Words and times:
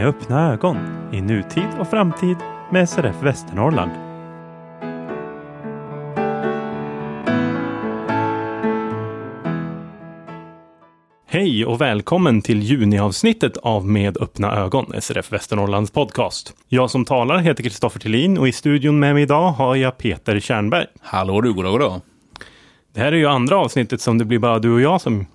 med 0.00 0.08
öppna 0.08 0.52
ögon 0.52 0.76
i 1.12 1.20
nutid 1.20 1.68
och 1.78 1.88
framtid 1.88 2.36
med 2.70 2.88
SRF 2.88 3.22
Västernorrland. 3.22 3.90
Hej 11.26 11.66
och 11.66 11.80
välkommen 11.80 12.42
till 12.42 12.62
juniavsnittet 12.62 13.56
av 13.56 13.86
Med 13.86 14.22
öppna 14.22 14.56
ögon, 14.56 14.92
SRF 15.00 15.32
Västernorrlands 15.32 15.90
podcast. 15.90 16.54
Jag 16.68 16.90
som 16.90 17.04
talar 17.04 17.38
heter 17.38 17.62
Kristoffer 17.62 18.00
Tillin 18.00 18.38
och 18.38 18.48
i 18.48 18.52
studion 18.52 18.98
med 18.98 19.14
mig 19.14 19.22
idag 19.22 19.50
har 19.50 19.76
jag 19.76 19.98
Peter 19.98 20.40
Kärnberg. 20.40 20.86
Hallå 21.00 21.40
du, 21.40 21.52
goddag, 21.52 21.70
goddag. 21.70 22.00
Det 22.94 23.00
här 23.00 23.12
är 23.12 23.16
ju 23.16 23.26
andra 23.26 23.56
avsnittet 23.56 24.00
som 24.00 24.18
det 24.18 24.24
blir 24.24 24.38
bara 24.38 24.58
du 24.58 24.72
och 24.72 24.80
jag 24.80 25.00
som 25.00 25.26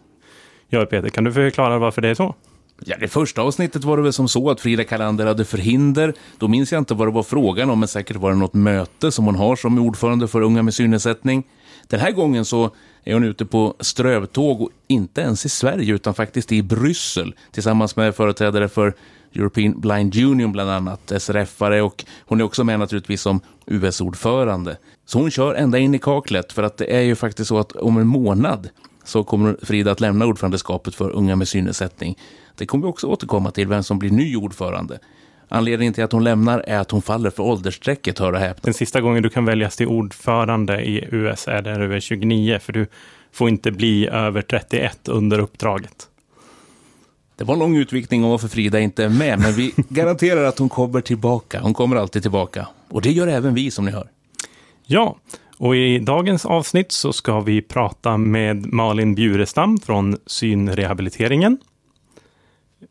gör 0.70 0.86
Peter. 0.86 1.10
Kan 1.10 1.24
du 1.24 1.34
förklara 1.34 1.80
varför 1.80 2.02
det 2.02 2.10
är 2.10 2.16
så? 2.16 2.36
Ja, 2.80 2.96
det 3.00 3.08
första 3.08 3.42
avsnittet 3.42 3.84
var 3.84 3.98
det 3.98 4.04
väl 4.04 4.14
som 4.14 4.28
så 4.28 4.50
att 4.50 4.62
Frida 4.62 4.84
Kalander 4.84 5.26
hade 5.26 5.46
förhinder. 5.46 6.14
Då 6.38 6.48
minns 6.48 6.72
jag 6.72 6.82
inte 6.82 6.94
vad 6.94 7.08
det 7.08 7.12
var 7.12 7.24
frågan 7.24 7.70
om, 7.70 7.80
men 7.80 7.88
säkert 7.88 8.18
var 8.18 8.32
det 8.32 8.38
något 8.38 8.54
möte 8.54 9.12
som 9.12 9.26
hon 9.26 9.36
har 9.36 9.56
som 9.56 9.80
ordförande 9.80 10.28
för 10.28 10.42
Unga 10.42 10.64
med 10.64 10.74
synnedsättning. 10.74 11.44
Den 11.88 12.00
här 12.00 12.12
gången 12.12 12.46
så 12.46 12.72
är 13.04 13.14
hon 13.14 13.24
ute 13.24 13.46
på 13.46 13.76
strövtåg 13.80 14.62
och 14.62 14.70
inte 14.88 15.22
ens 15.22 15.46
i 15.46 15.50
Sverige 15.50 15.94
utan 15.94 16.14
faktiskt 16.14 16.52
i 16.52 16.64
Bryssel 16.64 17.36
tillsammans 17.52 17.96
med 17.96 18.16
företrädare 18.16 18.70
för 18.70 18.94
European 19.36 19.80
Blind 19.80 20.16
Union 20.16 20.52
bland 20.52 20.70
annat, 20.70 21.12
SRF-are 21.12 21.82
och 21.82 22.06
hon 22.26 22.40
är 22.40 22.44
också 22.44 22.64
med 22.64 22.80
naturligtvis 22.80 23.22
som 23.22 23.42
US-ordförande. 23.66 24.78
Så 25.06 25.20
hon 25.20 25.32
kör 25.32 25.56
ända 25.56 25.78
in 25.78 25.96
i 25.96 26.00
kaklet 26.00 26.54
för 26.54 26.64
att 26.64 26.78
det 26.78 26.96
är 26.96 27.02
ju 27.02 27.16
faktiskt 27.16 27.48
så 27.48 27.58
att 27.60 27.72
om 27.72 27.98
en 27.98 28.08
månad 28.08 28.70
så 29.04 29.24
kommer 29.24 29.58
Frida 29.62 29.92
att 29.92 30.00
lämna 30.00 30.26
ordförandeskapet 30.26 30.96
för 30.96 31.10
Unga 31.10 31.36
med 31.36 31.48
synnedsättning. 31.48 32.18
Det 32.58 32.66
kommer 32.66 32.88
vi 32.88 32.92
också 32.92 33.08
återkomma 33.08 33.52
till, 33.52 33.68
vem 33.68 33.84
som 33.84 34.00
blir 34.00 34.10
ny 34.12 34.36
ordförande. 34.36 35.00
Anledningen 35.48 35.94
till 35.94 36.04
att 36.04 36.12
hon 36.12 36.24
lämnar 36.24 36.60
är 36.60 36.78
att 36.78 36.92
hon 36.92 37.02
faller 37.02 37.30
för 37.30 37.44
åldersstrecket, 37.44 38.20
hör 38.20 38.34
och 38.34 38.40
häpna. 38.40 38.62
Den 38.62 38.74
sista 38.74 39.02
gången 39.02 39.24
du 39.24 39.30
kan 39.30 39.46
väljas 39.46 39.76
till 39.76 39.88
ordförande 39.88 40.82
i 40.82 41.08
US 41.12 41.48
är 41.48 41.62
när 41.62 41.80
du 41.80 41.96
är 41.96 42.00
29, 42.00 42.60
för 42.60 42.74
du 42.74 42.88
får 43.32 43.50
inte 43.50 43.72
bli 43.72 44.08
över 44.08 44.42
31 44.42 45.08
under 45.08 45.40
uppdraget. 45.40 46.08
Det 47.38 47.44
var 47.44 47.54
en 47.54 47.60
lång 47.60 47.78
utvikning 47.78 48.24
om 48.24 48.30
varför 48.30 48.48
Frida 48.48 48.80
inte 48.80 49.04
är 49.04 49.10
med, 49.10 49.40
men 49.40 49.54
vi 49.54 49.74
garanterar 49.90 50.44
att 50.44 50.60
hon 50.60 50.70
kommer 50.70 51.02
tillbaka. 51.02 51.60
Hon 51.62 51.74
kommer 51.74 51.96
alltid 51.96 52.22
tillbaka. 52.22 52.68
Och 52.90 53.02
det 53.02 53.12
gör 53.12 53.28
även 53.28 53.54
vi, 53.54 53.72
som 53.72 53.86
ni 53.86 53.92
hör. 53.92 54.10
Ja, 54.86 55.18
och 55.58 55.76
i 55.76 56.00
dagens 56.00 56.46
avsnitt 56.46 56.92
så 56.92 57.14
ska 57.14 57.40
vi 57.40 57.62
prata 57.62 58.18
med 58.18 58.74
Malin 58.74 59.16
Bjurestam 59.16 59.78
från 59.78 60.18
Synrehabiliteringen. 60.26 61.58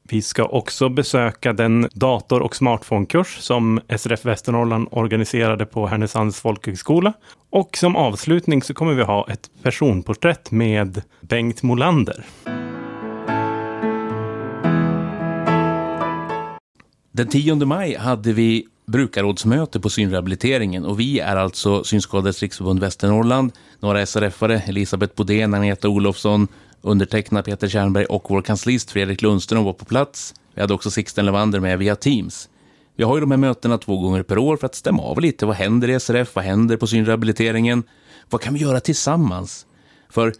Vi 0.02 0.22
ska 0.22 0.44
också 0.44 0.88
besöka 0.88 1.52
den 1.52 1.88
dator 1.92 2.42
och 2.42 2.56
smartphonekurs 2.56 3.36
som 3.38 3.80
SRF 3.98 4.24
Västernorrland 4.24 4.88
organiserade 4.90 5.66
på 5.66 5.86
Härnösands 5.86 6.40
folkhögskola. 6.40 7.12
Och 7.50 7.76
som 7.76 7.96
avslutning 7.96 8.62
så 8.62 8.74
kommer 8.74 8.94
vi 8.94 9.02
ha 9.02 9.26
ett 9.30 9.50
personporträtt 9.62 10.50
med 10.50 11.02
Bengt 11.20 11.62
Molander. 11.62 12.24
Den 17.12 17.28
10 17.28 17.54
maj 17.54 17.96
hade 17.96 18.32
vi 18.32 18.66
brukarrådsmöte 18.86 19.80
på 19.80 19.90
synrehabiliteringen 19.90 20.84
och 20.84 21.00
vi 21.00 21.20
är 21.20 21.36
alltså 21.36 21.84
Synskadades 21.84 22.42
riksförbund 22.42 22.80
Västernorrland, 22.80 23.52
några 23.80 24.04
SRF-are, 24.04 24.68
Elisabeth 24.68 25.14
Bodén, 25.14 25.54
Agneta 25.54 25.88
Olofsson, 25.88 26.48
undertecknad 26.82 27.44
Peter 27.44 27.68
Kärnberg 27.68 28.04
och 28.04 28.26
vår 28.28 28.42
kanslist 28.42 28.90
Fredrik 28.90 29.22
Lundström 29.22 29.64
var 29.64 29.72
på 29.72 29.84
plats. 29.84 30.34
Vi 30.54 30.60
hade 30.60 30.74
också 30.74 30.90
Sixten 30.90 31.26
Levander 31.26 31.60
med 31.60 31.78
via 31.78 31.96
Teams. 31.96 32.48
Vi 32.96 33.04
har 33.04 33.16
ju 33.16 33.20
de 33.20 33.30
här 33.30 33.38
mötena 33.38 33.78
två 33.78 33.98
gånger 33.98 34.22
per 34.22 34.38
år 34.38 34.56
för 34.56 34.66
att 34.66 34.74
stämma 34.74 35.02
av 35.02 35.20
lite. 35.20 35.46
Vad 35.46 35.56
händer 35.56 35.90
i 35.90 36.00
SRF? 36.00 36.34
Vad 36.34 36.44
händer 36.44 36.76
på 36.76 36.86
synrehabiliteringen? 36.86 37.82
Vad 38.30 38.40
kan 38.40 38.54
vi 38.54 38.60
göra 38.60 38.80
tillsammans? 38.80 39.66
För 40.10 40.32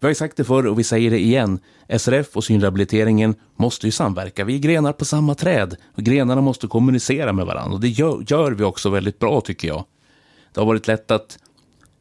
vi 0.00 0.06
har 0.06 0.10
ju 0.10 0.14
sagt 0.14 0.36
det 0.36 0.44
förr 0.44 0.66
och 0.66 0.78
vi 0.78 0.84
säger 0.84 1.10
det 1.10 1.18
igen. 1.18 1.58
SRF 1.98 2.36
och 2.36 2.44
synrehabiliteringen 2.44 3.34
måste 3.56 3.86
ju 3.86 3.92
samverka. 3.92 4.44
Vi 4.44 4.54
är 4.54 4.58
grenar 4.58 4.92
på 4.92 5.04
samma 5.04 5.34
träd. 5.34 5.76
Och 5.94 6.02
grenarna 6.02 6.40
måste 6.40 6.66
kommunicera 6.66 7.32
med 7.32 7.46
varandra. 7.46 7.74
Och 7.74 7.80
det 7.80 7.88
gör, 7.88 8.24
gör 8.26 8.52
vi 8.52 8.64
också 8.64 8.90
väldigt 8.90 9.18
bra 9.18 9.40
tycker 9.40 9.68
jag. 9.68 9.84
Det 10.54 10.60
har 10.60 10.66
varit 10.66 10.86
lätt 10.86 11.10
att 11.10 11.38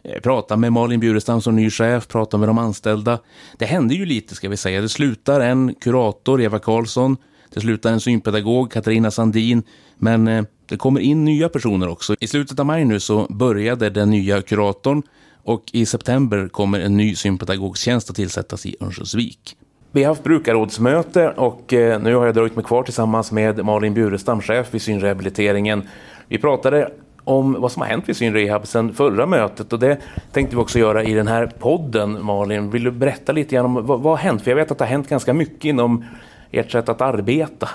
eh, 0.03 0.21
prata 0.21 0.57
med 0.57 0.73
Malin 0.73 0.99
Bjurestam 0.99 1.41
som 1.41 1.55
ny 1.55 1.69
chef, 1.69 2.07
prata 2.07 2.37
med 2.37 2.49
de 2.49 2.57
anställda. 2.57 3.19
Det 3.57 3.65
händer 3.65 3.95
ju 3.95 4.05
lite 4.05 4.35
ska 4.35 4.49
vi 4.49 4.57
säga. 4.57 4.81
Det 4.81 4.89
slutar 4.89 5.39
en 5.39 5.75
kurator, 5.75 6.41
Eva 6.41 6.59
Karlsson. 6.59 7.17
Det 7.53 7.59
slutar 7.59 7.91
en 7.91 7.99
synpedagog, 7.99 8.71
Katarina 8.71 9.11
Sandin. 9.11 9.63
Men 9.97 10.27
eh, 10.27 10.43
det 10.65 10.77
kommer 10.77 10.99
in 10.99 11.25
nya 11.25 11.49
personer 11.49 11.87
också. 11.87 12.15
I 12.19 12.27
slutet 12.27 12.59
av 12.59 12.65
maj 12.65 12.85
nu 12.85 12.99
så 12.99 13.27
började 13.29 13.89
den 13.89 14.09
nya 14.09 14.41
kuratorn 14.41 15.03
och 15.45 15.63
i 15.73 15.85
september 15.85 16.47
kommer 16.47 16.79
en 16.79 16.97
ny 16.97 17.15
synpedagogstjänst 17.15 18.09
att 18.09 18.15
tillsättas 18.15 18.65
i 18.65 18.75
Örnsköldsvik. 18.81 19.57
Vi 19.91 20.03
har 20.03 20.09
haft 20.09 20.23
brukarrådsmöte 20.23 21.29
och 21.29 21.73
eh, 21.73 22.01
nu 22.01 22.15
har 22.15 22.25
jag 22.25 22.35
dragit 22.35 22.55
mig 22.55 22.65
kvar 22.65 22.83
tillsammans 22.83 23.31
med 23.31 23.65
Malin 23.65 23.93
Bjurestam, 23.93 24.41
chef 24.41 24.73
vid 24.73 24.81
synrehabiliteringen. 24.81 25.83
Vi 26.27 26.37
pratade 26.37 26.91
om 27.23 27.55
vad 27.59 27.71
som 27.71 27.81
har 27.81 27.89
hänt 27.89 28.09
vid 28.09 28.17
synrehab 28.17 28.67
sedan 28.67 28.93
förra 28.93 29.25
mötet 29.25 29.73
och 29.73 29.79
det 29.79 29.97
tänkte 30.31 30.55
vi 30.55 30.61
också 30.61 30.79
göra 30.79 31.03
i 31.03 31.13
den 31.13 31.27
här 31.27 31.47
podden. 31.59 32.25
Malin, 32.25 32.69
vill 32.69 32.83
du 32.83 32.91
berätta 32.91 33.31
lite 33.31 33.55
grann 33.55 33.65
om 33.65 33.73
vad, 33.73 33.85
vad 33.85 34.03
har 34.03 34.17
hänt? 34.17 34.41
För 34.41 34.51
jag 34.51 34.55
vet 34.55 34.71
att 34.71 34.77
det 34.77 34.83
har 34.83 34.89
hänt 34.89 35.09
ganska 35.09 35.33
mycket 35.33 35.65
inom 35.65 36.05
ert 36.51 36.71
sätt 36.71 36.89
att 36.89 37.01
arbeta. 37.01 37.69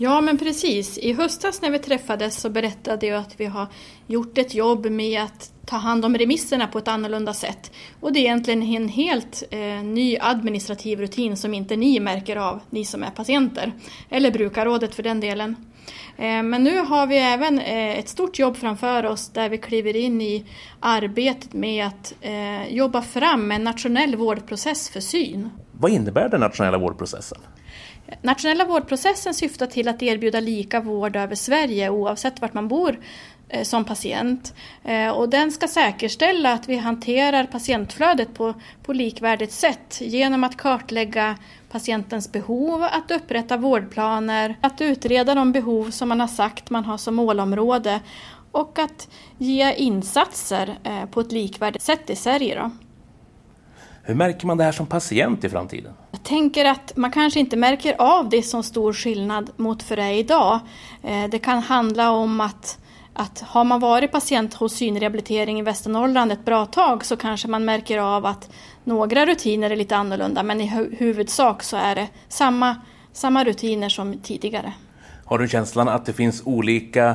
Ja, 0.00 0.20
men 0.20 0.38
precis. 0.38 0.98
I 0.98 1.12
höstas 1.12 1.62
när 1.62 1.70
vi 1.70 1.78
träffades 1.78 2.40
så 2.40 2.50
berättade 2.50 3.06
jag 3.06 3.20
att 3.20 3.40
vi 3.40 3.44
har 3.44 3.66
gjort 4.06 4.38
ett 4.38 4.54
jobb 4.54 4.86
med 4.86 5.22
att 5.22 5.52
ta 5.66 5.76
hand 5.76 6.04
om 6.04 6.18
remisserna 6.18 6.66
på 6.66 6.78
ett 6.78 6.88
annorlunda 6.88 7.34
sätt. 7.34 7.72
Och 8.00 8.12
det 8.12 8.18
är 8.18 8.22
egentligen 8.22 8.62
en 8.62 8.88
helt 8.88 9.42
eh, 9.50 9.82
ny 9.82 10.18
administrativ 10.20 11.00
rutin 11.00 11.36
som 11.36 11.54
inte 11.54 11.76
ni 11.76 12.00
märker 12.00 12.36
av, 12.36 12.60
ni 12.70 12.84
som 12.84 13.02
är 13.02 13.10
patienter. 13.10 13.72
Eller 14.10 14.30
brukarrådet 14.30 14.94
för 14.94 15.02
den 15.02 15.20
delen. 15.20 15.56
Eh, 16.16 16.42
men 16.42 16.64
nu 16.64 16.78
har 16.78 17.06
vi 17.06 17.18
även 17.18 17.58
eh, 17.58 17.98
ett 17.98 18.08
stort 18.08 18.38
jobb 18.38 18.56
framför 18.56 19.06
oss 19.06 19.28
där 19.28 19.48
vi 19.48 19.58
kliver 19.58 19.96
in 19.96 20.20
i 20.20 20.44
arbetet 20.80 21.52
med 21.52 21.86
att 21.86 22.14
eh, 22.20 22.68
jobba 22.68 23.02
fram 23.02 23.50
en 23.50 23.64
nationell 23.64 24.16
vårdprocess 24.16 24.90
för 24.90 25.00
syn. 25.00 25.50
Vad 25.72 25.90
innebär 25.90 26.28
den 26.28 26.40
nationella 26.40 26.78
vårdprocessen? 26.78 27.38
Nationella 28.22 28.64
vårdprocessen 28.64 29.34
syftar 29.34 29.66
till 29.66 29.88
att 29.88 30.02
erbjuda 30.02 30.40
lika 30.40 30.80
vård 30.80 31.16
över 31.16 31.34
Sverige 31.34 31.90
oavsett 31.90 32.40
vart 32.40 32.54
man 32.54 32.68
bor 32.68 32.98
eh, 33.48 33.62
som 33.62 33.84
patient. 33.84 34.54
Eh, 34.84 35.10
och 35.10 35.28
den 35.28 35.52
ska 35.52 35.68
säkerställa 35.68 36.52
att 36.52 36.68
vi 36.68 36.76
hanterar 36.76 37.44
patientflödet 37.44 38.34
på, 38.34 38.54
på 38.82 38.92
likvärdigt 38.92 39.52
sätt 39.52 40.00
genom 40.00 40.44
att 40.44 40.56
kartlägga 40.56 41.36
patientens 41.70 42.32
behov, 42.32 42.82
att 42.82 43.10
upprätta 43.10 43.56
vårdplaner, 43.56 44.56
att 44.60 44.80
utreda 44.80 45.34
de 45.34 45.52
behov 45.52 45.90
som 45.90 46.08
man 46.08 46.20
har 46.20 46.28
sagt 46.28 46.70
man 46.70 46.84
har 46.84 46.98
som 46.98 47.14
målområde 47.14 48.00
och 48.52 48.78
att 48.78 49.08
ge 49.38 49.74
insatser 49.74 50.78
eh, 50.84 51.04
på 51.06 51.20
ett 51.20 51.32
likvärdigt 51.32 51.82
sätt 51.82 52.10
i 52.10 52.16
Sverige. 52.16 52.60
Då. 52.62 52.70
Hur 54.08 54.14
märker 54.14 54.46
man 54.46 54.56
det 54.56 54.64
här 54.64 54.72
som 54.72 54.86
patient 54.86 55.44
i 55.44 55.48
framtiden? 55.48 55.92
Jag 56.10 56.22
tänker 56.22 56.64
att 56.64 56.96
man 56.96 57.10
kanske 57.10 57.40
inte 57.40 57.56
märker 57.56 57.94
av 57.98 58.28
det 58.28 58.42
som 58.42 58.62
stor 58.62 58.92
skillnad 58.92 59.50
mot 59.56 59.82
för 59.82 59.96
det 59.96 60.12
idag. 60.12 60.60
Eh, 61.02 61.24
det 61.30 61.38
kan 61.38 61.58
handla 61.58 62.10
om 62.10 62.40
att, 62.40 62.78
att 63.14 63.40
har 63.40 63.64
man 63.64 63.80
varit 63.80 64.12
patient 64.12 64.54
hos 64.54 64.74
synrehabilitering 64.74 65.58
i 65.58 65.62
Västernorrland 65.62 66.32
ett 66.32 66.44
bra 66.44 66.66
tag 66.66 67.04
så 67.04 67.16
kanske 67.16 67.48
man 67.48 67.64
märker 67.64 67.98
av 67.98 68.26
att 68.26 68.50
några 68.84 69.26
rutiner 69.26 69.70
är 69.70 69.76
lite 69.76 69.96
annorlunda 69.96 70.42
men 70.42 70.60
i 70.60 70.66
huvudsak 70.98 71.62
så 71.62 71.76
är 71.76 71.94
det 71.94 72.08
samma, 72.28 72.76
samma 73.12 73.44
rutiner 73.44 73.88
som 73.88 74.18
tidigare. 74.18 74.72
Har 75.24 75.38
du 75.38 75.48
känslan 75.48 75.88
att 75.88 76.06
det 76.06 76.12
finns 76.12 76.42
olika 76.44 77.14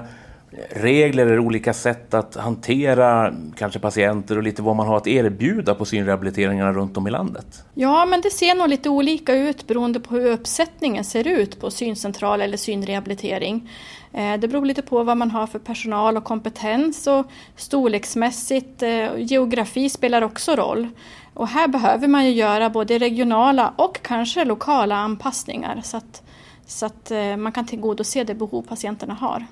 regler 0.69 1.25
eller 1.25 1.39
olika 1.39 1.73
sätt 1.73 2.13
att 2.13 2.35
hantera 2.35 3.33
kanske 3.57 3.79
patienter 3.79 4.37
och 4.37 4.43
lite 4.43 4.61
vad 4.61 4.75
man 4.75 4.87
har 4.87 4.97
att 4.97 5.07
erbjuda 5.07 5.75
på 5.75 5.85
synrehabiliteringarna 5.85 6.73
runt 6.73 6.97
om 6.97 7.07
i 7.07 7.11
landet? 7.11 7.63
Ja, 7.73 8.05
men 8.05 8.21
det 8.21 8.29
ser 8.29 8.55
nog 8.55 8.69
lite 8.69 8.89
olika 8.89 9.35
ut 9.35 9.67
beroende 9.67 9.99
på 9.99 10.15
hur 10.15 10.31
uppsättningen 10.31 11.03
ser 11.03 11.27
ut 11.27 11.59
på 11.59 11.71
syncentral 11.71 12.41
eller 12.41 12.57
synrehabilitering. 12.57 13.69
Eh, 14.13 14.39
det 14.39 14.47
beror 14.47 14.65
lite 14.65 14.81
på 14.81 15.03
vad 15.03 15.17
man 15.17 15.31
har 15.31 15.47
för 15.47 15.59
personal 15.59 16.17
och 16.17 16.23
kompetens 16.23 17.07
och 17.07 17.25
storleksmässigt, 17.55 18.83
eh, 18.83 19.17
geografi 19.17 19.89
spelar 19.89 20.21
också 20.21 20.55
roll. 20.55 20.87
Och 21.33 21.47
här 21.47 21.67
behöver 21.67 22.07
man 22.07 22.25
ju 22.25 22.31
göra 22.31 22.69
både 22.69 22.97
regionala 22.97 23.73
och 23.75 24.01
kanske 24.01 24.45
lokala 24.45 24.95
anpassningar 24.95 25.81
så 25.83 25.97
att, 25.97 26.23
så 26.65 26.85
att 26.85 27.11
eh, 27.11 27.37
man 27.37 27.51
kan 27.51 27.65
tillgodose 27.65 28.23
det 28.23 28.35
behov 28.35 28.61
patienterna 28.61 29.13
har. 29.13 29.45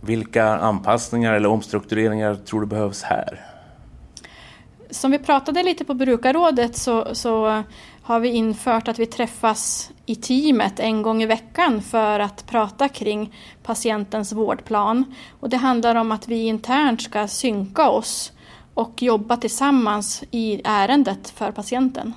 Vilka 0.00 0.44
anpassningar 0.44 1.32
eller 1.32 1.48
omstruktureringar 1.48 2.34
tror 2.34 2.60
du 2.60 2.66
behövs 2.66 3.02
här? 3.02 3.44
Som 4.90 5.10
vi 5.10 5.18
pratade 5.18 5.62
lite 5.62 5.84
på 5.84 5.94
brukarrådet 5.94 6.76
så, 6.76 7.14
så 7.14 7.62
har 8.02 8.20
vi 8.20 8.28
infört 8.28 8.88
att 8.88 8.98
vi 8.98 9.06
träffas 9.06 9.90
i 10.06 10.14
teamet 10.14 10.80
en 10.80 11.02
gång 11.02 11.22
i 11.22 11.26
veckan 11.26 11.82
för 11.82 12.20
att 12.20 12.46
prata 12.46 12.88
kring 12.88 13.34
patientens 13.62 14.32
vårdplan. 14.32 15.04
Och 15.40 15.48
det 15.48 15.56
handlar 15.56 15.94
om 15.94 16.12
att 16.12 16.28
vi 16.28 16.46
internt 16.46 17.02
ska 17.02 17.28
synka 17.28 17.88
oss 17.88 18.32
och 18.74 19.02
jobba 19.02 19.36
tillsammans 19.36 20.24
i 20.30 20.60
ärendet 20.64 21.30
för 21.30 21.52
patienten. 21.52 22.12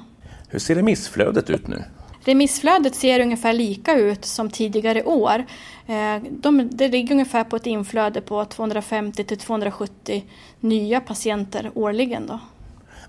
Hur 0.49 0.59
ser 0.59 0.75
remissflödet 0.75 1.49
ut 1.49 1.67
nu? 1.67 1.83
Remissflödet 2.23 2.95
ser 2.95 3.19
ungefär 3.19 3.53
lika 3.53 3.95
ut 3.95 4.25
som 4.25 4.49
tidigare 4.49 5.03
år. 5.03 5.45
Eh, 5.91 6.23
de, 6.29 6.69
det 6.71 6.87
ligger 6.87 7.11
ungefär 7.11 7.43
på 7.43 7.55
ett 7.55 7.65
inflöde 7.65 8.21
på 8.21 8.45
250 8.45 9.23
till 9.23 9.37
270 9.37 10.23
nya 10.59 10.99
patienter 10.99 11.71
årligen. 11.73 12.27
Då. 12.27 12.39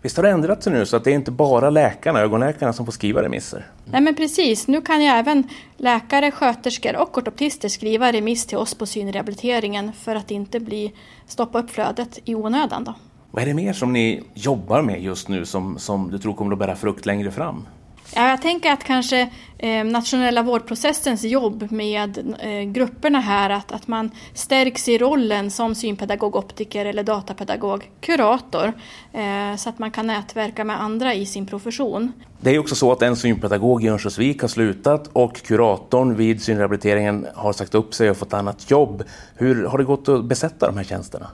Visst 0.03 0.17
har 0.17 0.25
det 0.25 0.31
ändrat 0.31 0.63
sig 0.63 0.73
nu 0.73 0.87
så 0.87 0.97
att 0.97 1.05
det 1.05 1.11
är 1.11 1.15
inte 1.15 1.31
bara 1.31 1.71
läkarna, 1.71 2.21
ögonläkarna 2.21 2.73
som 2.73 2.87
får 2.87 2.93
skriva 2.93 3.23
remisser? 3.23 3.67
Nej 3.85 4.01
men 4.01 4.15
precis, 4.15 4.69
nu 4.69 4.81
kan 4.81 5.03
ju 5.03 5.09
även 5.09 5.49
läkare, 5.77 6.31
sköterskor 6.31 6.97
och 6.97 7.19
ortoptister 7.19 7.69
skriva 7.69 8.13
remiss 8.13 8.47
till 8.47 8.59
oss 8.59 8.75
på 8.75 8.87
synrehabiliteringen 8.87 9.93
för 9.93 10.17
att 10.17 10.31
inte 10.31 10.61
bli, 10.61 10.93
stoppa 11.27 11.59
upp 11.59 11.71
flödet 11.71 12.19
i 12.25 12.35
onödan. 12.35 12.85
Då. 12.85 12.95
Vad 13.31 13.43
är 13.43 13.47
det 13.47 13.55
mer 13.55 13.73
som 13.73 13.93
ni 13.93 14.23
jobbar 14.35 14.83
med 14.83 15.03
just 15.03 15.29
nu 15.29 15.45
som, 15.45 15.79
som 15.79 16.11
du 16.11 16.19
tror 16.19 16.35
kommer 16.35 16.53
att 16.53 16.59
bära 16.59 16.77
frukt 16.77 17.07
längre 17.07 17.31
fram? 17.31 17.67
Ja, 18.15 18.29
jag 18.29 18.43
tänker 18.43 18.73
att 18.73 18.85
kanske 18.85 19.31
eh, 19.59 19.85
nationella 19.85 20.43
vårdprocessens 20.43 21.25
jobb 21.25 21.73
med 21.73 22.37
eh, 22.41 22.73
grupperna 22.73 23.21
här, 23.21 23.51
att, 23.51 23.73
att 23.73 23.89
man 23.89 24.11
stärks 24.35 24.89
i 24.89 24.99
rollen 24.99 25.51
som 25.51 25.75
synpedagog, 25.75 26.37
optiker 26.37 26.87
eller 26.87 27.03
datapedagog, 27.03 27.91
kurator, 28.01 28.73
eh, 29.13 29.57
så 29.57 29.69
att 29.69 29.79
man 29.79 29.91
kan 29.91 30.07
nätverka 30.07 30.65
med 30.65 30.83
andra 30.83 31.15
i 31.15 31.27
sin 31.27 31.47
profession. 31.47 32.13
Det 32.41 32.51
är 32.51 32.59
också 32.59 32.75
så 32.75 32.93
att 32.93 33.03
en 33.03 33.17
synpedagog 33.17 33.85
i 33.85 33.89
Örnsköldsvik 33.89 34.41
har 34.41 34.49
slutat 34.49 35.11
och 35.13 35.37
kuratorn 35.37 36.17
vid 36.17 36.43
synrehabiliteringen 36.43 37.27
har 37.35 37.53
sagt 37.53 37.75
upp 37.75 37.95
sig 37.95 38.11
och 38.11 38.17
fått 38.17 38.35
annat 38.35 38.71
jobb. 38.71 39.05
Hur 39.35 39.65
har 39.67 39.79
det 39.79 39.85
gått 39.85 40.09
att 40.09 40.25
besätta 40.25 40.67
de 40.67 40.77
här 40.77 40.85
tjänsterna? 40.85 41.27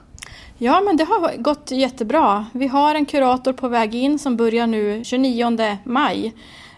Ja, 0.61 0.81
men 0.81 0.97
det 0.97 1.03
har 1.03 1.37
gått 1.37 1.71
jättebra. 1.71 2.45
Vi 2.53 2.67
har 2.67 2.95
en 2.95 3.05
kurator 3.05 3.53
på 3.53 3.67
väg 3.67 3.95
in 3.95 4.19
som 4.19 4.37
börjar 4.37 4.67
nu 4.67 5.03
29 5.03 5.77
maj. 5.83 6.33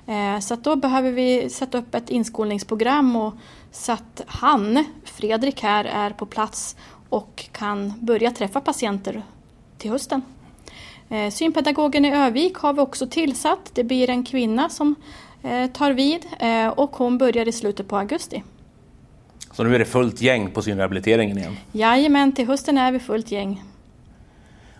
Eh, 0.07 0.39
så 0.39 0.55
då 0.55 0.75
behöver 0.75 1.11
vi 1.11 1.49
sätta 1.49 1.77
upp 1.77 1.95
ett 1.95 2.09
inskolningsprogram 2.09 3.15
och 3.15 3.33
så 3.71 3.91
att 3.91 4.23
han, 4.27 4.85
Fredrik 5.03 5.63
här, 5.63 5.85
är 5.85 6.09
på 6.09 6.25
plats 6.25 6.75
och 7.09 7.45
kan 7.51 7.93
börja 7.99 8.31
träffa 8.31 8.61
patienter 8.61 9.23
till 9.77 9.91
hösten. 9.91 10.21
Eh, 11.09 11.29
synpedagogen 11.29 12.05
i 12.05 12.15
Övik 12.15 12.57
har 12.57 12.73
vi 12.73 12.79
också 12.79 13.07
tillsatt. 13.07 13.71
Det 13.73 13.83
blir 13.83 14.09
en 14.09 14.25
kvinna 14.25 14.69
som 14.69 14.95
eh, 15.43 15.71
tar 15.71 15.91
vid 15.91 16.25
och 16.75 16.95
hon 16.95 17.17
börjar 17.17 17.47
i 17.47 17.51
slutet 17.51 17.87
på 17.87 17.97
augusti. 17.97 18.43
Så 19.51 19.63
nu 19.63 19.75
är 19.75 19.79
det 19.79 19.85
fullt 19.85 20.21
gäng 20.21 20.51
på 20.51 20.61
synrehabiliteringen 20.61 21.37
igen? 21.37 21.57
Jajamän, 21.71 22.31
till 22.31 22.47
hösten 22.47 22.77
är 22.77 22.91
vi 22.91 22.99
fullt 22.99 23.31
gäng. 23.31 23.63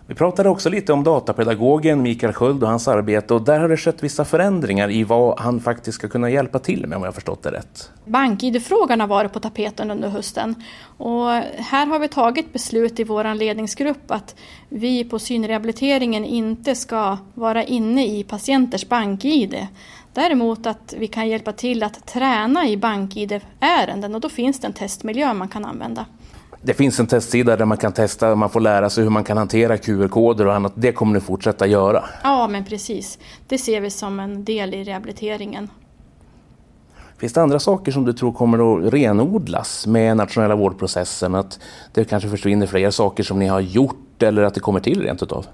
Vi 0.06 0.14
pratade 0.14 0.48
också 0.48 0.70
lite 0.70 0.92
om 0.92 1.04
datapedagogen 1.04 2.02
Mikael 2.02 2.32
Sköld 2.32 2.62
och 2.62 2.68
hans 2.68 2.88
arbete 2.88 3.34
och 3.34 3.42
där 3.42 3.60
har 3.60 3.68
det 3.68 3.76
skett 3.76 4.02
vissa 4.02 4.24
förändringar 4.24 4.90
i 4.90 5.04
vad 5.04 5.40
han 5.40 5.60
faktiskt 5.60 5.98
ska 5.98 6.08
kunna 6.08 6.30
hjälpa 6.30 6.58
till 6.58 6.86
med 6.86 6.96
om 6.98 7.04
jag 7.04 7.14
förstått 7.14 7.42
det 7.42 7.50
rätt. 7.50 7.90
BankID-frågan 8.04 9.00
har 9.00 9.06
varit 9.06 9.32
på 9.32 9.40
tapeten 9.40 9.90
under 9.90 10.08
hösten 10.08 10.54
och 10.96 11.28
här 11.56 11.86
har 11.86 11.98
vi 11.98 12.08
tagit 12.08 12.52
beslut 12.52 13.00
i 13.00 13.04
vår 13.04 13.34
ledningsgrupp 13.34 14.10
att 14.10 14.34
vi 14.68 15.04
på 15.04 15.18
synrehabiliteringen 15.18 16.24
inte 16.24 16.74
ska 16.74 17.18
vara 17.34 17.64
inne 17.64 18.06
i 18.06 18.24
patienters 18.24 18.88
BankID. 18.88 19.66
Däremot 20.12 20.66
att 20.66 20.94
vi 20.98 21.06
kan 21.06 21.28
hjälpa 21.28 21.52
till 21.52 21.82
att 21.82 22.06
träna 22.06 22.68
i 22.68 22.76
BankID-ärenden 22.76 24.14
och 24.14 24.20
då 24.20 24.28
finns 24.28 24.60
det 24.60 24.66
en 24.66 24.72
testmiljö 24.72 25.34
man 25.34 25.48
kan 25.48 25.64
använda. 25.64 26.06
Det 26.64 26.74
finns 26.74 27.00
en 27.00 27.06
testsida 27.06 27.56
där 27.56 27.64
man 27.64 27.76
kan 27.76 27.92
testa, 27.92 28.34
man 28.34 28.50
får 28.50 28.60
lära 28.60 28.90
sig 28.90 29.04
hur 29.04 29.10
man 29.10 29.24
kan 29.24 29.36
hantera 29.36 29.78
QR-koder 29.78 30.46
och 30.46 30.54
annat. 30.54 30.72
Det 30.76 30.92
kommer 30.92 31.14
ni 31.14 31.20
fortsätta 31.20 31.66
göra? 31.66 32.04
Ja, 32.22 32.48
men 32.48 32.64
precis. 32.64 33.18
Det 33.48 33.58
ser 33.58 33.80
vi 33.80 33.90
som 33.90 34.20
en 34.20 34.44
del 34.44 34.74
i 34.74 34.84
rehabiliteringen. 34.84 35.70
Finns 37.18 37.32
det 37.32 37.42
andra 37.42 37.58
saker 37.58 37.92
som 37.92 38.04
du 38.04 38.12
tror 38.12 38.32
kommer 38.32 38.86
att 38.86 38.92
renodlas 38.92 39.86
med 39.86 40.16
nationella 40.16 40.54
vårdprocessen? 40.54 41.34
Att 41.34 41.60
det 41.92 42.04
kanske 42.04 42.28
försvinner 42.28 42.66
fler 42.66 42.90
saker 42.90 43.22
som 43.22 43.38
ni 43.38 43.46
har 43.46 43.60
gjort 43.60 44.22
eller 44.22 44.42
att 44.42 44.54
det 44.54 44.60
kommer 44.60 44.80
till 44.80 45.02
rent 45.02 45.22
utav? 45.22 45.46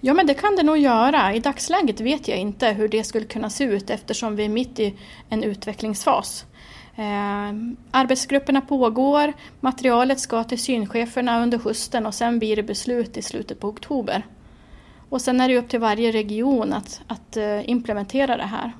Ja, 0.00 0.14
men 0.14 0.26
det 0.26 0.34
kan 0.34 0.56
det 0.56 0.62
nog 0.62 0.78
göra. 0.78 1.34
I 1.34 1.40
dagsläget 1.40 2.00
vet 2.00 2.28
jag 2.28 2.38
inte 2.38 2.68
hur 2.68 2.88
det 2.88 3.04
skulle 3.04 3.26
kunna 3.26 3.50
se 3.50 3.64
ut 3.64 3.90
eftersom 3.90 4.36
vi 4.36 4.44
är 4.44 4.48
mitt 4.48 4.80
i 4.80 4.94
en 5.28 5.42
utvecklingsfas. 5.42 6.44
Eh, 6.96 7.52
arbetsgrupperna 7.90 8.60
pågår, 8.60 9.32
materialet 9.60 10.20
ska 10.20 10.44
till 10.44 10.58
syncheferna 10.58 11.42
under 11.42 11.58
hösten 11.58 12.06
och 12.06 12.14
sen 12.14 12.38
blir 12.38 12.56
det 12.56 12.62
beslut 12.62 13.16
i 13.16 13.22
slutet 13.22 13.60
på 13.60 13.68
oktober. 13.68 14.26
Och 15.08 15.20
sen 15.20 15.40
är 15.40 15.48
det 15.48 15.58
upp 15.58 15.68
till 15.68 15.80
varje 15.80 16.12
region 16.12 16.72
att, 16.72 17.00
att 17.06 17.36
eh, 17.36 17.70
implementera 17.70 18.36
det 18.36 18.42
här. 18.42 18.72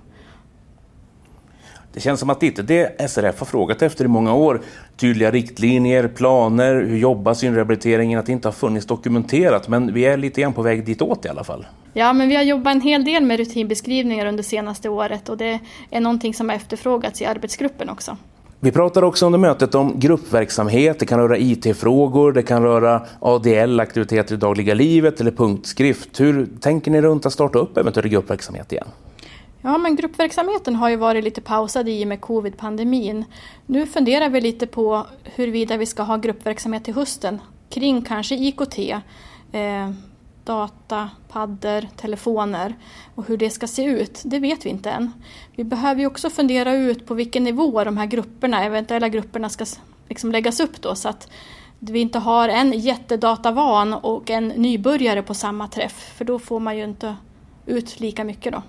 Det 1.96 2.00
känns 2.00 2.20
som 2.20 2.30
att 2.30 2.40
det 2.40 2.46
inte 2.46 2.62
det 2.62 3.10
SRF 3.10 3.38
har 3.38 3.46
frågat 3.46 3.82
efter 3.82 4.04
i 4.04 4.08
många 4.08 4.34
år. 4.34 4.60
Tydliga 4.96 5.30
riktlinjer, 5.30 6.08
planer, 6.08 6.74
hur 6.74 6.96
jobbar 6.96 7.34
synrehabiliteringen, 7.34 8.18
att 8.18 8.26
det 8.26 8.32
inte 8.32 8.48
har 8.48 8.52
funnits 8.52 8.86
dokumenterat. 8.86 9.68
Men 9.68 9.94
vi 9.94 10.04
är 10.04 10.16
lite 10.16 10.40
grann 10.40 10.52
på 10.52 10.62
väg 10.62 10.86
ditåt 10.86 11.24
i 11.24 11.28
alla 11.28 11.44
fall. 11.44 11.66
Ja, 11.92 12.12
men 12.12 12.28
vi 12.28 12.36
har 12.36 12.42
jobbat 12.42 12.74
en 12.74 12.80
hel 12.80 13.04
del 13.04 13.24
med 13.24 13.38
rutinbeskrivningar 13.38 14.26
under 14.26 14.42
senaste 14.42 14.88
året 14.88 15.28
och 15.28 15.36
det 15.36 15.58
är 15.90 16.00
någonting 16.00 16.34
som 16.34 16.48
har 16.48 16.56
efterfrågats 16.56 17.22
i 17.22 17.24
arbetsgruppen 17.24 17.88
också. 17.88 18.16
Vi 18.60 18.72
pratar 18.72 19.02
också 19.02 19.26
under 19.26 19.38
mötet 19.38 19.74
om 19.74 20.00
gruppverksamhet, 20.00 20.98
det 20.98 21.06
kan 21.06 21.20
röra 21.20 21.38
IT-frågor, 21.38 22.32
det 22.32 22.42
kan 22.42 22.62
röra 22.62 23.02
ADL, 23.20 23.80
aktiviteter 23.80 24.34
i 24.34 24.38
dagliga 24.38 24.74
livet 24.74 25.20
eller 25.20 25.30
punktskrift. 25.30 26.20
Hur 26.20 26.48
tänker 26.60 26.90
ni 26.90 27.00
runt 27.00 27.26
att 27.26 27.32
starta 27.32 27.58
upp 27.58 27.76
eventuell 27.76 28.08
gruppverksamhet 28.08 28.72
igen? 28.72 28.88
Ja, 29.66 29.78
men 29.78 29.96
gruppverksamheten 29.96 30.76
har 30.76 30.88
ju 30.88 30.96
varit 30.96 31.24
lite 31.24 31.40
pausad 31.40 31.88
i 31.88 32.04
och 32.04 32.08
med 32.08 32.20
covid-pandemin. 32.20 33.24
Nu 33.66 33.86
funderar 33.86 34.28
vi 34.28 34.40
lite 34.40 34.66
på 34.66 35.06
huruvida 35.24 35.76
vi 35.76 35.86
ska 35.86 36.02
ha 36.02 36.16
gruppverksamhet 36.16 36.84
till 36.84 36.94
hösten 36.94 37.40
kring 37.70 38.02
kanske 38.02 38.34
IKT, 38.34 38.78
eh, 39.52 39.90
data, 40.44 41.10
paddor, 41.28 41.88
telefoner 41.96 42.74
och 43.14 43.26
hur 43.26 43.36
det 43.36 43.50
ska 43.50 43.66
se 43.66 43.84
ut, 43.84 44.22
det 44.24 44.38
vet 44.38 44.66
vi 44.66 44.70
inte 44.70 44.90
än. 44.90 45.12
Vi 45.56 45.64
behöver 45.64 46.00
ju 46.00 46.06
också 46.06 46.30
fundera 46.30 46.74
ut 46.74 47.06
på 47.06 47.14
vilken 47.14 47.44
nivå 47.44 47.84
de 47.84 47.96
här 47.96 48.06
grupperna, 48.06 48.64
eventuella 48.64 49.08
grupperna 49.08 49.48
ska 49.48 49.64
liksom 50.08 50.32
läggas 50.32 50.60
upp 50.60 50.82
då 50.82 50.94
så 50.94 51.08
att 51.08 51.28
vi 51.78 52.00
inte 52.00 52.18
har 52.18 52.48
en 52.48 52.72
jättedatavan 52.72 53.94
och 53.94 54.30
en 54.30 54.48
nybörjare 54.48 55.22
på 55.22 55.34
samma 55.34 55.68
träff 55.68 56.14
för 56.16 56.24
då 56.24 56.38
får 56.38 56.60
man 56.60 56.76
ju 56.76 56.84
inte 56.84 57.16
ut 57.66 58.00
lika 58.00 58.24
mycket 58.24 58.52
då. 58.52 58.62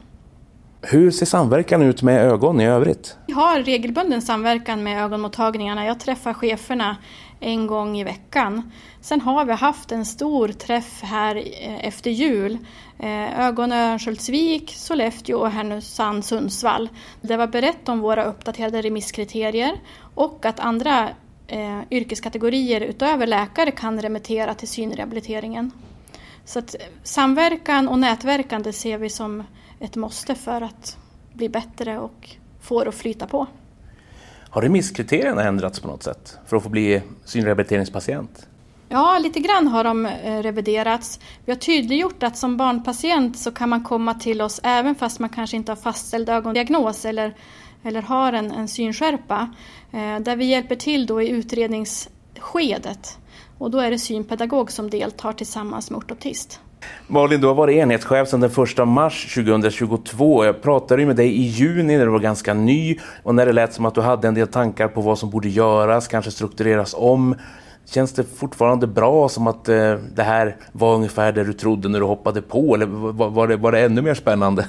Hur 0.82 1.12
ser 1.12 1.26
samverkan 1.26 1.82
ut 1.82 2.02
med 2.02 2.22
ögon 2.22 2.62
i 2.62 2.66
övrigt? 2.66 3.18
Vi 3.28 3.34
har 3.34 3.60
regelbunden 3.60 4.22
samverkan 4.22 4.84
med 4.84 5.04
ögonmottagningarna. 5.04 5.86
Jag 5.86 6.00
träffar 6.00 6.34
cheferna 6.34 6.98
en 7.40 7.68
gång 7.68 7.98
i 7.98 8.04
veckan. 8.04 8.72
Sen 9.02 9.22
har 9.22 9.46
vi 9.46 9.54
haft 9.54 9.92
en 9.92 10.06
stor 10.06 10.48
träff 10.48 11.02
här 11.02 11.36
eh, 11.36 11.88
efter 11.88 12.12
jul. 12.12 12.58
Eh, 13.00 13.40
Ögon-Örnsköldsvik, 13.40 14.74
Sollefteå 14.76 15.40
och 15.40 15.50
Härnösand, 15.50 16.26
Sundsvall. 16.26 16.90
Det 17.22 17.38
var 17.38 17.48
berett 17.48 17.90
om 17.90 18.00
våra 18.00 18.24
uppdaterade 18.24 18.82
remisskriterier 18.82 19.82
och 20.16 20.46
att 20.46 20.60
andra 20.60 21.10
eh, 21.48 21.80
yrkeskategorier 21.92 22.82
utöver 22.82 23.28
läkare 23.28 23.72
kan 23.72 24.02
remittera 24.02 24.54
till 24.54 24.68
synrehabiliteringen. 24.68 25.72
Så 26.46 26.60
att 26.60 26.76
eh, 26.76 26.82
samverkan 27.04 27.88
och 27.88 28.00
nätverkande 28.00 28.74
ser 28.74 28.98
vi 28.98 29.10
som 29.10 29.44
ett 29.80 29.96
måste 29.96 30.36
för 30.36 30.62
att 30.62 30.98
bli 31.34 31.50
bättre 31.50 32.00
och 32.00 32.30
få 32.62 32.84
det 32.84 32.90
att 32.90 32.96
flyta 32.96 33.28
på. 33.28 33.48
Har 34.50 34.62
remisskriterierna 34.62 35.44
ändrats 35.44 35.80
på 35.80 35.88
något 35.88 36.04
sätt 36.04 36.38
för 36.46 36.58
att 36.58 36.64
få 36.64 36.70
bli 36.70 37.02
synrehabiliteringspatient? 37.26 38.48
Ja, 38.90 39.20
lite 39.20 39.40
grann 39.40 39.68
har 39.68 39.84
de 39.84 40.06
eh, 40.06 40.42
reviderats. 40.42 41.20
Vi 41.46 41.52
har 41.52 41.60
tydliggjort 41.60 42.24
att 42.24 42.38
som 42.38 42.58
barnpatient 42.58 43.38
så 43.38 43.52
kan 43.52 43.70
man 43.70 43.84
komma 43.84 44.14
till 44.14 44.42
oss 44.42 44.60
även 44.64 44.96
fast 44.96 45.20
man 45.20 45.30
kanske 45.30 45.58
inte 45.58 45.72
har 45.72 45.78
fastställd 45.78 46.30
ögondiagnos 46.30 47.06
eller, 47.06 47.36
eller 47.84 48.02
har 48.02 48.34
en, 48.34 48.52
en 48.52 48.68
synskärpa. 48.68 49.54
Eh, 49.92 50.20
där 50.20 50.36
vi 50.36 50.46
hjälper 50.46 50.76
till 50.76 51.06
då 51.06 51.22
i 51.22 51.30
utredningsskedet. 51.30 53.18
Och 53.58 53.72
då 53.72 53.80
är 53.80 53.92
det 53.92 54.00
synpedagog 54.00 54.72
som 54.72 54.90
deltar 54.90 55.34
tillsammans 55.34 55.92
med 55.92 55.98
ortoptist. 55.98 56.62
Malin, 57.08 57.42
du 57.42 57.48
har 57.48 57.56
varit 57.56 57.76
enhetschef 57.76 58.28
sedan 58.28 58.40
den 58.40 58.52
1 58.52 58.88
mars 58.88 59.34
2022. 59.36 60.46
Jag 60.46 60.62
pratade 60.62 61.06
med 61.06 61.16
dig 61.16 61.28
i 61.28 61.42
juni 61.42 61.98
när 61.98 62.06
du 62.06 62.12
var 62.12 62.20
ganska 62.20 62.54
ny 62.54 62.98
och 63.24 63.36
när 63.36 63.46
det 63.46 63.54
lät 63.54 63.74
som 63.74 63.86
att 63.86 63.96
du 63.96 64.02
hade 64.02 64.28
en 64.28 64.34
del 64.34 64.48
tankar 64.48 64.88
på 64.88 65.02
vad 65.02 65.20
som 65.20 65.30
borde 65.30 65.50
göras, 65.50 66.08
kanske 66.08 66.32
struktureras 66.32 66.96
om. 66.98 67.36
Känns 67.86 68.14
det 68.14 68.24
fortfarande 68.24 68.88
bra 68.88 69.30
som 69.30 69.48
att 69.48 69.70
eh, 69.70 69.94
det 70.16 70.24
här 70.24 70.56
var 70.72 70.96
ungefär 70.96 71.32
det 71.32 71.44
du 71.44 71.54
trodde 71.54 71.90
när 71.90 72.00
du 72.00 72.06
hoppade 72.06 72.42
på 72.42 72.76
eller 72.76 72.86
var, 72.86 73.30
var, 73.30 73.48
det, 73.48 73.56
var 73.58 73.72
det 73.72 73.80
ännu 73.80 74.02
mer 74.02 74.14
spännande? 74.14 74.68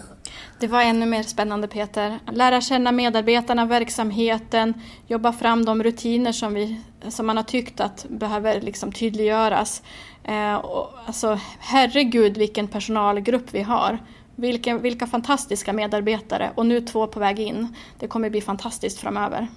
Det 0.60 0.66
var 0.66 0.82
ännu 0.82 1.06
mer 1.06 1.22
spännande 1.22 1.68
Peter. 1.68 2.18
Lära 2.32 2.60
känna 2.60 2.92
medarbetarna, 2.92 3.66
verksamheten, 3.66 4.74
jobba 5.06 5.32
fram 5.32 5.64
de 5.64 5.82
rutiner 5.82 6.32
som, 6.32 6.54
vi, 6.54 6.80
som 7.08 7.26
man 7.26 7.36
har 7.36 7.44
tyckt 7.44 7.80
att 7.80 8.06
behöver 8.08 8.60
liksom 8.60 8.92
tydliggöras. 8.92 9.82
Eh, 10.28 10.56
och, 10.56 10.90
alltså, 11.06 11.38
herregud 11.58 12.36
vilken 12.36 12.68
personalgrupp 12.68 13.54
vi 13.54 13.62
har. 13.62 13.98
Vilken, 14.36 14.82
vilka 14.82 15.06
fantastiska 15.06 15.72
medarbetare 15.72 16.50
och 16.54 16.66
nu 16.66 16.80
två 16.80 17.06
på 17.06 17.20
väg 17.20 17.38
in. 17.38 17.74
Det 17.98 18.06
kommer 18.06 18.30
bli 18.30 18.40
fantastiskt 18.40 19.00
framöver. 19.00 19.48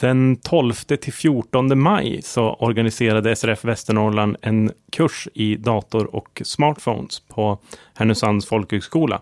Den 0.00 0.36
12 0.36 0.72
till 0.72 1.12
14 1.12 1.78
maj 1.80 2.22
så 2.22 2.54
organiserade 2.54 3.36
SRF 3.36 3.64
Västernorrland 3.64 4.36
en 4.42 4.72
kurs 4.92 5.28
i 5.34 5.56
dator 5.56 6.14
och 6.14 6.42
smartphones 6.44 7.20
på 7.20 7.58
Härnösands 7.94 8.46
folkhögskola. 8.46 9.20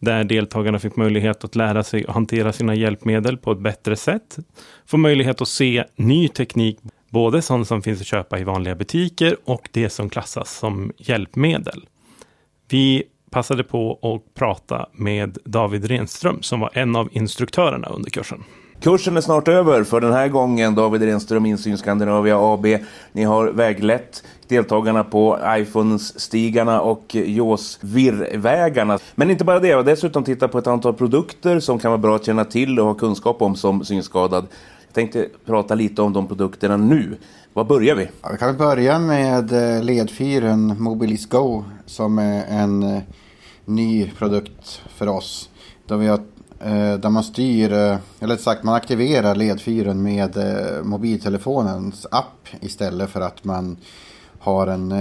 Där 0.00 0.24
deltagarna 0.24 0.78
fick 0.78 0.96
möjlighet 0.96 1.44
att 1.44 1.56
lära 1.56 1.82
sig 1.82 2.06
att 2.06 2.14
hantera 2.14 2.52
sina 2.52 2.74
hjälpmedel 2.74 3.36
på 3.36 3.52
ett 3.52 3.58
bättre 3.58 3.96
sätt. 3.96 4.38
Få 4.86 4.96
möjlighet 4.96 5.40
att 5.40 5.48
se 5.48 5.84
ny 5.96 6.28
teknik, 6.28 6.78
både 7.08 7.42
sånt 7.42 7.68
som 7.68 7.82
finns 7.82 8.00
att 8.00 8.06
köpa 8.06 8.38
i 8.38 8.44
vanliga 8.44 8.74
butiker 8.74 9.36
och 9.44 9.68
det 9.72 9.90
som 9.90 10.10
klassas 10.10 10.58
som 10.58 10.92
hjälpmedel. 10.96 11.86
Vi 12.68 13.02
passade 13.30 13.64
på 13.64 13.98
att 14.02 14.34
prata 14.34 14.88
med 14.92 15.38
David 15.44 15.84
Renström 15.84 16.42
som 16.42 16.60
var 16.60 16.70
en 16.74 16.96
av 16.96 17.08
instruktörerna 17.12 17.88
under 17.88 18.10
kursen. 18.10 18.44
Kursen 18.80 19.16
är 19.16 19.20
snart 19.20 19.48
över 19.48 19.84
för 19.84 20.00
den 20.00 20.12
här 20.12 20.28
gången. 20.28 20.74
David 20.74 21.02
Renström, 21.02 21.46
Insyn 21.46 21.78
Skandinavia 21.78 22.38
AB. 22.38 22.66
Ni 23.12 23.24
har 23.24 23.46
väglett 23.46 24.24
deltagarna 24.48 25.04
på 25.04 25.38
iPhones-stigarna 25.44 26.80
och 26.80 27.04
JAWS-virrvägarna. 27.14 28.98
Men 29.14 29.30
inte 29.30 29.44
bara 29.44 29.58
det, 29.60 29.74
och 29.74 29.84
dessutom 29.84 30.24
titta 30.24 30.48
på 30.48 30.58
ett 30.58 30.66
antal 30.66 30.94
produkter 30.94 31.60
som 31.60 31.78
kan 31.78 31.90
vara 31.90 31.98
bra 31.98 32.16
att 32.16 32.26
känna 32.26 32.44
till 32.44 32.80
och 32.80 32.86
ha 32.86 32.94
kunskap 32.94 33.42
om 33.42 33.56
som 33.56 33.84
synskadad. 33.84 34.46
Jag 34.86 34.94
tänkte 34.94 35.26
prata 35.46 35.74
lite 35.74 36.02
om 36.02 36.12
de 36.12 36.26
produkterna 36.26 36.76
nu. 36.76 37.16
Var 37.52 37.64
börjar 37.64 37.94
vi? 37.94 38.08
Ja, 38.22 38.28
vi 38.32 38.38
kan 38.38 38.56
börja 38.56 38.98
med 38.98 39.52
eh, 39.52 39.82
ledfyren 39.82 40.82
Mobilis 40.82 41.28
Go 41.28 41.64
som 41.86 42.18
är 42.18 42.44
en 42.48 42.82
eh, 42.82 43.02
ny 43.64 44.10
produkt 44.10 44.82
för 44.96 45.08
oss. 45.08 45.50
Då 45.86 45.96
vi 45.96 46.06
har 46.06 46.20
Eh, 46.64 46.94
där 46.94 47.10
man 47.10 47.24
styr, 47.24 47.72
eh, 47.72 47.78
eller 47.78 48.00
eller 48.20 48.36
sagt 48.36 48.62
man 48.62 48.74
aktiverar 48.74 49.34
ledfyren 49.34 50.02
med 50.02 50.36
eh, 50.36 50.82
mobiltelefonens 50.82 52.06
app 52.10 52.48
istället 52.60 53.10
för 53.10 53.20
att 53.20 53.44
man 53.44 53.76
har 54.38 54.66
en 54.66 54.94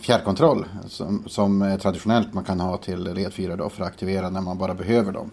fjärrkontroll 0.00 0.66
som, 0.86 1.24
som 1.26 1.78
traditionellt 1.82 2.34
man 2.34 2.44
kan 2.44 2.60
ha 2.60 2.76
till 2.76 3.14
ledfyrar 3.14 3.56
då 3.56 3.68
för 3.68 3.82
att 3.82 3.88
aktivera 3.88 4.30
när 4.30 4.40
man 4.40 4.58
bara 4.58 4.74
behöver 4.74 5.12
dem. 5.12 5.30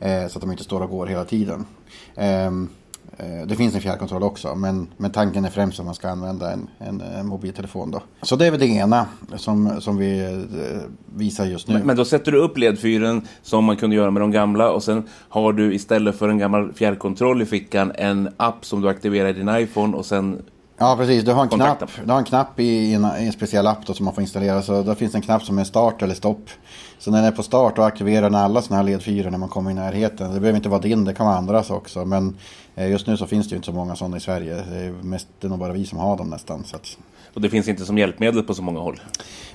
Så 0.00 0.38
att 0.38 0.40
de 0.40 0.50
inte 0.50 0.64
står 0.64 0.80
och 0.80 0.90
går 0.90 1.06
hela 1.06 1.24
tiden. 1.24 1.66
Ehm, 2.14 2.68
Eh, 3.16 3.46
det 3.46 3.56
finns 3.56 3.74
en 3.74 3.80
fjärrkontroll 3.80 4.22
också, 4.22 4.54
men, 4.54 4.88
men 4.96 5.10
tanken 5.10 5.44
är 5.44 5.50
främst 5.50 5.80
att 5.80 5.86
man 5.86 5.94
ska 5.94 6.08
använda 6.08 6.52
en, 6.52 6.68
en, 6.78 7.00
en 7.00 7.26
mobiltelefon. 7.26 7.90
Då. 7.90 8.02
Så 8.22 8.36
det 8.36 8.46
är 8.46 8.50
väl 8.50 8.60
det 8.60 8.66
ena 8.66 9.06
som, 9.36 9.80
som 9.80 9.96
vi 9.96 10.20
eh, 10.20 11.16
visar 11.16 11.44
just 11.44 11.68
nu. 11.68 11.74
Men, 11.74 11.86
men, 11.86 11.96
då 11.96 12.04
sätter 12.04 12.32
du 12.32 12.38
upp 12.38 12.58
ledfyren 12.58 13.26
som 13.42 13.64
man 13.64 13.76
kunde 13.76 13.96
göra 13.96 14.10
med 14.10 14.22
de 14.22 14.30
gamla 14.30 14.70
och 14.70 14.82
sen 14.82 15.04
har 15.28 15.52
du 15.52 15.74
istället 15.74 16.18
för 16.18 16.28
en 16.28 16.38
gammal 16.38 16.72
fjärrkontroll 16.72 17.42
i 17.42 17.46
fickan 17.46 17.92
en 17.94 18.28
app 18.36 18.64
som 18.64 18.80
du 18.80 18.88
aktiverar 18.88 19.28
i 19.28 19.32
din 19.32 19.48
iPhone 19.48 19.96
och 19.96 20.06
sen 20.06 20.42
Ja, 20.82 20.96
precis. 20.98 21.24
Du 21.24 21.32
har 21.32 21.42
en 21.42 21.48
knapp, 21.48 21.90
du 22.04 22.12
har 22.12 22.18
en 22.18 22.24
knapp 22.24 22.60
i 22.60 22.94
en, 22.94 23.04
i 23.04 23.26
en 23.26 23.32
speciell 23.32 23.66
app 23.66 23.86
då, 23.86 23.94
som 23.94 24.04
man 24.04 24.14
får 24.14 24.22
installera. 24.22 24.62
Så 24.62 24.82
där 24.82 24.94
finns 24.94 25.14
en 25.14 25.22
knapp 25.22 25.42
som 25.42 25.58
är 25.58 25.64
start 25.64 26.02
eller 26.02 26.14
stopp. 26.14 26.50
Så 26.98 27.10
när 27.10 27.18
den 27.18 27.26
är 27.26 27.32
på 27.32 27.42
start 27.42 27.78
och 27.78 27.86
aktiverar 27.86 28.22
den 28.22 28.34
alla 28.34 28.62
sådana 28.62 28.82
här 28.82 28.90
ledfyrer 28.90 29.30
när 29.30 29.38
man 29.38 29.48
kommer 29.48 29.70
i 29.70 29.74
närheten. 29.74 30.34
Det 30.34 30.40
behöver 30.40 30.56
inte 30.56 30.68
vara 30.68 30.80
din, 30.80 31.04
det 31.04 31.14
kan 31.14 31.26
vara 31.26 31.36
andras 31.36 31.70
också. 31.70 32.04
Men 32.04 32.36
just 32.76 33.06
nu 33.06 33.16
så 33.16 33.26
finns 33.26 33.48
det 33.48 33.52
ju 33.52 33.56
inte 33.56 33.66
så 33.66 33.72
många 33.72 33.96
sådana 33.96 34.16
i 34.16 34.20
Sverige. 34.20 34.54
Det 34.54 34.76
är, 34.76 34.90
mest, 34.90 35.28
det 35.40 35.46
är 35.46 35.48
nog 35.48 35.58
bara 35.58 35.72
vi 35.72 35.86
som 35.86 35.98
har 35.98 36.16
dem 36.16 36.30
nästan. 36.30 36.64
Så 36.64 36.76
att... 36.76 36.98
Och 37.34 37.40
det 37.40 37.50
finns 37.50 37.68
inte 37.68 37.84
som 37.84 37.98
hjälpmedel 37.98 38.42
på 38.42 38.54
så 38.54 38.62
många 38.62 38.80
håll? 38.80 39.00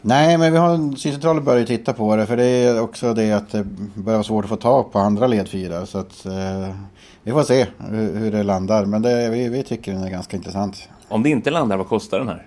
Nej, 0.01 0.38
men 0.38 0.51
vi 0.51 0.57
har 0.57 0.95
syncentraler 0.95 1.41
börjar 1.41 1.65
titta 1.65 1.93
på 1.93 2.15
det. 2.15 2.25
För 2.25 2.38
det 2.38 2.45
är 2.45 2.81
också 2.81 3.13
det 3.13 3.31
att 3.31 3.51
det 3.51 3.63
börjar 3.93 4.17
vara 4.17 4.24
svårt 4.24 4.45
att 4.45 4.50
få 4.50 4.55
tag 4.55 4.91
på 4.91 5.00
andra 5.00 5.27
ledfyrar. 5.27 5.86
Så 5.86 5.98
att 5.98 6.25
eh, 6.25 6.75
vi 7.24 7.31
får 7.31 7.43
se 7.43 7.65
hur, 7.89 8.19
hur 8.19 8.31
det 8.31 8.43
landar. 8.43 8.86
Men 8.86 9.01
det, 9.01 9.29
vi, 9.29 9.50
vi 9.50 9.63
tycker 9.63 9.93
den 9.93 10.03
är 10.03 10.10
ganska 10.10 10.38
intressant. 10.38 10.89
Om 11.07 11.24
det 11.24 11.29
inte 11.29 11.50
landar, 11.50 11.77
vad 11.77 11.88
kostar 11.88 12.19
den 12.19 12.27
här? 12.27 12.45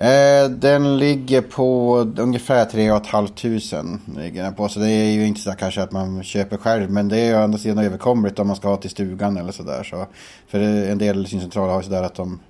Eh, 0.00 0.50
den 0.50 0.98
ligger 0.98 1.42
på 1.42 1.96
ungefär 2.18 2.64
3 2.64 3.00
500 3.04 4.52
på. 4.56 4.68
Så 4.68 4.80
det 4.80 4.90
är 4.90 5.12
ju 5.12 5.26
inte 5.26 5.40
så 5.40 5.52
kanske 5.52 5.82
att 5.82 5.92
man 5.92 6.22
köper 6.22 6.56
själv. 6.56 6.90
Men 6.90 7.08
det 7.08 7.18
är 7.18 7.26
ju 7.26 7.36
å 7.36 7.42
andra 7.42 7.58
sidan 7.58 7.84
överkomligt 7.84 8.38
om 8.38 8.46
man 8.46 8.56
ska 8.56 8.68
ha 8.68 8.76
till 8.76 8.90
stugan 8.90 9.36
eller 9.36 9.52
sådär. 9.52 9.82
Så, 9.82 10.06
för 10.48 10.60
en 10.60 10.98
del 10.98 11.26
syncentraler 11.26 11.72
har 11.72 11.80
ju 11.80 11.84
sådär 11.84 12.02
att 12.02 12.14
de 12.14 12.40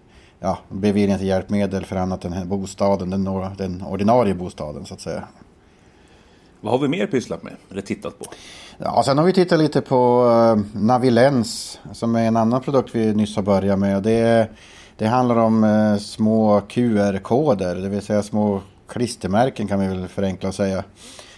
ja, 0.40 0.59
beviljar 0.69 1.14
inte 1.14 1.26
hjälpmedel 1.26 1.85
för 1.85 1.97
annat 1.97 2.25
än 2.25 2.49
bostaden, 2.49 3.11
den, 3.11 3.25
den 3.57 3.83
ordinarie 3.83 4.35
bostaden 4.35 4.87
så 4.87 4.95
att 4.95 5.00
säga. 5.00 5.25
Vad 6.61 6.73
har 6.73 6.78
vi 6.78 6.88
mer 6.88 7.07
pysslat 7.07 7.42
med 7.42 7.52
eller 7.71 7.83
tittat 7.83 8.19
på? 8.19 8.25
Ja, 8.78 9.02
sen 9.04 9.19
har 9.19 9.25
vi 9.25 9.33
tittat 9.33 9.59
lite 9.59 9.80
på 9.80 10.25
uh, 10.25 10.80
Navilens 10.83 11.80
som 11.92 12.14
är 12.14 12.26
en 12.26 12.37
annan 12.37 12.61
produkt 12.61 12.95
vi 12.95 13.14
nyss 13.14 13.37
har 13.37 13.42
börjat 13.42 13.78
med. 13.78 14.02
Det 14.02 14.12
är 14.12 14.50
det 15.00 15.09
handlar 15.09 15.37
om 15.37 15.64
eh, 15.64 15.97
små 15.97 16.61
QR-koder, 16.61 17.75
det 17.75 17.88
vill 17.88 18.02
säga 18.02 18.23
små 18.23 18.61
klistermärken 18.88 19.69
kan 19.69 19.80
vi 19.80 19.87
väl 19.87 20.09
förenkla 20.09 20.52
säga. 20.52 20.85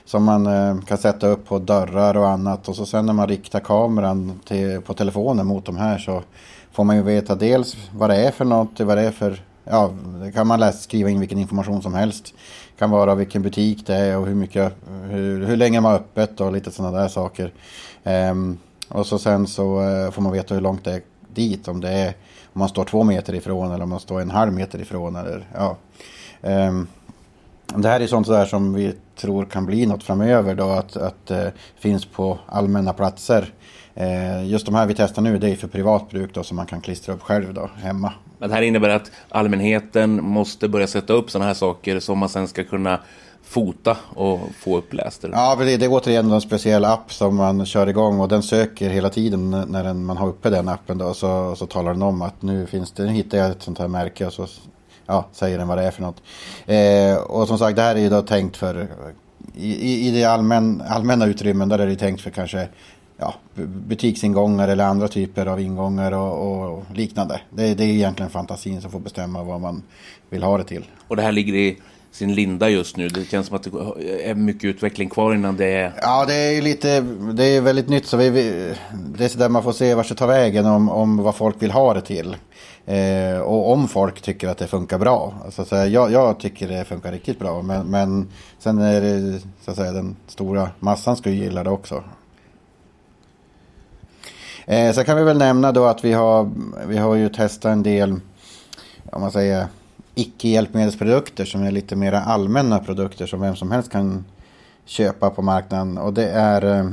Som 0.05 0.25
man 0.25 0.47
eh, 0.47 0.81
kan 0.81 0.99
sätta 0.99 1.27
upp 1.27 1.49
på 1.49 1.59
dörrar 1.59 2.17
och 2.17 2.29
annat. 2.29 2.69
Och 2.69 2.77
så 2.77 2.87
sen 2.87 3.07
när 3.07 3.13
man 3.13 3.29
riktar 3.29 3.61
kameran 3.61 4.41
till, 4.45 4.81
på 4.81 4.95
telefonen 4.95 5.47
mot 5.47 5.65
de 5.65 5.77
här 5.77 5.99
så 5.99 6.23
får 6.73 6.85
man 6.85 6.97
ju 6.97 7.03
veta 7.03 7.35
dels 7.35 7.77
vad 7.95 8.11
det 8.11 8.17
är 8.17 8.31
för 8.31 8.45
något, 8.45 8.81
vad 8.81 8.99
det 8.99 9.03
är 9.03 9.11
för 9.11 9.43
Ja, 9.65 9.91
det 10.25 10.33
kan 10.33 10.47
man 10.47 10.61
läsa, 10.61 10.79
skriva 10.79 11.11
in 11.11 11.21
vilken 11.21 11.39
information 11.39 11.83
som 11.83 11.95
helst. 11.95 12.35
Det 12.73 12.79
kan 12.79 12.91
vara 12.91 13.15
vilken 13.15 13.43
butik 13.43 13.87
det 13.87 13.95
är 13.95 14.19
och 14.19 14.27
hur, 14.27 14.35
mycket, 14.35 14.73
hur, 15.11 15.47
hur 15.47 15.57
länge 15.57 15.81
man 15.81 15.93
har 15.93 15.99
öppet 15.99 16.41
och 16.41 16.53
lite 16.53 16.71
sådana 16.71 16.99
där 16.99 17.09
saker. 17.09 17.53
Um, 18.05 18.59
och 18.89 19.07
så 19.07 19.19
sen 19.19 19.47
så 19.47 19.83
eh, 19.83 20.11
får 20.11 20.23
man 20.23 20.33
veta 20.33 20.55
hur 20.55 20.61
långt 20.61 20.85
det 20.85 20.93
är 20.93 21.03
dit. 21.35 21.69
Om 21.69 21.81
det 21.81 21.91
är 21.91 22.15
om 22.53 22.59
man 22.59 22.69
står 22.69 22.85
två 22.85 23.05
meter 23.05 23.35
ifrån 23.35 23.73
eller 23.73 23.85
om 23.85 23.91
man 23.91 24.01
står 24.01 24.21
en 24.21 24.31
halv 24.31 24.53
meter 24.53 24.79
ifrån. 24.79 25.17
Eller, 25.17 25.47
ja. 25.55 25.77
Um, 26.41 26.89
det 27.77 27.89
här 27.89 28.01
är 28.01 28.07
sånt 28.07 28.27
där 28.27 28.47
som 28.47 28.75
vi 28.75 28.95
tror 29.17 29.45
kan 29.45 29.67
bli 29.67 29.87
något 29.87 30.03
framöver 30.03 30.55
då 30.55 30.71
att, 30.71 30.97
att 30.97 31.31
uh, 31.31 31.47
finns 31.79 32.05
på 32.07 32.39
allmänna 32.47 32.93
platser. 32.93 33.53
Uh, 34.01 34.47
just 34.47 34.67
de 34.67 34.75
här 34.75 34.87
vi 34.87 34.95
testar 34.95 35.23
nu 35.23 35.39
det 35.39 35.51
är 35.51 35.57
för 35.57 35.69
privat 35.69 36.11
bruk 36.11 36.35
då 36.35 36.43
som 36.43 36.57
man 36.57 36.67
kan 36.67 36.81
klistra 36.81 37.15
upp 37.15 37.23
själv 37.23 37.55
då 37.55 37.71
hemma. 37.77 38.13
Men 38.39 38.49
det 38.49 38.55
här 38.55 38.63
innebär 38.63 38.89
att 38.89 39.11
allmänheten 39.29 40.25
måste 40.25 40.69
börja 40.69 40.87
sätta 40.87 41.13
upp 41.13 41.31
sådana 41.31 41.47
här 41.47 41.55
saker 41.55 42.01
som 42.01 42.19
man 42.19 42.29
sen 42.29 42.49
ska 42.49 42.65
kunna 42.65 43.01
fota 43.43 43.97
och 44.15 44.41
få 44.59 44.79
uppläst? 44.79 45.25
Eller? 45.25 45.37
Ja, 45.37 45.57
det, 45.57 45.77
det 45.77 45.85
är 45.85 45.93
återigen 45.93 46.31
en 46.31 46.41
speciell 46.41 46.85
app 46.85 47.13
som 47.13 47.37
man 47.37 47.67
kör 47.67 47.87
igång 47.87 48.21
och 48.21 48.29
den 48.29 48.43
söker 48.43 48.91
hela 48.91 49.11
tiden 49.11 49.51
när 49.51 49.85
den, 49.85 50.05
man 50.05 50.17
har 50.17 50.29
uppe 50.29 50.51
den 50.51 50.69
appen. 50.69 50.99
Då, 50.99 51.15
så, 51.15 51.57
så 51.57 51.67
talar 51.67 51.93
den 51.93 52.03
om 52.03 52.23
att 52.23 52.43
nu 52.43 52.67
finns 52.67 52.93
det, 52.93 53.05
nu 53.05 53.13
hittar 53.13 53.39
jag 53.39 53.51
ett 53.51 53.63
sånt 53.63 53.79
här 53.79 53.89
märke 53.89 54.27
och 54.27 54.33
så 54.33 54.47
ja, 55.07 55.27
säger 55.33 55.59
den 55.59 55.69
vad 55.69 55.79
det 55.79 55.85
är 55.85 55.91
för 55.91 56.03
något. 56.03 56.23
Eh, 56.67 57.17
och 57.17 57.49
som 57.49 57.59
sagt, 57.59 57.77
det 57.77 57.83
här 57.83 57.95
är 57.95 58.01
ju 58.01 58.09
då 58.09 58.23
tänkt 58.23 58.57
för 58.57 58.89
i, 59.55 60.09
i 60.09 60.11
det 60.11 60.25
allmän, 60.25 60.83
allmänna 60.89 61.27
utrymmen 61.27 61.69
där 61.69 61.79
är 61.79 61.87
det 61.87 61.97
tänkt 61.97 62.21
för 62.21 62.31
kanske 62.31 62.69
ja, 63.17 63.35
butiksingångar 63.65 64.69
eller 64.69 64.85
andra 64.85 65.09
typer 65.09 65.47
av 65.47 65.61
ingångar 65.61 66.13
och, 66.13 66.73
och 66.73 66.85
liknande. 66.95 67.41
Det, 67.51 67.75
det 67.75 67.85
är 67.85 67.89
egentligen 67.89 68.31
fantasin 68.31 68.81
som 68.81 68.91
får 68.91 69.01
bestämma 69.01 69.43
vad 69.43 69.61
man 69.61 69.83
vill 70.31 70.43
ha 70.43 70.59
det 70.59 70.65
till. 70.65 70.85
Och 71.09 71.17
det 71.17 71.23
här 71.23 71.33
ligger 71.33 71.55
i 71.55 71.79
sin 72.13 72.35
linda 72.35 72.69
just 72.69 72.97
nu. 72.97 73.09
Det 73.09 73.25
känns 73.25 73.47
som 73.47 73.57
att 73.57 73.63
det 73.63 73.71
är 74.31 74.35
mycket 74.35 74.65
utveckling 74.65 75.09
kvar 75.09 75.35
innan 75.35 75.57
det 75.57 75.75
är... 75.75 75.93
Ja, 76.03 76.25
det 76.27 76.35
är 76.35 76.63
lite, 76.63 77.01
det 77.33 77.45
är 77.45 77.61
väldigt 77.61 77.89
nytt. 77.89 78.07
Så 78.07 78.17
vi, 78.17 78.31
det 79.17 79.25
är 79.25 79.29
så 79.29 79.39
där 79.39 79.49
man 79.49 79.63
får 79.63 79.73
se 79.73 79.95
vart 79.95 80.09
det 80.09 80.15
tar 80.15 80.27
vägen 80.27 80.67
om, 80.67 80.89
om 80.89 81.17
vad 81.17 81.35
folk 81.35 81.63
vill 81.63 81.71
ha 81.71 81.95
det 81.95 82.01
till. 82.01 82.37
Eh, 82.87 83.39
och 83.39 83.73
om 83.73 83.89
folk 83.89 84.23
tycker 84.23 84.49
att 84.49 84.59
det 84.59 84.67
funkar 84.67 84.99
bra. 84.99 85.35
Alltså, 85.45 85.65
så 85.65 85.75
jag, 85.75 86.13
jag 86.13 86.41
tycker 86.41 86.69
det 86.69 86.85
funkar 86.85 87.13
riktigt 87.13 87.39
bra. 87.39 87.63
Men, 87.63 87.87
men 87.87 88.29
sen 88.59 88.79
är 88.79 89.01
det 89.01 89.41
så 89.65 89.71
att 89.71 89.77
säga 89.77 89.93
den 89.93 90.17
stora 90.27 90.71
massan 90.81 91.17
ska 91.17 91.31
ju 91.31 91.37
gilla 91.37 91.65
det 91.65 91.71
också. 91.71 92.05
Eh, 94.67 94.93
sen 94.93 95.05
kan 95.05 95.17
vi 95.17 95.25
väl 95.25 95.39
nämna 95.39 95.73
då 95.73 95.85
att 95.85 96.05
vi 96.05 96.13
har, 96.13 96.51
vi 96.87 96.99
har 96.99 97.15
ju 97.15 97.29
testat 97.29 97.73
en 97.73 97.83
del, 97.83 98.21
om 99.11 99.21
man 99.21 99.33
säger 99.33 99.67
icke-hjälpmedelsprodukter 100.15 101.45
som 101.45 101.63
är 101.63 101.71
lite 101.71 101.97
mer 101.97 102.13
allmänna 102.13 102.79
produkter 102.79 103.27
som 103.27 103.41
vem 103.41 103.57
som 103.57 103.71
helst 103.71 103.93
kan 103.93 104.25
köpa 104.85 105.31
på 105.31 105.43
marknaden. 105.43 105.99
Och 105.99 106.13
det 106.13 106.29
är 106.29 106.65
eh, 106.65 106.87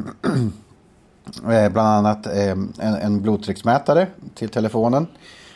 eh, 1.54 1.72
bland 1.72 1.88
annat 1.88 2.28
eh, 2.28 2.52
en, 2.52 2.74
en 2.80 3.22
blodtrycksmätare 3.22 4.08
till 4.36 4.50
telefonen 4.50 5.08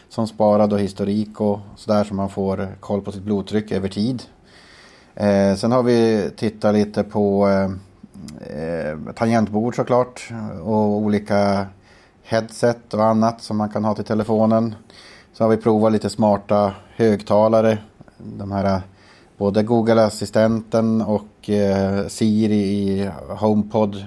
som 0.10 0.28
sparar 0.28 0.68
då 0.68 0.78
historik 0.78 1.42
och 1.42 1.60
sådär 1.76 2.04
så 2.04 2.14
man 2.14 2.30
får 2.30 2.76
koll 2.80 3.02
på 3.02 3.12
sitt 3.12 3.24
blodtryck 3.24 3.72
över 3.72 3.90
tid. 3.90 4.24
Eh, 5.16 5.56
sen 5.56 5.72
har 5.72 5.84
vi 5.84 6.30
tittat 6.36 6.74
lite 6.74 7.04
på 7.04 7.50
eh, 8.42 9.14
tangentbord 9.14 9.76
såklart 9.76 10.30
och 10.64 10.98
olika 10.98 11.68
headset 12.24 12.94
och 12.94 13.06
annat 13.06 13.42
som 13.42 13.58
man 13.58 13.70
kan 13.70 13.86
ha 13.86 13.96
till 13.96 14.04
telefonen. 14.04 14.76
Så 15.34 15.44
har 15.44 15.50
vi 15.50 15.58
provat 15.58 15.92
lite 15.92 16.10
smarta 16.10 16.74
högtalare. 16.96 17.78
De 18.18 18.52
här 18.52 18.82
både 19.38 19.64
Google-assistenten 19.64 21.02
och 21.02 21.50
eh, 21.50 22.08
Siri 22.08 22.56
i 22.56 23.10
HomePod 23.30 24.06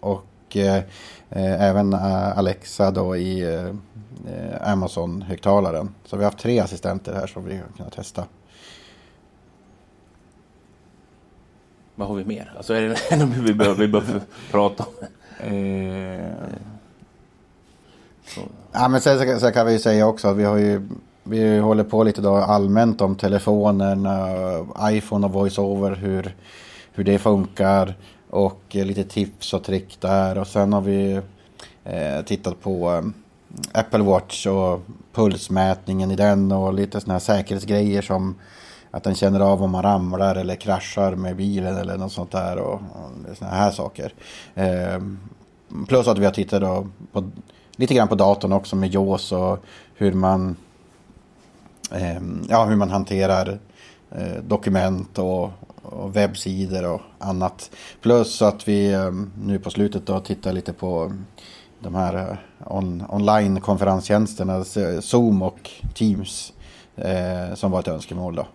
och 0.00 0.56
eh, 0.56 0.82
även 1.30 1.94
Alexa 1.94 2.90
då 2.90 3.16
i 3.16 3.54
eh, 3.54 4.72
Amazon-högtalaren. 4.72 5.94
Så 6.04 6.16
vi 6.16 6.24
har 6.24 6.30
haft 6.30 6.42
tre 6.42 6.58
assistenter 6.58 7.14
här 7.14 7.26
som 7.26 7.44
vi 7.44 7.56
har 7.56 7.64
kunnat 7.76 7.92
testa. 7.92 8.24
Vad 11.94 12.08
har 12.08 12.14
vi 12.14 12.24
mer? 12.24 12.52
Alltså 12.56 12.74
är 12.74 12.82
det 12.82 13.16
något 13.26 13.36
vi 13.36 13.54
behöver, 13.54 13.78
vi 13.78 13.88
behöver 13.88 14.20
prata 14.50 14.84
om? 14.84 15.06
Eh, 15.46 16.24
ja, 18.72 18.88
men 18.88 19.00
sen 19.00 19.40
sen 19.40 19.52
kan 19.52 19.66
vi 19.66 19.72
ju 19.72 19.78
säga 19.78 20.06
också 20.06 20.28
att 20.28 20.36
vi 20.36 20.44
har 20.44 20.56
ju 20.56 20.88
vi 21.22 21.58
håller 21.58 21.84
på 21.84 22.04
lite 22.04 22.20
då 22.20 22.36
allmänt 22.36 23.00
om 23.00 23.16
telefonen, 23.16 24.06
eh, 24.06 24.92
iPhone 24.96 25.26
och 25.26 25.32
voiceover, 25.32 25.96
hur, 25.96 26.36
hur 26.92 27.04
det 27.04 27.18
funkar 27.18 27.94
och 28.30 28.62
eh, 28.70 28.84
lite 28.84 29.04
tips 29.04 29.54
och 29.54 29.64
trick 29.64 30.00
där. 30.00 30.38
Och 30.38 30.46
sen 30.46 30.72
har 30.72 30.80
vi 30.80 31.20
eh, 31.84 32.24
tittat 32.26 32.60
på 32.60 32.90
eh, 32.90 33.02
Apple 33.80 34.02
Watch 34.02 34.46
och 34.46 34.80
pulsmätningen 35.12 36.10
i 36.10 36.16
den 36.16 36.52
och 36.52 36.74
lite 36.74 37.00
sådana 37.00 37.14
här 37.14 37.20
säkerhetsgrejer 37.20 38.02
som 38.02 38.34
att 38.90 39.04
den 39.04 39.14
känner 39.14 39.40
av 39.40 39.62
om 39.62 39.70
man 39.70 39.82
ramlar 39.82 40.36
eller 40.36 40.56
kraschar 40.56 41.14
med 41.14 41.36
bilen 41.36 41.76
eller 41.76 41.96
något 41.96 42.12
sånt 42.12 42.32
där 42.32 42.58
och, 42.58 42.74
och 42.74 43.36
sådana 43.36 43.56
här 43.56 43.70
saker. 43.70 44.12
Eh, 44.54 45.00
plus 45.88 46.08
att 46.08 46.18
vi 46.18 46.24
har 46.24 46.32
tittat 46.32 46.60
då 46.60 46.86
på, 47.12 47.30
lite 47.80 47.94
grann 47.94 48.08
på 48.08 48.14
datorn 48.14 48.52
också 48.52 48.76
med 48.76 48.94
JAWS 48.94 49.32
och 49.32 49.58
hur 49.94 50.12
man, 50.12 50.56
eh, 51.92 52.20
ja, 52.48 52.64
hur 52.64 52.76
man 52.76 52.90
hanterar 52.90 53.58
eh, 54.10 54.42
dokument 54.42 55.18
och, 55.18 55.50
och, 55.82 56.16
webbsidor 56.16 56.92
och 56.92 57.00
annat. 57.18 57.70
Plus 58.00 58.42
att 58.42 58.68
vi 58.68 58.92
eh, 58.92 59.12
nu 59.42 59.58
på 59.58 59.70
slutet 59.70 60.06
då 60.06 60.20
tittar 60.20 60.52
lite 60.52 60.72
på 60.72 61.12
de 61.80 61.94
här 61.94 62.14
eh, 62.14 62.36
on, 62.76 63.04
online-konferenstjänsterna, 63.08 64.64
Zoom 65.00 65.42
och 65.42 65.70
Teams, 65.94 66.52
eh, 66.96 67.54
som 67.54 67.70
var 67.70 67.80
ett 67.80 67.88
önskemål. 67.88 68.34
Då. 68.34 68.46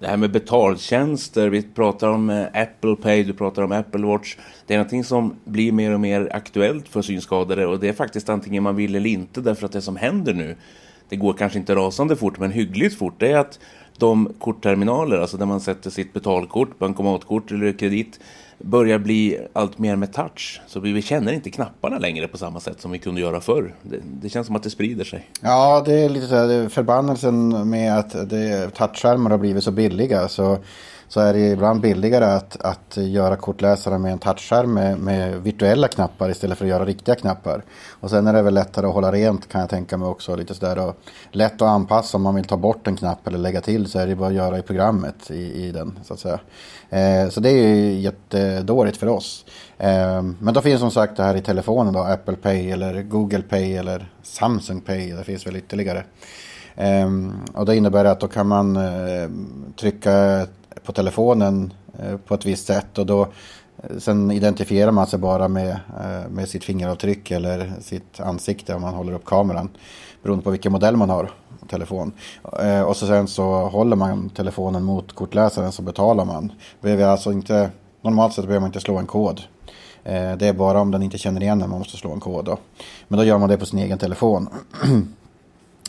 Det 0.00 0.06
här 0.06 0.16
med 0.16 0.30
betaltjänster, 0.32 1.48
vi 1.48 1.62
pratar 1.62 2.08
om 2.08 2.30
eh, 2.30 2.46
Apple 2.54 2.96
Pay, 2.96 3.24
du 3.24 3.32
pratar 3.32 3.62
om 3.62 3.72
Apple 3.72 4.06
Watch. 4.06 4.36
Det 4.66 4.74
är 4.74 4.78
någonting 4.78 5.04
som 5.04 5.36
blir 5.44 5.72
mer 5.72 5.94
och 5.94 6.00
mer 6.00 6.28
aktuellt 6.32 6.88
för 6.88 7.02
synskadade 7.02 7.66
och 7.66 7.80
det 7.80 7.88
är 7.88 7.92
faktiskt 7.92 8.28
antingen 8.28 8.62
man 8.62 8.76
vill 8.76 8.94
eller 8.94 9.10
inte 9.10 9.40
därför 9.40 9.66
att 9.66 9.72
det 9.72 9.82
som 9.82 9.96
händer 9.96 10.34
nu, 10.34 10.56
det 11.08 11.16
går 11.16 11.32
kanske 11.32 11.58
inte 11.58 11.74
rasande 11.74 12.16
fort 12.16 12.38
men 12.38 12.50
hyggligt 12.50 12.98
fort, 12.98 13.14
det 13.18 13.32
är 13.32 13.38
att 13.38 13.58
de 13.98 14.34
kortterminaler, 14.38 15.18
alltså 15.18 15.36
där 15.36 15.46
man 15.46 15.60
sätter 15.60 15.90
sitt 15.90 16.12
betalkort, 16.12 16.78
bankomatkort 16.78 17.50
eller 17.50 17.72
kredit, 17.72 18.20
börjar 18.60 18.98
bli 18.98 19.38
allt 19.52 19.78
mer 19.78 19.96
med 19.96 20.12
touch. 20.12 20.60
Så 20.66 20.80
vi 20.80 21.02
känner 21.02 21.32
inte 21.32 21.50
knapparna 21.50 21.98
längre 21.98 22.28
på 22.28 22.38
samma 22.38 22.60
sätt 22.60 22.80
som 22.80 22.90
vi 22.90 22.98
kunde 22.98 23.20
göra 23.20 23.40
förr. 23.40 23.74
Det, 23.82 23.96
det 24.22 24.28
känns 24.28 24.46
som 24.46 24.56
att 24.56 24.62
det 24.62 24.70
sprider 24.70 25.04
sig. 25.04 25.30
Ja, 25.40 25.82
det 25.86 25.94
är 25.94 26.08
lite 26.08 26.26
så 26.26 26.34
här, 26.34 26.68
förbannelsen 26.68 27.70
med 27.70 27.98
att 27.98 28.12
touchskärmar 28.74 29.30
har 29.30 29.38
blivit 29.38 29.64
så 29.64 29.70
billiga. 29.70 30.28
Så 30.28 30.58
så 31.10 31.20
är 31.20 31.32
det 31.32 31.40
ibland 31.40 31.80
billigare 31.80 32.24
att, 32.24 32.60
att 32.60 32.96
göra 32.96 33.36
kortläsare 33.36 33.98
med 33.98 34.12
en 34.12 34.18
touchskärm 34.18 34.74
med, 34.74 34.98
med, 34.98 35.42
virtuella 35.42 35.88
knappar 35.88 36.30
istället 36.30 36.58
för 36.58 36.64
att 36.64 36.70
göra 36.70 36.84
riktiga 36.84 37.14
knappar. 37.14 37.62
Och 37.90 38.10
sen 38.10 38.26
är 38.26 38.32
det 38.32 38.42
väl 38.42 38.54
lättare 38.54 38.86
att 38.86 38.94
hålla 38.94 39.12
rent 39.12 39.48
kan 39.48 39.60
jag 39.60 39.70
tänka 39.70 39.96
mig 39.96 40.08
också. 40.08 40.36
Lite 40.36 40.54
sådär 40.54 40.88
och 40.88 40.96
lätt 41.30 41.54
att 41.54 41.68
anpassa 41.68 42.16
om 42.16 42.22
man 42.22 42.34
vill 42.34 42.44
ta 42.44 42.56
bort 42.56 42.86
en 42.86 42.96
knapp 42.96 43.26
eller 43.26 43.38
lägga 43.38 43.60
till 43.60 43.86
så 43.86 43.98
är 43.98 44.06
det 44.06 44.16
bara 44.16 44.28
att 44.28 44.34
göra 44.34 44.58
i 44.58 44.62
programmet 44.62 45.30
i, 45.30 45.64
i 45.64 45.72
den 45.72 45.98
så 46.02 46.14
att 46.14 46.20
säga. 46.20 46.40
Eh, 46.90 47.28
så 47.28 47.40
det 47.40 47.50
är 47.50 47.74
ju 47.74 48.00
jättedåligt 48.00 48.96
för 48.96 49.08
oss. 49.08 49.44
Eh, 49.78 50.22
men 50.22 50.54
då 50.54 50.60
finns 50.60 50.80
som 50.80 50.90
sagt 50.90 51.16
det 51.16 51.22
här 51.22 51.36
i 51.36 51.42
telefonen 51.42 51.92
då, 51.92 52.00
Apple 52.00 52.36
Pay 52.36 52.70
eller 52.70 53.02
Google 53.02 53.42
Pay 53.42 53.76
eller 53.76 54.12
Samsung 54.22 54.80
Pay. 54.80 55.12
Det 55.12 55.24
finns 55.24 55.46
väl 55.46 55.56
ytterligare. 55.56 56.04
Eh, 56.74 57.08
och 57.52 57.66
det 57.66 57.76
innebär 57.76 58.04
att 58.04 58.20
då 58.20 58.28
kan 58.28 58.46
man 58.46 58.76
eh, 58.76 59.30
trycka 59.76 60.46
på 60.84 60.92
telefonen 60.92 61.72
eh, 61.98 62.16
på 62.16 62.34
ett 62.34 62.46
visst 62.46 62.66
sätt 62.66 62.98
och 62.98 63.06
då 63.06 63.22
eh, 63.82 63.98
sen 63.98 64.30
identifierar 64.30 64.90
man 64.90 65.06
sig 65.06 65.18
bara 65.18 65.48
med, 65.48 65.70
eh, 65.70 66.30
med 66.30 66.48
sitt 66.48 66.64
fingeravtryck 66.64 67.30
eller 67.30 67.72
sitt 67.80 68.20
ansikte 68.20 68.74
om 68.74 68.82
man 68.82 68.94
håller 68.94 69.12
upp 69.12 69.24
kameran 69.24 69.68
beroende 70.22 70.44
på 70.44 70.50
vilken 70.50 70.72
modell 70.72 70.96
man 70.96 71.10
har 71.10 71.30
telefon. 71.68 72.12
Och 72.86 72.96
så 72.96 73.06
sen 73.06 73.28
så 73.28 73.68
håller 73.68 73.96
man 73.96 74.30
telefonen 74.30 74.84
mot 74.84 75.12
kortläsaren 75.12 75.72
så 75.72 75.82
betalar 75.82 76.24
man. 76.24 76.52
Behöver 76.80 77.06
alltså 77.06 77.32
inte, 77.32 77.70
normalt 78.02 78.34
sett 78.34 78.44
behöver 78.44 78.60
man 78.60 78.68
inte 78.68 78.80
slå 78.80 78.98
en 78.98 79.06
kod. 79.06 79.42
Det 80.02 80.42
är 80.42 80.52
bara 80.52 80.80
om 80.80 80.90
den 80.90 81.02
inte 81.02 81.18
känner 81.18 81.42
igen 81.42 81.58
den 81.58 81.70
man 81.70 81.78
måste 81.78 81.96
slå 81.96 82.12
en 82.12 82.20
kod. 82.20 82.44
Då. 82.44 82.58
Men 83.08 83.18
då 83.18 83.24
gör 83.24 83.38
man 83.38 83.48
det 83.48 83.56
på 83.56 83.66
sin 83.66 83.78
egen 83.78 83.98
telefon. 83.98 84.48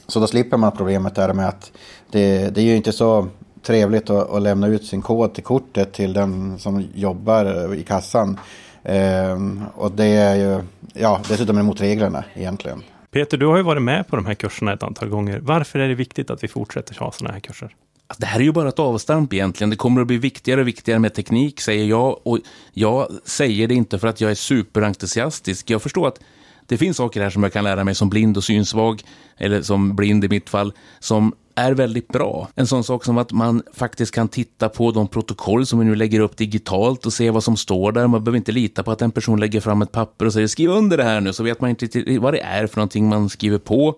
Så 0.07 0.19
då 0.19 0.27
slipper 0.27 0.57
man 0.57 0.71
problemet 0.71 1.15
där 1.15 1.33
med 1.33 1.47
att 1.47 1.71
det, 2.09 2.49
det 2.49 2.61
är 2.61 2.65
ju 2.65 2.75
inte 2.75 2.91
så 2.91 3.27
trevligt 3.63 4.09
att, 4.09 4.29
att, 4.29 4.41
lämna 4.41 4.67
ut 4.67 4.85
sin 4.85 5.01
kod 5.01 5.33
till 5.33 5.43
kortet 5.43 5.93
till 5.93 6.13
den 6.13 6.59
som 6.59 6.87
jobbar 6.95 7.73
i 7.75 7.83
kassan. 7.83 8.39
Ehm, 8.83 9.63
och 9.75 9.91
det 9.91 10.05
är 10.05 10.35
ju, 10.35 10.61
ja, 10.93 11.21
dessutom 11.29 11.57
emot 11.57 11.81
reglerna 11.81 12.23
egentligen. 12.33 12.83
Peter, 13.11 13.37
du 13.37 13.45
har 13.45 13.57
ju 13.57 13.63
varit 13.63 13.81
med 13.81 14.07
på 14.07 14.15
de 14.15 14.25
här 14.25 14.33
kurserna 14.33 14.73
ett 14.73 14.83
antal 14.83 15.09
gånger. 15.09 15.39
Varför 15.39 15.79
är 15.79 15.87
det 15.87 15.95
viktigt 15.95 16.29
att 16.29 16.43
vi 16.43 16.47
fortsätter 16.47 16.95
ha 16.99 17.11
sådana 17.11 17.33
här 17.33 17.39
kurser? 17.39 17.75
Det 18.17 18.25
här 18.25 18.39
är 18.39 18.43
ju 18.43 18.51
bara 18.51 18.69
ett 18.69 18.79
avstamp 18.79 19.33
egentligen. 19.33 19.69
Det 19.69 19.75
kommer 19.75 20.01
att 20.01 20.07
bli 20.07 20.17
viktigare 20.17 20.61
och 20.61 20.67
viktigare 20.67 20.99
med 20.99 21.13
teknik, 21.13 21.61
säger 21.61 21.85
jag. 21.85 22.27
Och 22.27 22.39
jag 22.73 23.07
säger 23.25 23.67
det 23.67 23.73
inte 23.73 23.99
för 23.99 24.07
att 24.07 24.21
jag 24.21 24.31
är 24.31 24.35
superentusiastisk. 24.35 25.69
Jag 25.69 25.81
förstår 25.81 26.07
att 26.07 26.19
det 26.65 26.77
finns 26.77 26.97
saker 26.97 27.21
här 27.21 27.29
som 27.29 27.43
jag 27.43 27.53
kan 27.53 27.63
lära 27.63 27.83
mig 27.83 27.95
som 27.95 28.09
blind 28.09 28.37
och 28.37 28.43
synsvag, 28.43 29.01
eller 29.37 29.61
som 29.61 29.95
blind 29.95 30.25
i 30.25 30.29
mitt 30.29 30.49
fall, 30.49 30.73
som 30.99 31.33
är 31.55 31.71
väldigt 31.71 32.07
bra. 32.07 32.47
En 32.55 32.67
sån 32.67 32.83
sak 32.83 33.05
som 33.05 33.17
att 33.17 33.31
man 33.31 33.63
faktiskt 33.73 34.15
kan 34.15 34.27
titta 34.27 34.69
på 34.69 34.91
de 34.91 35.07
protokoll 35.07 35.65
som 35.65 35.79
vi 35.79 35.85
nu 35.85 35.95
lägger 35.95 36.19
upp 36.19 36.37
digitalt 36.37 37.05
och 37.05 37.13
se 37.13 37.29
vad 37.29 37.43
som 37.43 37.57
står 37.57 37.91
där. 37.91 38.07
Man 38.07 38.23
behöver 38.23 38.37
inte 38.37 38.51
lita 38.51 38.83
på 38.83 38.91
att 38.91 39.01
en 39.01 39.11
person 39.11 39.39
lägger 39.39 39.59
fram 39.59 39.81
ett 39.81 39.91
papper 39.91 40.25
och 40.25 40.33
säger 40.33 40.47
skriv 40.47 40.69
under 40.69 40.97
det 40.97 41.03
här 41.03 41.21
nu, 41.21 41.33
så 41.33 41.43
vet 41.43 41.61
man 41.61 41.69
inte 41.69 42.19
vad 42.19 42.33
det 42.33 42.39
är 42.39 42.67
för 42.67 42.77
någonting 42.77 43.09
man 43.09 43.29
skriver 43.29 43.57
på. 43.57 43.95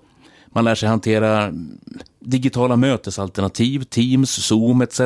Man 0.47 0.63
lär 0.63 0.75
sig 0.75 0.89
hantera 0.89 1.53
digitala 2.19 2.75
mötesalternativ, 2.75 3.83
Teams, 3.83 4.29
Zoom 4.29 4.81
etc. 4.81 5.01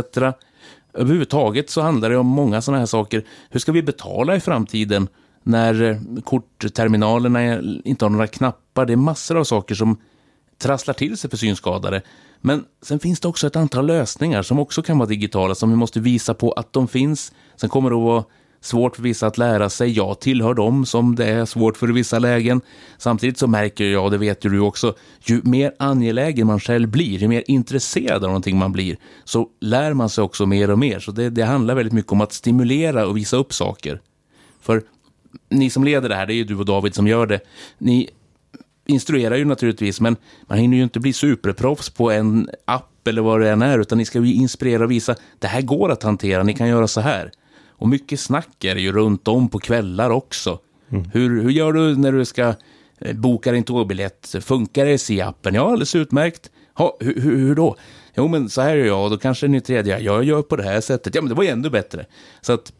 Överhuvudtaget 0.93 1.69
så 1.69 1.81
handlar 1.81 2.09
det 2.09 2.17
om 2.17 2.27
många 2.27 2.61
sådana 2.61 2.79
här 2.79 2.85
saker. 2.85 3.23
Hur 3.49 3.59
ska 3.59 3.71
vi 3.71 3.83
betala 3.83 4.35
i 4.35 4.39
framtiden 4.39 5.07
när 5.43 5.83
eh, 5.83 5.97
kortterminalerna 6.23 7.61
inte 7.83 8.05
har 8.05 8.09
några 8.09 8.27
knappar? 8.27 8.85
Det 8.85 8.93
är 8.93 8.97
massor 8.97 9.37
av 9.37 9.43
saker 9.43 9.75
som 9.75 9.97
trasslar 10.57 10.93
till 10.93 11.17
sig 11.17 11.29
för 11.29 11.37
synskadade. 11.37 12.01
Men 12.41 12.65
sen 12.81 12.99
finns 12.99 13.19
det 13.19 13.27
också 13.27 13.47
ett 13.47 13.55
antal 13.55 13.85
lösningar 13.85 14.41
som 14.41 14.59
också 14.59 14.81
kan 14.81 14.97
vara 14.97 15.09
digitala 15.09 15.55
som 15.55 15.69
vi 15.69 15.75
måste 15.75 15.99
visa 15.99 16.33
på 16.33 16.51
att 16.51 16.73
de 16.73 16.87
finns. 16.87 17.31
Sen 17.55 17.69
kommer 17.69 17.89
det 17.89 17.95
att 17.95 18.01
vara 18.01 18.23
svårt 18.61 18.95
för 18.95 19.03
vissa 19.03 19.27
att 19.27 19.37
lära 19.37 19.69
sig. 19.69 19.91
Jag 19.91 20.19
tillhör 20.19 20.53
dem 20.53 20.85
som 20.85 21.15
det 21.15 21.25
är 21.25 21.45
svårt 21.45 21.77
för 21.77 21.89
i 21.89 21.93
vissa 21.93 22.19
lägen. 22.19 22.61
Samtidigt 22.97 23.37
så 23.37 23.47
märker 23.47 23.85
jag, 23.85 24.05
och 24.05 24.11
det 24.11 24.17
vet 24.17 24.45
ju 24.45 24.49
du 24.49 24.59
också, 24.59 24.95
ju 25.21 25.41
mer 25.43 25.73
angelägen 25.79 26.47
man 26.47 26.59
själv 26.59 26.89
blir, 26.89 27.19
ju 27.19 27.27
mer 27.27 27.43
intresserad 27.47 28.23
av 28.23 28.29
någonting 28.29 28.57
man 28.57 28.71
blir, 28.71 28.97
så 29.23 29.47
lär 29.61 29.93
man 29.93 30.09
sig 30.09 30.23
också 30.23 30.45
mer 30.45 30.69
och 30.69 30.79
mer. 30.79 30.99
Så 30.99 31.11
det, 31.11 31.29
det 31.29 31.43
handlar 31.43 31.75
väldigt 31.75 31.93
mycket 31.93 32.11
om 32.11 32.21
att 32.21 32.33
stimulera 32.33 33.07
och 33.07 33.17
visa 33.17 33.37
upp 33.37 33.53
saker. 33.53 34.01
För 34.61 34.83
ni 35.49 35.69
som 35.69 35.83
leder 35.83 36.09
det 36.09 36.15
här, 36.15 36.25
det 36.25 36.33
är 36.33 36.35
ju 36.35 36.43
du 36.43 36.55
och 36.55 36.65
David 36.65 36.95
som 36.95 37.07
gör 37.07 37.25
det. 37.25 37.39
Ni 37.77 38.09
instruerar 38.87 39.35
ju 39.35 39.45
naturligtvis, 39.45 40.01
men 40.01 40.15
man 40.47 40.57
hinner 40.57 40.77
ju 40.77 40.83
inte 40.83 40.99
bli 40.99 41.13
superproffs 41.13 41.89
på 41.89 42.11
en 42.11 42.49
app 42.65 43.07
eller 43.07 43.21
vad 43.21 43.41
det 43.41 43.49
än 43.49 43.61
är, 43.61 43.79
utan 43.79 43.97
ni 43.97 44.05
ska 44.05 44.19
ju 44.19 44.33
inspirera 44.33 44.83
och 44.83 44.91
visa 44.91 45.15
det 45.39 45.47
här 45.47 45.61
går 45.61 45.91
att 45.91 46.03
hantera, 46.03 46.43
ni 46.43 46.53
kan 46.53 46.67
göra 46.67 46.87
så 46.87 47.01
här. 47.01 47.31
Och 47.69 47.87
mycket 47.87 48.19
snack 48.19 48.63
är 48.63 48.75
det 48.75 48.81
ju 48.81 48.91
runt 48.91 49.27
om 49.27 49.49
på 49.49 49.59
kvällar 49.59 50.09
också. 50.09 50.59
Mm. 50.89 51.09
Hur, 51.13 51.41
hur 51.41 51.49
gör 51.49 51.73
du 51.73 51.95
när 51.95 52.11
du 52.11 52.25
ska 52.25 52.53
eh, 52.97 53.15
boka 53.15 53.51
din 53.51 53.63
tågbiljett? 53.63 54.35
Funkar 54.41 54.85
det 54.85 55.09
i 55.09 55.21
appen? 55.21 55.55
Ja, 55.55 55.61
alldeles 55.61 55.95
utmärkt. 55.95 56.51
Ha, 56.73 56.97
hur, 56.99 57.21
hur, 57.21 57.55
då? 57.55 57.75
Jo, 58.15 58.27
men 58.27 58.49
så 58.49 58.61
här 58.61 58.75
gör 58.75 58.85
jag, 58.85 59.03
och 59.03 59.09
då 59.09 59.17
kanske 59.17 59.47
ni 59.47 59.61
tredje, 59.61 59.99
jag 59.99 60.23
gör 60.23 60.41
på 60.41 60.55
det 60.55 60.63
här 60.63 60.81
sättet. 60.81 61.15
Ja, 61.15 61.21
men 61.21 61.29
det 61.29 61.35
var 61.35 61.43
ju 61.43 61.49
ännu 61.49 61.69
bättre. 61.69 62.05
Så 62.41 62.53
att 62.53 62.73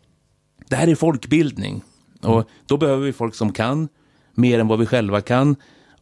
det 0.70 0.76
här 0.76 0.88
är 0.88 0.96
folkbildning. 0.96 1.84
Och 2.22 2.50
då 2.66 2.78
behöver 2.78 3.06
vi 3.06 3.14
folk 3.14 3.36
som 3.36 3.54
kan 3.54 3.88
mer 4.34 4.60
än 4.60 4.68
vad 4.68 4.80
vi 4.80 4.86
själva 4.86 5.22
kan. 5.22 5.56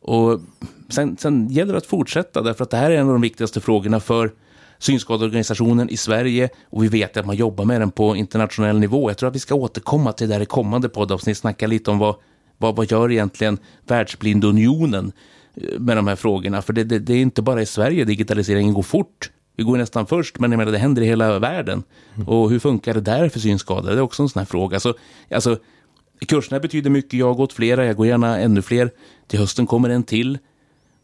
Och 0.08 0.42
sen, 0.90 1.18
sen 1.18 1.50
gäller 1.50 1.72
det 1.72 1.78
att 1.78 1.86
fortsätta, 1.86 2.42
därför 2.42 2.64
att 2.64 2.70
det 2.70 2.78
här 2.78 2.92
är 2.92 2.98
en 2.98 3.08
av 3.08 3.14
de 3.14 3.22
viktigaste 3.22 3.62
frågorna 3.62 4.00
för 4.00 4.32
synskadeorganisationen 4.80 5.90
i 5.90 5.98
Sverige 5.98 6.50
och 6.70 6.84
vi 6.84 6.88
vet 6.88 7.18
att 7.18 7.26
man 7.26 7.36
jobbar 7.36 7.66
med 7.66 7.82
den 7.82 7.92
på 7.92 8.16
internationell 8.16 8.80
nivå. 8.80 9.10
Jag 9.10 9.18
tror 9.18 9.30
att 9.30 9.36
vi 9.36 9.40
ska 9.40 9.56
återkomma 9.56 10.12
till 10.12 10.30
det 10.30 10.36
där 10.36 10.42
i 10.42 10.46
kommande 10.46 10.90
poddavsnitt, 10.90 11.38
snacka 11.38 11.68
lite 11.68 11.92
om 11.92 12.00
vad, 12.00 12.16
vad, 12.58 12.76
vad 12.76 12.92
gör 12.92 13.12
egentligen 13.12 13.58
Världsblindunionen 13.88 15.12
eh, 15.56 15.80
med 15.80 15.98
de 15.98 16.08
här 16.08 16.16
frågorna. 16.16 16.62
För 16.62 16.74
det, 16.74 16.84
det, 16.84 17.00
det 17.00 17.14
är 17.14 17.22
inte 17.22 17.42
bara 17.42 17.62
i 17.62 17.66
Sverige 17.66 18.06
digitaliseringen 18.06 18.74
går 18.74 18.84
fort. 18.84 19.32
Vi 19.58 19.64
går 19.64 19.78
nästan 19.78 20.08
först, 20.08 20.40
men 20.40 20.52
jag 20.52 20.58
menar, 20.58 20.72
det 20.72 20.78
händer 20.78 21.02
i 21.02 21.06
hela 21.06 21.40
världen. 21.40 21.84
Och 22.28 22.50
hur 22.50 22.60
funkar 22.60 22.94
det 22.94 23.02
där 23.02 23.30
för 23.30 23.40
synskadade? 23.40 23.92
Det 23.96 24.00
är 24.00 24.02
också 24.02 24.24
en 24.24 24.30
sån 24.30 24.40
här 24.40 24.46
fråga. 24.46 24.80
Så, 24.80 24.94
alltså, 25.32 25.58
kurserna 26.20 26.60
betyder 26.60 26.90
mycket. 26.90 27.14
Jag 27.14 27.28
har 27.28 27.34
gått 27.34 27.54
flera, 27.54 27.86
jag 27.86 27.96
går 27.96 28.08
gärna 28.08 28.40
ännu 28.40 28.62
fler. 28.62 28.92
Till 29.28 29.40
hösten 29.40 29.68
kommer 29.68 29.90
en 29.90 30.04
till. 30.04 30.38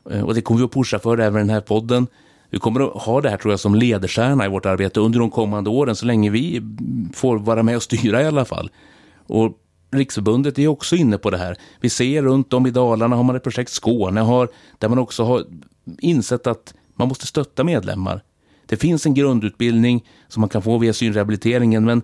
Eh, 0.09 0.21
och 0.21 0.33
det 0.33 0.41
kommer 0.41 0.59
vi 0.59 0.65
att 0.65 0.73
pusha 0.73 0.99
för 0.99 1.17
även 1.17 1.47
den 1.47 1.49
här 1.49 1.61
podden. 1.61 2.07
Vi 2.49 2.59
kommer 2.59 2.79
att 2.79 3.01
ha 3.01 3.21
det 3.21 3.29
här 3.29 3.37
tror 3.37 3.53
jag 3.53 3.59
som 3.59 3.75
ledstjärna 3.75 4.45
i 4.45 4.49
vårt 4.49 4.65
arbete 4.65 4.99
under 4.99 5.19
de 5.19 5.31
kommande 5.31 5.69
åren 5.69 5.95
så 5.95 6.05
länge 6.05 6.29
vi 6.29 6.61
får 7.13 7.37
vara 7.37 7.63
med 7.63 7.75
och 7.75 7.83
styra 7.83 8.21
i 8.21 8.25
alla 8.25 8.45
fall. 8.45 8.69
Och 9.27 9.57
Riksförbundet 9.91 10.59
är 10.59 10.67
också 10.67 10.95
inne 10.95 11.17
på 11.17 11.29
det 11.29 11.37
här. 11.37 11.57
Vi 11.81 11.89
ser 11.89 12.21
runt 12.21 12.53
om 12.53 12.67
i 12.67 12.71
Dalarna 12.71 13.15
har 13.15 13.23
man 13.23 13.35
ett 13.35 13.43
projekt 13.43 13.71
Skåne 13.71 14.21
har, 14.21 14.49
där 14.77 14.89
man 14.89 14.99
också 14.99 15.23
har 15.23 15.43
insett 15.99 16.47
att 16.47 16.73
man 16.95 17.07
måste 17.07 17.27
stötta 17.27 17.63
medlemmar. 17.63 18.21
Det 18.65 18.77
finns 18.77 19.05
en 19.05 19.13
grundutbildning 19.13 20.05
som 20.27 20.41
man 20.41 20.49
kan 20.49 20.61
få 20.61 20.77
via 20.77 20.93
synrehabiliteringen 20.93 21.85
men 21.85 22.01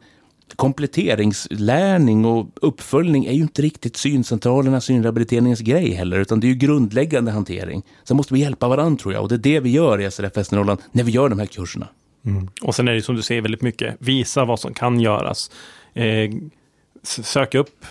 kompletteringslärning 0.55 2.25
och 2.25 2.47
uppföljning 2.61 3.25
är 3.25 3.33
ju 3.33 3.41
inte 3.41 3.61
riktigt 3.61 3.97
syncentralernas 3.97 4.85
synrehabiliteringens 4.85 5.59
grej 5.59 5.93
heller, 5.93 6.19
utan 6.19 6.39
det 6.39 6.47
är 6.47 6.49
ju 6.49 6.55
grundläggande 6.55 7.31
hantering. 7.31 7.83
Sen 8.03 8.17
måste 8.17 8.33
vi 8.33 8.39
hjälpa 8.39 8.67
varandra 8.67 9.01
tror 9.01 9.13
jag, 9.13 9.23
och 9.23 9.29
det 9.29 9.35
är 9.35 9.37
det 9.37 9.59
vi 9.59 9.69
gör 9.69 10.01
i 10.01 10.11
SRF 10.11 10.37
Västernorrland 10.37 10.79
när 10.91 11.03
vi 11.03 11.11
gör 11.11 11.29
de 11.29 11.39
här 11.39 11.45
kurserna. 11.45 11.87
Mm. 12.25 12.49
Och 12.61 12.75
sen 12.75 12.87
är 12.87 12.93
det 12.93 13.01
som 13.01 13.15
du 13.15 13.21
säger 13.21 13.41
väldigt 13.41 13.61
mycket, 13.61 13.95
visa 13.99 14.45
vad 14.45 14.59
som 14.59 14.73
kan 14.73 14.99
göras. 14.99 15.51
Eh, 15.93 16.31
sök 17.03 17.55
upp 17.55 17.85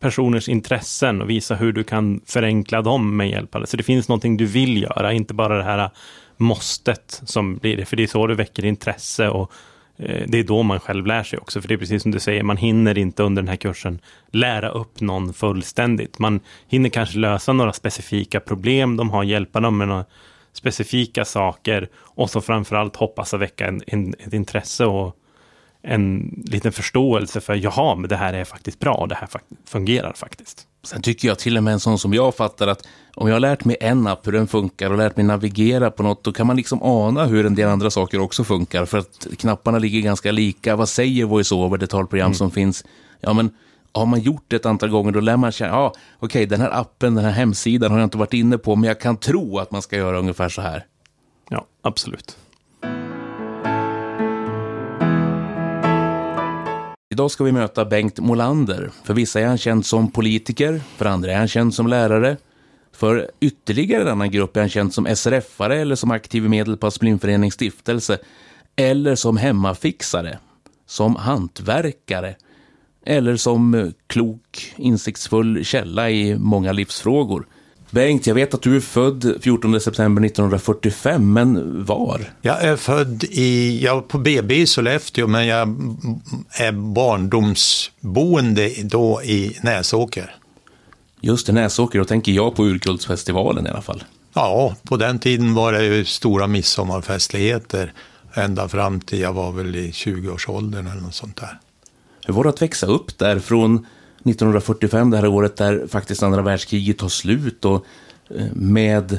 personers 0.00 0.48
intressen 0.48 1.22
och 1.22 1.30
visa 1.30 1.54
hur 1.54 1.72
du 1.72 1.84
kan 1.84 2.20
förenkla 2.26 2.82
dem 2.82 3.16
med 3.16 3.30
hjälp 3.30 3.54
av 3.54 3.60
det. 3.60 3.66
Så 3.66 3.76
det 3.76 3.82
finns 3.82 4.08
någonting 4.08 4.36
du 4.36 4.46
vill 4.46 4.82
göra, 4.82 5.12
inte 5.12 5.34
bara 5.34 5.56
det 5.56 5.64
här 5.64 5.90
måstet 6.36 7.22
som 7.24 7.56
blir 7.56 7.76
det, 7.76 7.84
för 7.84 7.96
det 7.96 8.02
är 8.02 8.06
så 8.06 8.26
du 8.26 8.34
väcker 8.34 8.64
intresse 8.64 9.28
och 9.28 9.52
Eh, 9.98 10.24
det 10.28 10.38
är 10.38 10.44
då 10.44 10.62
man 10.62 10.80
själv 10.80 11.06
lär 11.06 11.22
sig 11.22 11.38
också, 11.38 11.60
för 11.60 11.68
det 11.68 11.74
är 11.74 11.78
precis 11.78 12.02
som 12.02 12.10
du 12.10 12.20
säger, 12.20 12.42
man 12.42 12.56
hinner 12.56 12.98
inte 12.98 13.22
under 13.22 13.42
den 13.42 13.48
här 13.48 13.56
kursen 13.56 13.98
lära 14.30 14.68
upp 14.68 15.00
någon 15.00 15.34
fullständigt. 15.34 16.18
Man 16.18 16.40
hinner 16.68 16.88
kanske 16.88 17.18
lösa 17.18 17.52
några 17.52 17.72
specifika 17.72 18.40
problem 18.40 18.96
de 18.96 19.10
har, 19.10 19.24
hjälpa 19.24 19.60
dem 19.60 19.78
med 19.78 19.88
några 19.88 20.04
specifika 20.52 21.24
saker 21.24 21.88
och 21.94 22.30
så 22.30 22.40
framförallt 22.40 22.96
hoppas 22.96 23.34
att 23.34 23.40
väcka 23.40 23.66
en, 23.66 23.82
en, 23.86 24.14
ett 24.18 24.32
intresse 24.32 24.86
och 24.86 25.16
en 25.86 26.34
liten 26.46 26.72
förståelse 26.72 27.40
för, 27.40 27.54
jaha, 27.54 27.94
men 27.94 28.08
det 28.08 28.16
här 28.16 28.32
är 28.32 28.44
faktiskt 28.44 28.78
bra, 28.78 29.06
det 29.08 29.14
här 29.14 29.28
fungerar 29.66 30.12
faktiskt. 30.12 30.66
Sen 30.82 31.02
tycker 31.02 31.28
jag 31.28 31.38
till 31.38 31.56
och 31.56 31.62
med 31.62 31.72
en 31.72 31.80
sån 31.80 31.98
som 31.98 32.14
jag 32.14 32.34
fattar 32.34 32.66
att 32.66 32.86
om 33.14 33.28
jag 33.28 33.34
har 33.34 33.40
lärt 33.40 33.64
mig 33.64 33.76
en 33.80 34.06
app 34.06 34.26
hur 34.26 34.32
den 34.32 34.46
funkar 34.46 34.90
och 34.90 34.98
lärt 34.98 35.16
mig 35.16 35.26
navigera 35.26 35.90
på 35.90 36.02
något, 36.02 36.24
då 36.24 36.32
kan 36.32 36.46
man 36.46 36.56
liksom 36.56 36.82
ana 36.82 37.24
hur 37.24 37.46
en 37.46 37.54
del 37.54 37.68
andra 37.68 37.90
saker 37.90 38.20
också 38.20 38.44
funkar. 38.44 38.84
För 38.84 38.98
att 38.98 39.26
knapparna 39.38 39.78
ligger 39.78 40.00
ganska 40.00 40.32
lika. 40.32 40.76
Vad 40.76 40.88
säger 40.88 41.24
VoiceOver, 41.24 41.78
det 41.78 41.86
talprogram 41.86 42.26
mm. 42.26 42.34
som 42.34 42.50
finns? 42.50 42.84
Ja, 43.20 43.32
men 43.32 43.50
har 43.92 44.06
man 44.06 44.20
gjort 44.20 44.44
det 44.48 44.56
ett 44.56 44.66
antal 44.66 44.88
gånger, 44.88 45.12
då 45.12 45.20
lär 45.20 45.36
man 45.36 45.52
känna, 45.52 45.72
ja, 45.72 45.88
okej, 45.88 46.26
okay, 46.26 46.46
den 46.46 46.60
här 46.60 46.80
appen, 46.80 47.14
den 47.14 47.24
här 47.24 47.32
hemsidan 47.32 47.90
har 47.90 47.98
jag 47.98 48.06
inte 48.06 48.18
varit 48.18 48.34
inne 48.34 48.58
på, 48.58 48.76
men 48.76 48.88
jag 48.88 49.00
kan 49.00 49.16
tro 49.16 49.58
att 49.58 49.70
man 49.70 49.82
ska 49.82 49.96
göra 49.96 50.18
ungefär 50.18 50.48
så 50.48 50.62
här. 50.62 50.86
Ja, 51.48 51.66
absolut. 51.82 52.36
Idag 57.16 57.30
ska 57.30 57.44
vi 57.44 57.52
möta 57.52 57.84
Bengt 57.84 58.18
Molander. 58.18 58.90
För 59.04 59.14
vissa 59.14 59.40
är 59.40 59.46
han 59.46 59.58
känd 59.58 59.86
som 59.86 60.10
politiker, 60.10 60.80
för 60.96 61.04
andra 61.04 61.32
är 61.32 61.36
han 61.36 61.48
känd 61.48 61.74
som 61.74 61.86
lärare. 61.86 62.36
För 62.92 63.30
ytterligare 63.40 64.02
en 64.02 64.08
annan 64.08 64.30
grupp 64.30 64.56
är 64.56 64.60
han 64.60 64.68
känd 64.70 64.94
som 64.94 65.06
SRF-are 65.06 65.74
eller 65.74 65.94
som 65.94 66.10
aktiv 66.10 66.44
i 66.44 66.48
Medelpads 66.48 66.98
stiftelse. 67.52 68.18
Eller 68.76 69.14
som 69.14 69.36
hemmafixare, 69.36 70.38
som 70.86 71.16
hantverkare 71.16 72.34
eller 73.06 73.36
som 73.36 73.74
eh, 73.74 73.88
klok, 74.06 74.74
insiktsfull 74.76 75.64
källa 75.64 76.10
i 76.10 76.38
många 76.38 76.72
livsfrågor. 76.72 77.46
Bengt, 77.96 78.26
jag 78.26 78.34
vet 78.34 78.54
att 78.54 78.62
du 78.62 78.76
är 78.76 78.80
född 78.80 79.38
14 79.40 79.80
september 79.80 80.24
1945, 80.24 81.32
men 81.32 81.84
var? 81.84 82.32
Jag 82.42 82.64
är 82.64 82.76
född 82.76 83.24
i, 83.24 83.80
jag 83.84 83.94
var 83.94 84.02
på 84.02 84.18
BB 84.18 84.54
i 84.54 84.66
Sollefteå, 84.66 85.26
men 85.26 85.46
jag 85.46 85.68
är 86.50 86.72
barndomsboende 86.72 88.72
då 88.82 89.22
i 89.22 89.58
Näsåker. 89.62 90.34
Just 91.20 91.46
det, 91.46 91.52
Näsåker, 91.52 91.98
då 91.98 92.04
tänker 92.04 92.32
jag 92.32 92.56
på 92.56 92.64
Urkultsfestivalen 92.64 93.66
i 93.66 93.70
alla 93.70 93.82
fall. 93.82 94.04
Ja, 94.34 94.76
på 94.82 94.96
den 94.96 95.18
tiden 95.18 95.54
var 95.54 95.72
det 95.72 95.84
ju 95.84 96.04
stora 96.04 96.46
midsommarfestligheter 96.46 97.92
ända 98.34 98.68
fram 98.68 99.00
till 99.00 99.20
jag 99.20 99.32
var 99.32 99.52
väl 99.52 99.76
i 99.76 99.90
20-årsåldern 99.90 100.86
eller 100.86 101.00
något 101.00 101.14
sånt 101.14 101.36
där. 101.36 101.58
Hur 102.26 102.34
var 102.34 102.44
det 102.44 102.50
att 102.50 102.62
växa 102.62 102.86
upp 102.86 103.18
där 103.18 103.38
från 103.38 103.86
1945, 104.26 105.10
det 105.10 105.16
här 105.16 105.26
året 105.26 105.56
där 105.56 105.86
faktiskt 105.86 106.22
andra 106.22 106.42
världskriget 106.42 106.98
tar 106.98 107.08
slut 107.08 107.64
och 107.64 107.86
eh, 108.30 108.46
med 108.52 109.12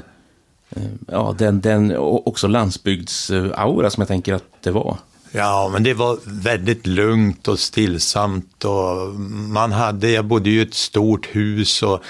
eh, 0.69 0.83
ja, 1.07 1.35
den, 1.37 1.61
den 1.61 1.97
också 1.97 2.47
landsbygdsaura 2.47 3.89
som 3.89 4.01
jag 4.01 4.07
tänker 4.07 4.33
att 4.33 4.43
det 4.63 4.71
var. 4.71 4.97
Ja, 5.31 5.69
men 5.73 5.83
det 5.83 5.93
var 5.93 6.17
väldigt 6.25 6.87
lugnt 6.87 7.47
och 7.47 7.59
stillsamt 7.59 8.65
och 8.65 9.15
man 9.29 9.71
hade, 9.71 10.09
jag 10.09 10.25
bodde 10.25 10.49
ju 10.49 10.59
i 10.59 10.63
ett 10.63 10.73
stort 10.73 11.35
hus 11.35 11.83
och 11.83 12.03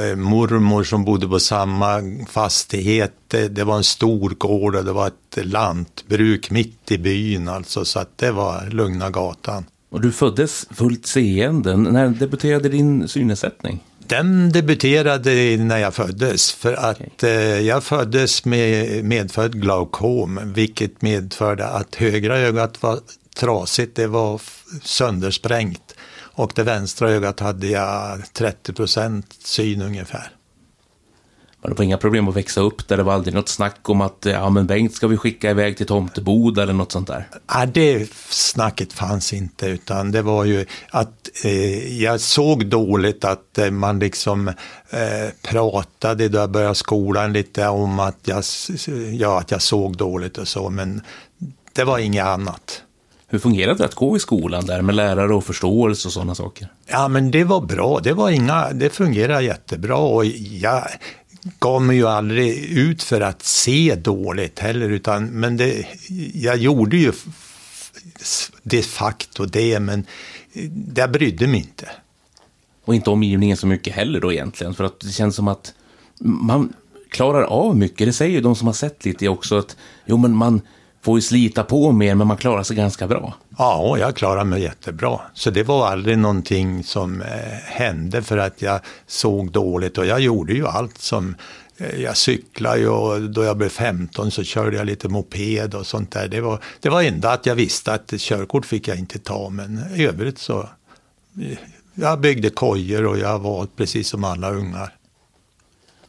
eh, 0.00 0.16
mormor 0.16 0.84
som 0.84 1.04
bodde 1.04 1.28
på 1.28 1.40
samma 1.40 2.00
fastighet, 2.28 3.12
det, 3.28 3.64
var 3.64 3.76
en 3.76 3.84
stor 3.84 4.30
gård 4.30 4.76
och 4.76 4.84
det 4.84 4.92
var 4.92 5.06
ett 5.06 5.46
lantbruk 5.46 6.50
mitt 6.50 6.90
i 6.90 6.98
byn 6.98 7.48
alltså, 7.48 7.84
så 7.84 7.98
att 7.98 8.18
det 8.18 8.30
var 8.30 8.70
lugna 8.70 9.10
gatan. 9.10 9.64
Och 9.94 10.00
du 10.00 10.12
föddes 10.12 10.66
fullt 10.70 11.06
seende. 11.06 11.76
När 11.76 12.08
debuterade 12.08 12.68
din 12.68 13.08
synnedsättning? 13.08 13.80
Den 13.98 14.52
debuterade 14.52 15.56
när 15.56 15.78
jag 15.78 15.94
föddes, 15.94 16.52
för 16.52 16.72
att 16.72 17.00
okay. 17.00 17.30
eh, 17.30 17.60
jag 17.60 17.84
föddes 17.84 18.44
med 18.44 19.04
medfödd 19.04 19.60
glaukom, 19.60 20.40
vilket 20.44 21.02
medförde 21.02 21.66
att 21.66 21.94
högra 21.94 22.38
ögat 22.38 22.82
var 22.82 22.98
trasigt, 23.36 23.96
det 23.96 24.06
var 24.06 24.40
söndersprängt. 24.82 25.94
Och 26.20 26.52
det 26.54 26.62
vänstra 26.62 27.10
ögat 27.10 27.40
hade 27.40 27.66
jag 27.66 28.22
30 28.32 28.72
procent 28.72 29.26
syn 29.44 29.82
ungefär. 29.82 30.30
Det 31.68 31.74
var 31.78 31.84
inga 31.84 31.98
problem 31.98 32.28
att 32.28 32.36
växa 32.36 32.60
upp 32.60 32.88
där. 32.88 32.96
Det 32.96 33.02
var 33.02 33.12
aldrig 33.12 33.34
något 33.34 33.48
snack 33.48 33.88
om 33.88 34.00
att 34.00 34.18
ja, 34.20 34.50
men 34.50 34.66
Bengt 34.66 34.94
ska 34.94 35.06
vi 35.06 35.16
skicka 35.16 35.50
iväg 35.50 35.76
till 35.76 35.86
Tomteboda 35.86 36.62
eller 36.62 36.72
något 36.72 36.92
sånt 36.92 37.06
där. 37.06 37.28
Ja, 37.46 37.66
det 37.66 38.12
snacket 38.28 38.92
fanns 38.92 39.32
inte 39.32 39.66
utan 39.66 40.10
det 40.10 40.22
var 40.22 40.44
ju 40.44 40.66
att 40.90 41.30
eh, 41.44 42.02
jag 42.02 42.20
såg 42.20 42.66
dåligt 42.66 43.24
att 43.24 43.58
eh, 43.58 43.70
man 43.70 43.98
liksom 43.98 44.48
eh, 44.90 45.30
pratade 45.42 46.28
då 46.28 46.38
jag 46.38 46.50
började 46.50 46.74
skolan 46.74 47.32
lite 47.32 47.68
om 47.68 47.98
att 48.00 48.18
jag, 48.24 48.44
ja, 49.12 49.40
att 49.40 49.50
jag 49.50 49.62
såg 49.62 49.96
dåligt 49.96 50.38
och 50.38 50.48
så 50.48 50.70
men 50.70 51.02
det 51.72 51.84
var 51.84 51.98
inget 51.98 52.24
annat. 52.24 52.82
Hur 53.34 53.38
fungerade 53.38 53.78
det 53.78 53.84
att 53.84 53.94
gå 53.94 54.16
i 54.16 54.20
skolan 54.20 54.66
där 54.66 54.82
med 54.82 54.94
lärare 54.94 55.34
och 55.34 55.44
förståelse 55.44 56.08
och 56.08 56.12
sådana 56.12 56.34
saker? 56.34 56.68
Ja, 56.86 57.08
men 57.08 57.30
det 57.30 57.44
var 57.44 57.60
bra. 57.60 58.00
Det 58.02 58.12
var 58.12 58.30
inga, 58.30 58.72
det 58.72 58.90
fungerade 58.90 59.42
jättebra 59.42 59.96
och 59.96 60.24
jag, 60.24 60.88
gav 61.58 61.82
mig 61.82 61.96
ju 61.96 62.08
aldrig 62.08 62.64
ut 62.64 63.02
för 63.02 63.20
att 63.20 63.42
se 63.42 63.94
dåligt 63.94 64.58
heller, 64.58 64.90
utan, 64.90 65.26
men 65.26 65.56
det, 65.56 65.86
jag 66.34 66.56
gjorde 66.56 66.96
ju 66.96 67.12
de 68.62 68.82
facto 68.82 69.46
det, 69.46 69.80
men 69.80 70.06
jag 70.96 71.12
brydde 71.12 71.46
mig 71.46 71.60
inte. 71.60 71.88
Och 72.84 72.94
inte 72.94 73.10
omgivningen 73.10 73.56
så 73.56 73.66
mycket 73.66 73.94
heller 73.94 74.20
då 74.20 74.32
egentligen, 74.32 74.74
för 74.74 74.84
att 74.84 75.00
det 75.00 75.12
känns 75.12 75.36
som 75.36 75.48
att 75.48 75.74
man 76.20 76.72
klarar 77.10 77.42
av 77.42 77.76
mycket. 77.76 78.06
Det 78.06 78.12
säger 78.12 78.32
ju 78.32 78.40
de 78.40 78.56
som 78.56 78.66
har 78.66 78.74
sett 78.74 79.04
lite 79.04 79.28
också, 79.28 79.58
att 79.58 79.76
jo 80.06 80.16
men 80.16 80.36
man 80.36 80.60
får 81.04 81.18
ju 81.18 81.22
slita 81.22 81.64
på 81.64 81.92
mer, 81.92 82.14
men 82.14 82.26
man 82.26 82.36
klarar 82.36 82.62
sig 82.62 82.76
ganska 82.76 83.06
bra. 83.06 83.34
Ja, 83.58 83.98
jag 83.98 84.16
klarar 84.16 84.44
mig 84.44 84.62
jättebra. 84.62 85.20
Så 85.34 85.50
det 85.50 85.62
var 85.62 85.86
aldrig 85.86 86.18
någonting 86.18 86.84
som 86.84 87.20
eh, 87.20 87.26
hände 87.64 88.22
för 88.22 88.38
att 88.38 88.62
jag 88.62 88.80
såg 89.06 89.50
dåligt 89.50 89.98
och 89.98 90.06
jag 90.06 90.20
gjorde 90.20 90.52
ju 90.52 90.66
allt 90.66 90.98
som 90.98 91.34
eh, 91.76 92.00
jag 92.00 92.16
cyklade 92.16 92.78
ju 92.78 92.88
och 92.88 93.20
då 93.20 93.44
jag 93.44 93.56
blev 93.56 93.68
15 93.68 94.30
så 94.30 94.44
körde 94.44 94.76
jag 94.76 94.86
lite 94.86 95.08
moped 95.08 95.74
och 95.74 95.86
sånt 95.86 96.10
där. 96.10 96.28
Det 96.28 96.40
var, 96.40 96.58
det 96.80 96.88
var 96.88 97.02
enda 97.02 97.32
att 97.32 97.46
jag 97.46 97.54
visste 97.54 97.92
att 97.92 98.14
körkort 98.16 98.66
fick 98.66 98.88
jag 98.88 98.98
inte 98.98 99.18
ta 99.18 99.48
men 99.48 99.80
i 99.94 100.06
övrigt 100.06 100.38
så 100.38 100.60
eh, 101.40 101.58
jag 101.94 102.20
byggde 102.20 102.50
kojor 102.50 103.06
och 103.06 103.18
jag 103.18 103.38
var 103.38 103.66
precis 103.76 104.08
som 104.08 104.24
alla 104.24 104.50
ungar. 104.50 104.92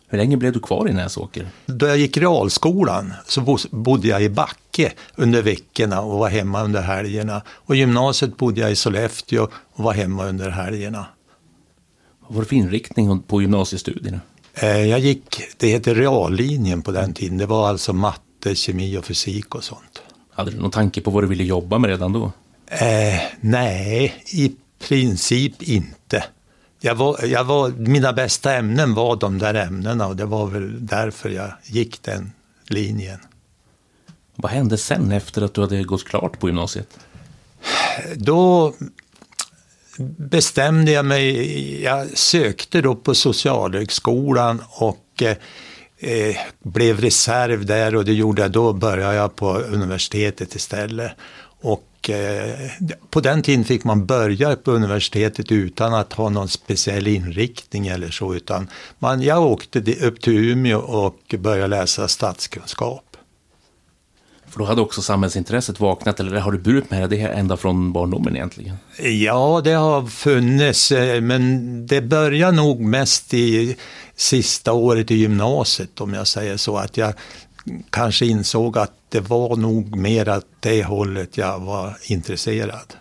Hur 0.07 0.17
länge 0.17 0.37
blev 0.37 0.53
du 0.53 0.59
kvar 0.59 0.89
i 0.89 0.93
Näsåker? 0.93 1.47
Då 1.65 1.87
jag 1.87 1.97
gick 1.97 2.17
realskolan 2.17 3.13
så 3.27 3.57
bodde 3.71 4.07
jag 4.07 4.23
i 4.23 4.29
Backe 4.29 4.91
under 5.15 5.41
veckorna 5.41 6.01
och 6.01 6.19
var 6.19 6.29
hemma 6.29 6.63
under 6.63 6.81
helgerna. 6.81 7.41
Och 7.47 7.75
gymnasiet 7.75 8.37
bodde 8.37 8.61
jag 8.61 8.71
i 8.71 8.75
Sollefteå 8.75 9.47
och 9.73 9.83
var 9.83 9.93
hemma 9.93 10.25
under 10.25 10.49
helgerna. 10.49 11.05
Vad 12.19 12.35
var 12.35 12.41
det 12.41 12.47
för 12.47 12.55
inriktning 12.55 13.19
på 13.19 13.41
gymnasiestudierna? 13.41 14.19
Eh, 14.53 14.85
jag 14.85 14.99
gick, 14.99 15.41
det 15.57 15.67
heter 15.67 15.95
reallinjen 15.95 16.81
på 16.81 16.91
den 16.91 17.13
tiden. 17.13 17.37
Det 17.37 17.45
var 17.45 17.69
alltså 17.69 17.93
matte, 17.93 18.55
kemi 18.55 18.97
och 18.97 19.05
fysik 19.05 19.55
och 19.55 19.63
sånt. 19.63 20.01
Hade 20.31 20.51
du 20.51 20.57
någon 20.57 20.71
tanke 20.71 21.01
på 21.01 21.11
vad 21.11 21.23
du 21.23 21.27
ville 21.27 21.43
jobba 21.43 21.77
med 21.77 21.89
redan 21.89 22.13
då? 22.13 22.31
Eh, 22.67 23.21
nej, 23.39 24.23
i 24.33 24.55
princip 24.87 25.63
inte. 25.63 26.04
Jag 26.85 26.95
var, 26.95 27.25
jag 27.25 27.43
var, 27.43 27.69
mina 27.69 28.13
bästa 28.13 28.53
ämnen 28.53 28.93
var 28.93 29.15
de 29.15 29.37
där 29.37 29.53
ämnena 29.53 30.07
och 30.07 30.15
det 30.15 30.25
var 30.25 30.47
väl 30.47 30.85
därför 30.85 31.29
jag 31.29 31.51
gick 31.63 32.03
den 32.03 32.31
linjen. 32.67 33.19
Vad 34.35 34.51
hände 34.51 34.77
sen 34.77 35.11
efter 35.11 35.41
att 35.41 35.53
du 35.53 35.61
hade 35.61 35.83
gått 35.83 36.05
klart 36.05 36.39
på 36.39 36.47
gymnasiet? 36.47 36.99
Då 38.15 38.73
bestämde 40.17 40.91
jag 40.91 41.05
mig, 41.05 41.83
jag 41.83 42.17
sökte 42.17 42.81
då 42.81 42.95
på 42.95 43.15
Socialhögskolan 43.15 44.61
och 44.69 45.23
eh, 45.97 46.35
blev 46.63 46.99
reserv 46.99 47.65
där 47.65 47.95
och 47.95 48.05
det 48.05 48.13
gjorde 48.13 48.41
jag 48.41 48.51
då 48.51 48.73
började 48.73 49.15
jag 49.15 49.35
på 49.35 49.57
universitetet 49.57 50.55
istället. 50.55 51.11
Och 51.61 51.87
eh, 52.09 52.71
på 53.09 53.19
den 53.19 53.41
tiden 53.41 53.65
fick 53.65 53.83
man 53.83 54.05
börja 54.05 54.55
på 54.55 54.71
universitetet 54.71 55.51
utan 55.51 55.93
att 55.93 56.13
ha 56.13 56.29
någon 56.29 56.47
speciell 56.47 57.07
inriktning 57.07 57.87
eller 57.87 58.09
så, 58.09 58.35
utan 58.35 58.69
man, 58.99 59.21
jag 59.21 59.43
åkte 59.43 59.79
upp 59.79 60.21
till 60.21 60.51
Umeå 60.51 60.79
och 60.79 61.35
började 61.37 61.67
läsa 61.67 62.07
statskunskap. 62.07 63.05
För 64.55 64.59
då 64.59 64.65
hade 64.65 64.81
också 64.81 65.01
samhällsintresset 65.01 65.79
vaknat, 65.79 66.19
eller 66.19 66.39
har 66.39 66.51
du 66.51 66.57
burit 66.57 66.91
med 66.91 67.09
det 67.09 67.21
ända 67.21 67.57
från 67.57 67.93
barndomen 67.93 68.35
egentligen? 68.35 68.77
Ja, 68.99 69.61
det 69.63 69.71
har 69.71 70.05
funnits, 70.05 70.91
eh, 70.91 71.21
men 71.21 71.87
det 71.87 72.01
börjar 72.01 72.51
nog 72.51 72.81
mest 72.81 73.33
i 73.33 73.75
sista 74.15 74.73
året 74.73 75.11
i 75.11 75.15
gymnasiet, 75.15 76.01
om 76.01 76.13
jag 76.13 76.27
säger 76.27 76.57
så, 76.57 76.77
att 76.77 76.97
jag 76.97 77.13
kanske 77.89 78.25
insåg 78.25 78.77
att 78.77 78.93
det 79.09 79.19
var 79.19 79.55
nog 79.55 79.95
mer 79.95 80.29
åt 80.29 80.47
det 80.59 80.83
hållet 80.83 81.37
jag 81.37 81.59
var 81.59 81.97
intresserad. 82.03 82.93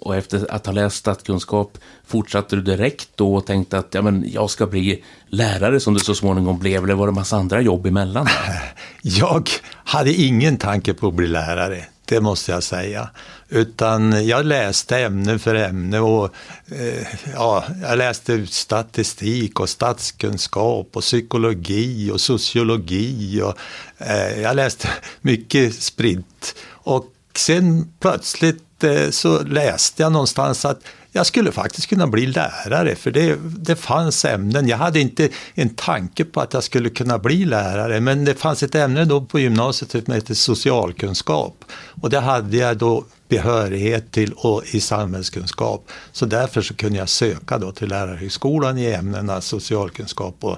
Och 0.00 0.16
efter 0.16 0.46
att 0.50 0.66
ha 0.66 0.72
läst 0.72 0.96
statskunskap 0.96 1.78
fortsatte 2.06 2.56
du 2.56 2.62
direkt 2.62 3.08
då 3.14 3.34
och 3.34 3.46
tänkte 3.46 3.78
att 3.78 3.94
ja, 3.94 4.02
men 4.02 4.24
jag 4.32 4.50
ska 4.50 4.66
bli 4.66 5.04
lärare 5.26 5.80
som 5.80 5.94
du 5.94 6.00
så 6.00 6.14
småningom 6.14 6.58
blev, 6.58 6.84
eller 6.84 6.94
var 6.94 7.06
det 7.06 7.12
massa 7.12 7.36
andra 7.36 7.60
jobb 7.60 7.86
emellan? 7.86 8.26
Jag 9.02 9.48
hade 9.84 10.12
ingen 10.12 10.56
tanke 10.56 10.94
på 10.94 11.08
att 11.08 11.14
bli 11.14 11.26
lärare, 11.26 11.84
det 12.10 12.20
måste 12.20 12.52
jag 12.52 12.62
säga. 12.62 13.10
Utan 13.48 14.26
jag 14.26 14.46
läste 14.46 14.98
ämne 14.98 15.38
för 15.38 15.54
ämne 15.54 16.00
och 16.00 16.34
eh, 16.70 17.06
ja, 17.34 17.64
jag 17.82 17.98
läste 17.98 18.46
statistik 18.46 19.60
och 19.60 19.68
statskunskap 19.68 20.88
och 20.92 21.02
psykologi 21.02 22.10
och 22.10 22.20
sociologi 22.20 23.42
och 23.42 23.54
eh, 23.98 24.40
jag 24.40 24.56
läste 24.56 24.88
mycket 25.20 25.74
spritt. 25.74 26.54
Och 26.72 27.06
sen 27.34 27.92
plötsligt 28.00 28.64
Eh, 28.84 29.10
så 29.10 29.42
läste 29.42 30.02
jag 30.02 30.12
någonstans 30.12 30.64
att 30.64 30.80
jag 31.12 31.26
skulle 31.26 31.52
faktiskt 31.52 31.86
kunna 31.86 32.06
bli 32.06 32.26
lärare, 32.26 32.94
för 32.94 33.10
det, 33.10 33.38
det 33.42 33.76
fanns 33.76 34.24
ämnen. 34.24 34.68
Jag 34.68 34.76
hade 34.76 35.00
inte 35.00 35.28
en 35.54 35.68
tanke 35.68 36.24
på 36.24 36.40
att 36.40 36.54
jag 36.54 36.64
skulle 36.64 36.90
kunna 36.90 37.18
bli 37.18 37.44
lärare, 37.44 38.00
men 38.00 38.24
det 38.24 38.34
fanns 38.34 38.62
ett 38.62 38.74
ämne 38.74 39.04
då 39.04 39.20
på 39.20 39.38
gymnasiet 39.38 39.90
som 39.90 40.14
hette 40.14 40.34
socialkunskap. 40.34 41.64
Och 42.02 42.10
det 42.10 42.20
hade 42.20 42.56
jag 42.56 42.76
då 42.76 43.04
behörighet 43.28 44.12
till 44.12 44.32
och 44.32 44.62
i 44.74 44.80
samhällskunskap. 44.80 45.88
Så 46.12 46.26
därför 46.26 46.62
så 46.62 46.74
kunde 46.74 46.98
jag 46.98 47.08
söka 47.08 47.58
då 47.58 47.72
till 47.72 47.88
lärarhögskolan 47.88 48.78
i 48.78 48.86
ämnena 48.86 49.40
socialkunskap 49.40 50.36
och 50.40 50.56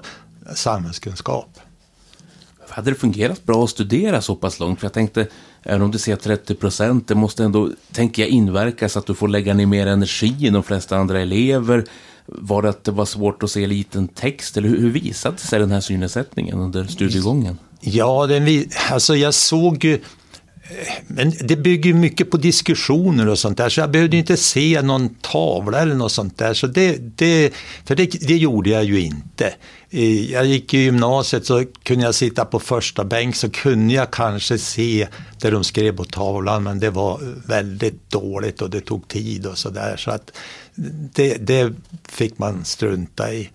samhällskunskap. 0.55 1.59
Hade 2.69 2.91
det 2.91 2.95
fungerat 2.95 3.43
bra 3.43 3.63
att 3.63 3.69
studera 3.69 4.21
så 4.21 4.35
pass 4.35 4.59
långt? 4.59 4.79
För 4.79 4.85
jag 4.85 4.93
tänkte, 4.93 5.27
även 5.63 5.81
om 5.81 5.91
du 5.91 5.97
säger 5.97 6.17
30 6.17 6.55
procent, 6.55 7.07
det 7.07 7.15
måste 7.15 7.43
ändå, 7.43 7.69
tänker 7.91 8.21
jag, 8.21 8.29
inverka 8.29 8.89
så 8.89 8.99
att 8.99 9.05
du 9.05 9.15
får 9.15 9.27
lägga 9.27 9.53
ner 9.53 9.65
mer 9.65 9.87
energi 9.87 10.47
än 10.47 10.53
de 10.53 10.63
flesta 10.63 10.97
andra 10.97 11.21
elever. 11.21 11.85
Var 12.25 12.61
det 12.61 12.69
att 12.69 12.83
det 12.83 12.91
var 12.91 13.05
svårt 13.05 13.43
att 13.43 13.51
se 13.51 13.67
liten 13.67 14.07
text? 14.07 14.57
Eller 14.57 14.69
hur, 14.69 14.79
hur 14.79 14.89
visade 14.89 15.37
sig 15.37 15.59
den 15.59 15.71
här 15.71 15.81
synnedsättningen 15.81 16.59
under 16.59 16.83
studiegången? 16.83 17.57
Ja, 17.79 18.27
den, 18.27 18.65
alltså 18.91 19.15
jag 19.15 19.33
såg 19.33 19.85
ju 19.85 19.99
men 21.07 21.33
det 21.39 21.55
bygger 21.55 21.93
mycket 21.93 22.31
på 22.31 22.37
diskussioner 22.37 23.27
och 23.27 23.39
sånt 23.39 23.57
där, 23.57 23.69
så 23.69 23.79
jag 23.79 23.91
behövde 23.91 24.17
inte 24.17 24.37
se 24.37 24.81
någon 24.81 25.09
tavla 25.09 25.79
eller 25.79 25.95
något 25.95 26.11
sånt 26.11 26.37
där. 26.37 26.53
Så 26.53 26.67
det, 26.67 27.17
det, 27.17 27.53
för 27.85 27.95
det, 27.95 28.05
det 28.05 28.37
gjorde 28.37 28.69
jag 28.69 28.83
ju 28.83 29.01
inte. 29.01 29.53
Eh, 29.89 30.31
jag 30.31 30.45
gick 30.45 30.73
i 30.73 30.77
gymnasiet 30.77 31.45
så 31.45 31.65
kunde 31.83 32.05
jag 32.05 32.15
sitta 32.15 32.45
på 32.45 32.59
första 32.59 33.03
bänk 33.03 33.35
så 33.35 33.49
kunde 33.49 33.93
jag 33.93 34.11
kanske 34.11 34.57
se 34.57 35.07
det 35.41 35.49
de 35.49 35.63
skrev 35.63 35.97
på 35.97 36.05
tavlan 36.05 36.63
men 36.63 36.79
det 36.79 36.89
var 36.89 37.19
väldigt 37.47 38.09
dåligt 38.09 38.61
och 38.61 38.69
det 38.69 38.81
tog 38.81 39.07
tid 39.07 39.45
och 39.45 39.57
sådär. 39.57 39.97
Så 39.97 40.11
att 40.11 40.31
det, 41.13 41.37
det 41.37 41.73
fick 42.09 42.37
man 42.37 42.65
strunta 42.65 43.33
i. 43.33 43.49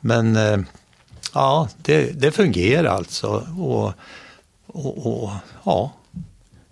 Men 0.00 0.36
eh, 0.36 0.58
ja, 1.34 1.68
det, 1.76 2.20
det 2.20 2.32
fungerar 2.32 2.84
alltså. 2.84 3.46
Och, 3.58 3.92
och, 4.66 5.06
och 5.06 5.30
ja. 5.64 5.92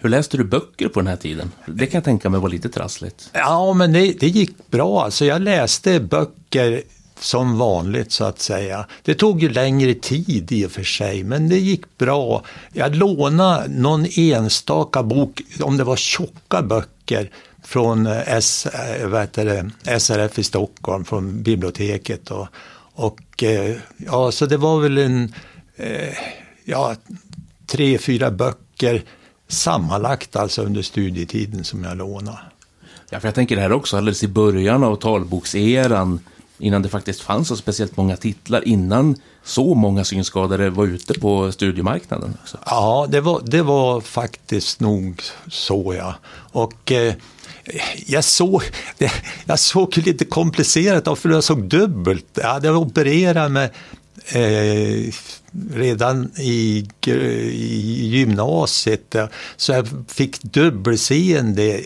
Hur 0.02 0.08
läste 0.08 0.36
du 0.36 0.44
böcker 0.44 0.88
på 0.88 1.00
den 1.00 1.06
här 1.06 1.16
tiden? 1.16 1.52
Det 1.66 1.86
kan 1.86 1.98
jag 1.98 2.04
tänka 2.04 2.30
mig 2.30 2.40
var 2.40 2.48
lite 2.48 2.68
trassligt. 2.68 3.30
Ja, 3.32 3.72
men 3.72 3.92
det, 3.92 4.12
det 4.20 4.28
gick 4.28 4.70
bra. 4.70 5.04
Alltså 5.04 5.24
jag 5.24 5.42
läste 5.42 6.00
böcker 6.00 6.82
som 7.20 7.58
vanligt 7.58 8.12
så 8.12 8.24
att 8.24 8.38
säga. 8.38 8.86
Det 9.02 9.14
tog 9.14 9.42
ju 9.42 9.48
längre 9.48 9.94
tid 9.94 10.52
i 10.52 10.66
och 10.66 10.70
för 10.70 10.82
sig, 10.82 11.24
men 11.24 11.48
det 11.48 11.58
gick 11.58 11.98
bra. 11.98 12.44
Jag 12.72 12.96
lånade 12.96 13.68
någon 13.68 14.06
enstaka 14.16 15.02
bok, 15.02 15.40
om 15.60 15.76
det 15.76 15.84
var 15.84 15.96
tjocka 15.96 16.62
böcker, 16.62 17.30
från 17.64 18.06
eh, 18.06 18.34
S, 18.36 18.66
eh, 18.66 19.26
det, 19.32 19.70
SRF 20.00 20.38
i 20.38 20.42
Stockholm, 20.42 21.04
från 21.04 21.42
biblioteket. 21.42 22.30
Och, 22.30 22.46
och 22.94 23.42
eh, 23.42 23.76
ja, 23.96 24.32
så 24.32 24.46
det 24.46 24.56
var 24.56 24.80
väl 24.80 24.98
en, 24.98 25.34
ja, 26.64 26.94
tre, 27.66 27.98
fyra 27.98 28.30
böcker 28.30 29.02
sammanlagt 29.52 30.36
alltså 30.36 30.62
under 30.62 30.82
studietiden 30.82 31.64
som 31.64 31.84
jag 31.84 31.96
lånade. 31.96 32.38
Ja, 33.10 33.20
för 33.20 33.28
jag 33.28 33.34
tänker 33.34 33.56
det 33.56 33.62
här 33.62 33.72
också 33.72 33.96
alldeles 33.96 34.22
i 34.22 34.28
början 34.28 34.84
av 34.84 34.96
talbokseran, 34.96 36.20
innan 36.58 36.82
det 36.82 36.88
faktiskt 36.88 37.20
fanns 37.20 37.48
så 37.48 37.56
speciellt 37.56 37.96
många 37.96 38.16
titlar, 38.16 38.68
innan 38.68 39.16
så 39.44 39.74
många 39.74 40.04
synskadade 40.04 40.70
var 40.70 40.86
ute 40.86 41.14
på 41.14 41.52
studiemarknaden. 41.52 42.38
Också. 42.42 42.58
Ja, 42.66 43.06
det 43.10 43.20
var, 43.20 43.42
det 43.44 43.62
var 43.62 44.00
faktiskt 44.00 44.80
nog 44.80 45.22
så 45.48 45.94
ja. 45.98 46.14
Och 46.34 46.92
eh, 46.92 47.14
jag 48.06 48.24
såg, 48.24 48.62
det, 48.98 49.12
jag 49.44 49.58
såg 49.58 49.96
lite 49.96 50.24
komplicerat 50.24 51.18
för 51.18 51.28
jag 51.28 51.44
såg 51.44 51.62
dubbelt. 51.62 52.26
Jag 52.34 52.48
hade 52.48 52.70
opererat 52.70 53.52
med 53.52 53.70
eh, 54.28 55.12
redan 55.74 56.30
i, 56.36 56.88
i 57.06 58.06
gymnasiet. 58.06 59.16
Så 59.56 59.72
jag 59.72 59.88
fick 60.08 60.42
dubbelseende 60.42 61.80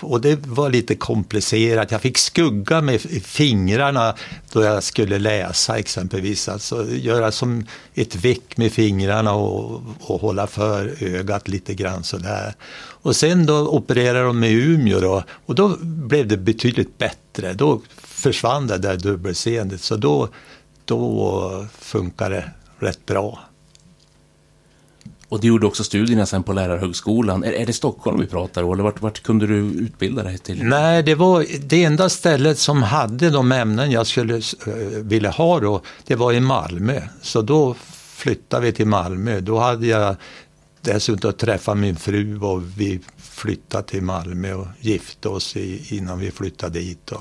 och 0.00 0.20
det 0.20 0.46
var 0.46 0.70
lite 0.70 0.94
komplicerat. 0.94 1.90
Jag 1.90 2.00
fick 2.00 2.18
skugga 2.18 2.80
med 2.80 3.00
fingrarna 3.24 4.14
då 4.52 4.62
jag 4.62 4.82
skulle 4.82 5.18
läsa 5.18 5.78
exempelvis. 5.78 6.48
Alltså 6.48 6.86
göra 6.90 7.32
som 7.32 7.66
ett 7.94 8.16
veck 8.16 8.56
med 8.56 8.72
fingrarna 8.72 9.34
och, 9.34 9.82
och 10.00 10.20
hålla 10.20 10.46
för 10.46 10.94
ögat 11.04 11.48
lite 11.48 11.74
grann 11.74 12.04
sådär. 12.04 12.54
Och 13.02 13.16
sen 13.16 13.46
då 13.46 13.68
opererade 13.68 14.24
de 14.24 14.40
med 14.40 14.50
Umeå 14.52 15.00
då, 15.00 15.24
och 15.46 15.54
då 15.54 15.76
blev 15.82 16.28
det 16.28 16.36
betydligt 16.36 16.98
bättre. 16.98 17.52
Då 17.52 17.82
försvann 17.96 18.66
det 18.66 18.78
där 18.78 18.96
dubbelseendet. 18.96 19.80
Så 19.80 19.96
då, 19.96 20.28
då 20.90 21.66
funkar 21.78 22.30
det 22.30 22.50
rätt 22.78 23.06
bra. 23.06 23.38
Och 25.28 25.40
du 25.40 25.48
gjorde 25.48 25.66
också 25.66 25.84
studierna 25.84 26.26
sen 26.26 26.42
på 26.42 26.52
lärarhögskolan. 26.52 27.44
Är, 27.44 27.52
är 27.52 27.66
det 27.66 27.72
Stockholm 27.72 28.20
vi 28.20 28.26
pratar 28.26 28.62
om 28.62 28.72
eller 28.72 28.82
vart, 28.82 29.00
vart 29.00 29.22
kunde 29.22 29.46
du 29.46 29.56
utbilda 29.56 30.22
dig 30.22 30.38
till? 30.38 30.62
Nej, 30.64 31.02
det 31.02 31.14
var 31.14 31.46
det 31.60 31.84
enda 31.84 32.08
stället 32.08 32.58
som 32.58 32.82
hade 32.82 33.30
de 33.30 33.52
ämnen 33.52 33.90
jag 33.90 34.06
skulle 34.06 34.34
uh, 34.34 34.42
vilja 35.02 35.30
ha 35.30 35.60
då, 35.60 35.82
det 36.06 36.14
var 36.14 36.32
i 36.32 36.40
Malmö. 36.40 37.02
Så 37.22 37.42
då 37.42 37.74
flyttade 38.14 38.66
vi 38.66 38.72
till 38.72 38.86
Malmö. 38.86 39.40
Då 39.40 39.58
hade 39.58 39.86
jag 39.86 40.16
dessutom 40.80 41.32
träffat 41.32 41.78
min 41.78 41.96
fru 41.96 42.40
och 42.40 42.62
vi 42.76 43.00
flyttade 43.16 43.84
till 43.84 44.02
Malmö 44.02 44.54
och 44.54 44.66
gifte 44.80 45.28
oss 45.28 45.56
i, 45.56 45.96
innan 45.96 46.18
vi 46.18 46.30
flyttade 46.30 46.78
dit. 46.78 47.12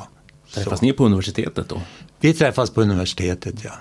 Träffas 0.54 0.82
ni 0.82 0.94
på 0.94 1.06
universitetet 1.06 1.70
då? 1.70 1.82
Vi 2.20 2.34
träffas 2.34 2.70
på 2.70 2.82
universitetet, 2.82 3.64
ja. 3.64 3.72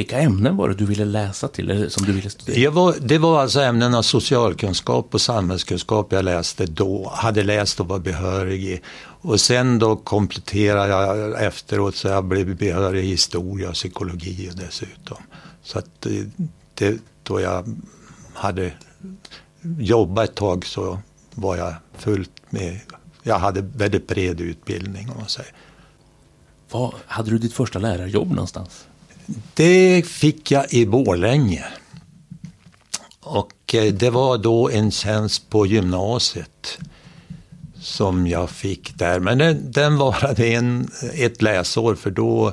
Vilka 0.00 0.18
ämnen 0.18 0.56
var 0.56 0.68
det 0.68 0.74
du 0.74 0.86
ville 0.86 1.04
läsa 1.04 1.48
till, 1.48 1.70
eller 1.70 1.88
som 1.88 2.04
du 2.06 2.12
ville 2.12 2.30
studera? 2.30 2.70
Var, 2.70 2.94
det 3.00 3.18
var 3.18 3.40
alltså 3.42 3.60
ämnena 3.60 4.02
socialkunskap 4.02 5.14
och 5.14 5.20
samhällskunskap 5.20 6.12
jag 6.12 6.24
läste 6.24 6.66
då, 6.66 7.12
hade 7.14 7.42
läst 7.42 7.80
och 7.80 7.88
var 7.88 7.98
behörig 7.98 8.64
i. 8.64 8.80
Och 9.22 9.40
sen 9.40 9.78
då 9.78 9.96
kompletterade 9.96 10.88
jag 10.88 11.44
efteråt 11.44 11.96
så 11.96 12.08
jag 12.08 12.24
blev 12.24 12.56
behörig 12.56 13.04
i 13.04 13.08
historia 13.08 13.68
och 13.68 13.74
psykologi 13.74 14.50
dessutom. 14.54 15.16
Så 15.62 15.78
att 15.78 15.86
det, 16.00 16.30
det, 16.74 16.98
då 17.22 17.40
jag 17.40 17.76
hade 18.34 18.72
jobbat 19.78 20.28
ett 20.28 20.36
tag 20.36 20.66
så 20.66 20.98
var 21.34 21.56
jag 21.56 21.74
fullt 21.98 22.32
med, 22.50 22.80
jag 23.22 23.38
hade 23.38 23.60
väldigt 23.60 24.08
bred 24.08 24.40
utbildning 24.40 25.10
om 25.10 25.16
man 25.18 25.28
säger. 25.28 25.52
Var 26.70 26.94
hade 27.06 27.30
du 27.30 27.38
ditt 27.38 27.52
första 27.52 27.78
lärarjobb 27.78 28.30
någonstans? 28.30 28.86
Det 29.54 30.06
fick 30.06 30.50
jag 30.50 30.72
i 30.72 30.86
Borlänge. 30.86 31.64
Och 33.20 33.74
eh, 33.74 33.92
det 33.92 34.10
var 34.10 34.38
då 34.38 34.70
en 34.70 34.90
tjänst 34.90 35.50
på 35.50 35.66
gymnasiet 35.66 36.78
som 37.80 38.26
jag 38.26 38.50
fick 38.50 38.98
där. 38.98 39.20
Men 39.20 39.38
den, 39.38 39.72
den 39.72 39.96
varade 39.96 40.46
en, 40.46 40.88
ett 41.14 41.42
läsår 41.42 41.94
för 41.94 42.10
då 42.10 42.52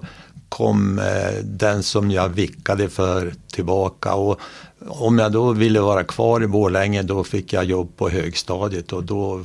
kom 0.49 0.99
eh, 0.99 1.43
den 1.43 1.83
som 1.83 2.11
jag 2.11 2.29
vickade 2.29 2.89
för 2.89 3.33
tillbaka. 3.51 4.13
Och 4.13 4.39
om 4.87 5.19
jag 5.19 5.31
då 5.31 5.51
ville 5.51 5.79
vara 5.79 6.03
kvar 6.03 6.43
i 6.43 6.47
Borlänge 6.47 7.01
då 7.01 7.23
fick 7.23 7.53
jag 7.53 7.65
jobb 7.65 7.97
på 7.97 8.09
högstadiet 8.09 8.93
och 8.93 9.03
då 9.03 9.43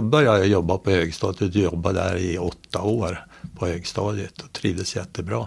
började 0.00 0.38
jag 0.38 0.48
jobba 0.48 0.78
på 0.78 0.90
högstadiet 0.90 1.54
och 1.54 1.60
jobbade 1.60 2.00
där 2.00 2.16
i 2.16 2.38
åtta 2.38 2.82
år 2.82 3.26
på 3.62 3.68
högstadiet 3.68 4.40
och 4.40 4.52
trivdes 4.52 4.96
jättebra. 4.96 5.46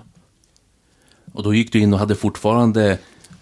Och 1.34 1.44
då 1.44 1.54
gick 1.54 1.72
du 1.72 1.80
in 1.80 1.94
och 1.94 2.00
hade 2.00 2.16
fortfarande, 2.16 2.98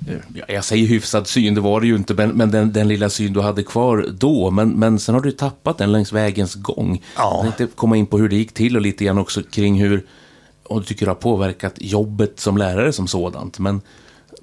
eh, 0.07 0.45
jag 0.47 0.65
säger 0.65 0.87
hyfsad 0.87 1.27
syn, 1.27 1.55
det 1.55 1.61
var 1.61 1.81
det 1.81 1.87
ju 1.87 1.95
inte, 1.95 2.13
men, 2.13 2.29
men 2.29 2.51
den, 2.51 2.73
den, 2.73 2.87
lilla 2.87 3.09
syn 3.09 3.33
du 3.33 3.41
hade 3.41 3.63
kvar 3.63 4.07
då. 4.19 4.51
Men, 4.51 4.69
men 4.69 4.99
sen 4.99 5.15
har 5.15 5.21
du 5.21 5.31
tappat 5.31 5.77
den 5.77 5.91
längs 5.91 6.13
vägens 6.13 6.55
gång. 6.55 7.03
Ja. 7.17 7.41
Jag 7.45 7.57
tänkte 7.57 7.75
komma 7.75 7.97
in 7.97 8.05
på 8.05 8.17
hur 8.17 8.29
det 8.29 8.35
gick 8.35 8.53
till 8.53 8.75
och 8.75 8.81
lite 8.81 9.05
grann 9.05 9.17
också 9.17 9.43
kring 9.43 9.81
hur, 9.81 10.05
och 10.63 10.79
du 10.79 10.85
tycker 10.85 11.05
det 11.05 11.11
har 11.11 11.15
påverkat 11.15 11.73
jobbet 11.77 12.39
som 12.39 12.57
lärare 12.57 12.93
som 12.93 13.07
sådant. 13.07 13.59
Men 13.59 13.81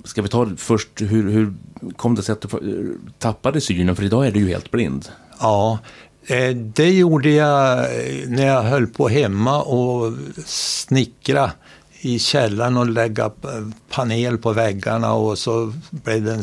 ska 0.04 0.22
vi 0.22 0.28
ta 0.28 0.50
först, 0.56 0.88
hur, 1.00 1.30
hur 1.30 1.54
kom 1.96 2.14
det 2.14 2.22
sig 2.22 2.32
att 2.32 2.40
du 2.40 2.98
tappade 3.18 3.60
synen? 3.60 3.96
För 3.96 4.04
idag 4.04 4.26
är 4.26 4.30
du 4.30 4.40
ju 4.40 4.48
helt 4.48 4.70
blind. 4.70 5.08
Ja, 5.40 5.78
Eh, 6.26 6.56
det 6.56 6.90
gjorde 6.90 7.30
jag 7.30 7.78
eh, 7.78 8.28
när 8.28 8.46
jag 8.46 8.62
höll 8.62 8.86
på 8.86 9.08
hemma 9.08 9.62
och 9.62 10.12
snickra 10.46 11.52
i 12.00 12.18
källaren 12.18 12.76
och 12.76 12.86
lägga 12.86 13.24
eh, 13.24 13.68
panel 13.90 14.38
på 14.38 14.52
väggarna 14.52 15.12
och 15.12 15.38
så 15.38 15.72
blev 15.90 16.24
det 16.24 16.32
en 16.32 16.42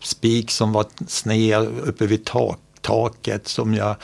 spik 0.00 0.50
som 0.50 0.72
var 0.72 0.86
sned 1.06 1.68
uppe 1.84 2.06
vid 2.06 2.24
tak, 2.24 2.58
taket 2.80 3.48
som 3.48 3.74
jag 3.74 3.96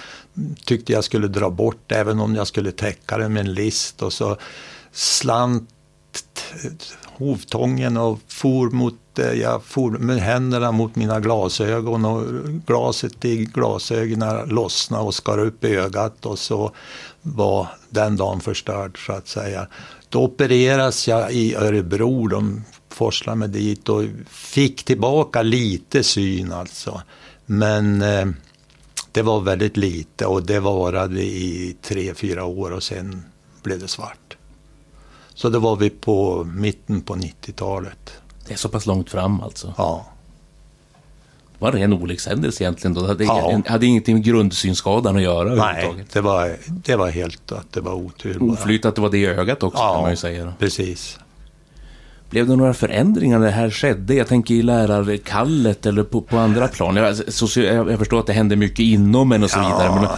tyckte 0.64 0.92
jag 0.92 1.04
skulle 1.04 1.28
dra 1.28 1.50
bort 1.50 1.92
även 1.92 2.20
om 2.20 2.34
jag 2.34 2.46
skulle 2.46 2.72
täcka 2.72 3.18
det 3.18 3.28
med 3.28 3.40
en 3.40 3.54
list. 3.54 4.02
Och 4.02 4.12
så 4.12 4.36
slant 4.92 5.70
hovtången 7.16 7.96
och 7.96 8.18
for 8.28 8.70
mot, 8.70 9.18
eh, 9.18 9.32
jag 9.32 9.64
for 9.64 9.90
med 9.90 10.18
händerna 10.18 10.72
mot 10.72 10.96
mina 10.96 11.20
glasögon 11.20 12.04
och 12.04 12.22
glaset 12.66 13.24
i 13.24 13.44
glasögonen 13.44 14.48
lossnade 14.48 15.04
och 15.04 15.14
skar 15.14 15.38
upp 15.38 15.64
ögat 15.64 16.26
och 16.26 16.38
så 16.38 16.70
var 17.22 17.68
den 17.90 18.16
dagen 18.16 18.40
förstörd 18.40 19.06
så 19.06 19.12
att 19.12 19.28
säga. 19.28 19.66
Då 20.08 20.22
opereras 20.22 21.08
jag 21.08 21.32
i 21.32 21.54
Örebro, 21.54 22.26
de 22.26 22.64
forslade 22.88 23.38
mig 23.38 23.48
dit 23.48 23.88
och 23.88 24.04
fick 24.28 24.84
tillbaka 24.84 25.42
lite 25.42 26.02
syn 26.02 26.52
alltså. 26.52 27.02
Men 27.46 28.02
eh, 28.02 28.26
det 29.12 29.22
var 29.22 29.40
väldigt 29.40 29.76
lite 29.76 30.26
och 30.26 30.42
det 30.42 30.60
varade 30.60 31.22
i 31.22 31.76
tre, 31.82 32.14
fyra 32.14 32.44
år 32.44 32.70
och 32.70 32.82
sen 32.82 33.22
blev 33.62 33.80
det 33.80 33.88
svart. 33.88 34.33
Så 35.34 35.48
det 35.48 35.58
var 35.58 35.76
vi 35.76 35.90
på 35.90 36.44
mitten 36.44 37.00
på 37.00 37.14
90-talet. 37.14 38.12
Det 38.46 38.52
är 38.52 38.58
så 38.58 38.68
pass 38.68 38.86
långt 38.86 39.10
fram 39.10 39.40
alltså? 39.40 39.74
Ja. 39.76 40.06
Det 41.58 41.64
var 41.64 41.72
en 41.72 41.78
ren 41.78 41.92
olyckshändelse 41.92 42.64
egentligen 42.64 42.94
då? 42.94 43.00
Det 43.00 43.06
hade, 43.06 43.24
ja. 43.24 43.62
hade 43.66 43.86
ingenting 43.86 44.14
med 44.14 44.24
grundsynskadan 44.24 45.16
att 45.16 45.22
göra? 45.22 45.54
Nej, 45.54 46.04
det 46.12 46.20
var, 46.20 46.56
det 46.66 46.96
var 46.96 47.10
helt 47.10 47.52
att 47.52 47.72
det 47.72 47.80
var 47.80 47.92
otur. 47.92 48.42
Oflyt 48.42 48.84
att 48.84 48.94
det 48.94 49.00
var 49.00 49.10
det 49.10 49.18
i 49.18 49.26
ögat 49.26 49.62
också 49.62 49.82
ja, 49.82 49.94
kan 49.94 50.02
man 50.02 50.10
ju 50.10 50.16
säga. 50.16 50.52
precis. 50.58 51.18
Blev 52.30 52.46
det 52.46 52.56
några 52.56 52.74
förändringar 52.74 53.38
när 53.38 53.46
det 53.46 53.52
här 53.52 53.70
skedde? 53.70 54.14
Jag 54.14 54.28
tänker 54.28 54.54
i 54.54 54.62
lärarkallet 54.62 55.86
eller 55.86 56.02
på, 56.02 56.20
på 56.20 56.38
andra 56.38 56.68
plan. 56.68 56.96
Jag, 56.96 57.16
jag, 57.56 57.90
jag, 57.90 57.98
förstår 57.98 58.20
att 58.20 58.26
det 58.26 58.32
hände 58.32 58.56
mycket 58.56 58.80
inom 58.80 59.32
en 59.32 59.42
och 59.42 59.50
så 59.50 59.58
vidare. 59.58 60.00
Men... 60.00 60.08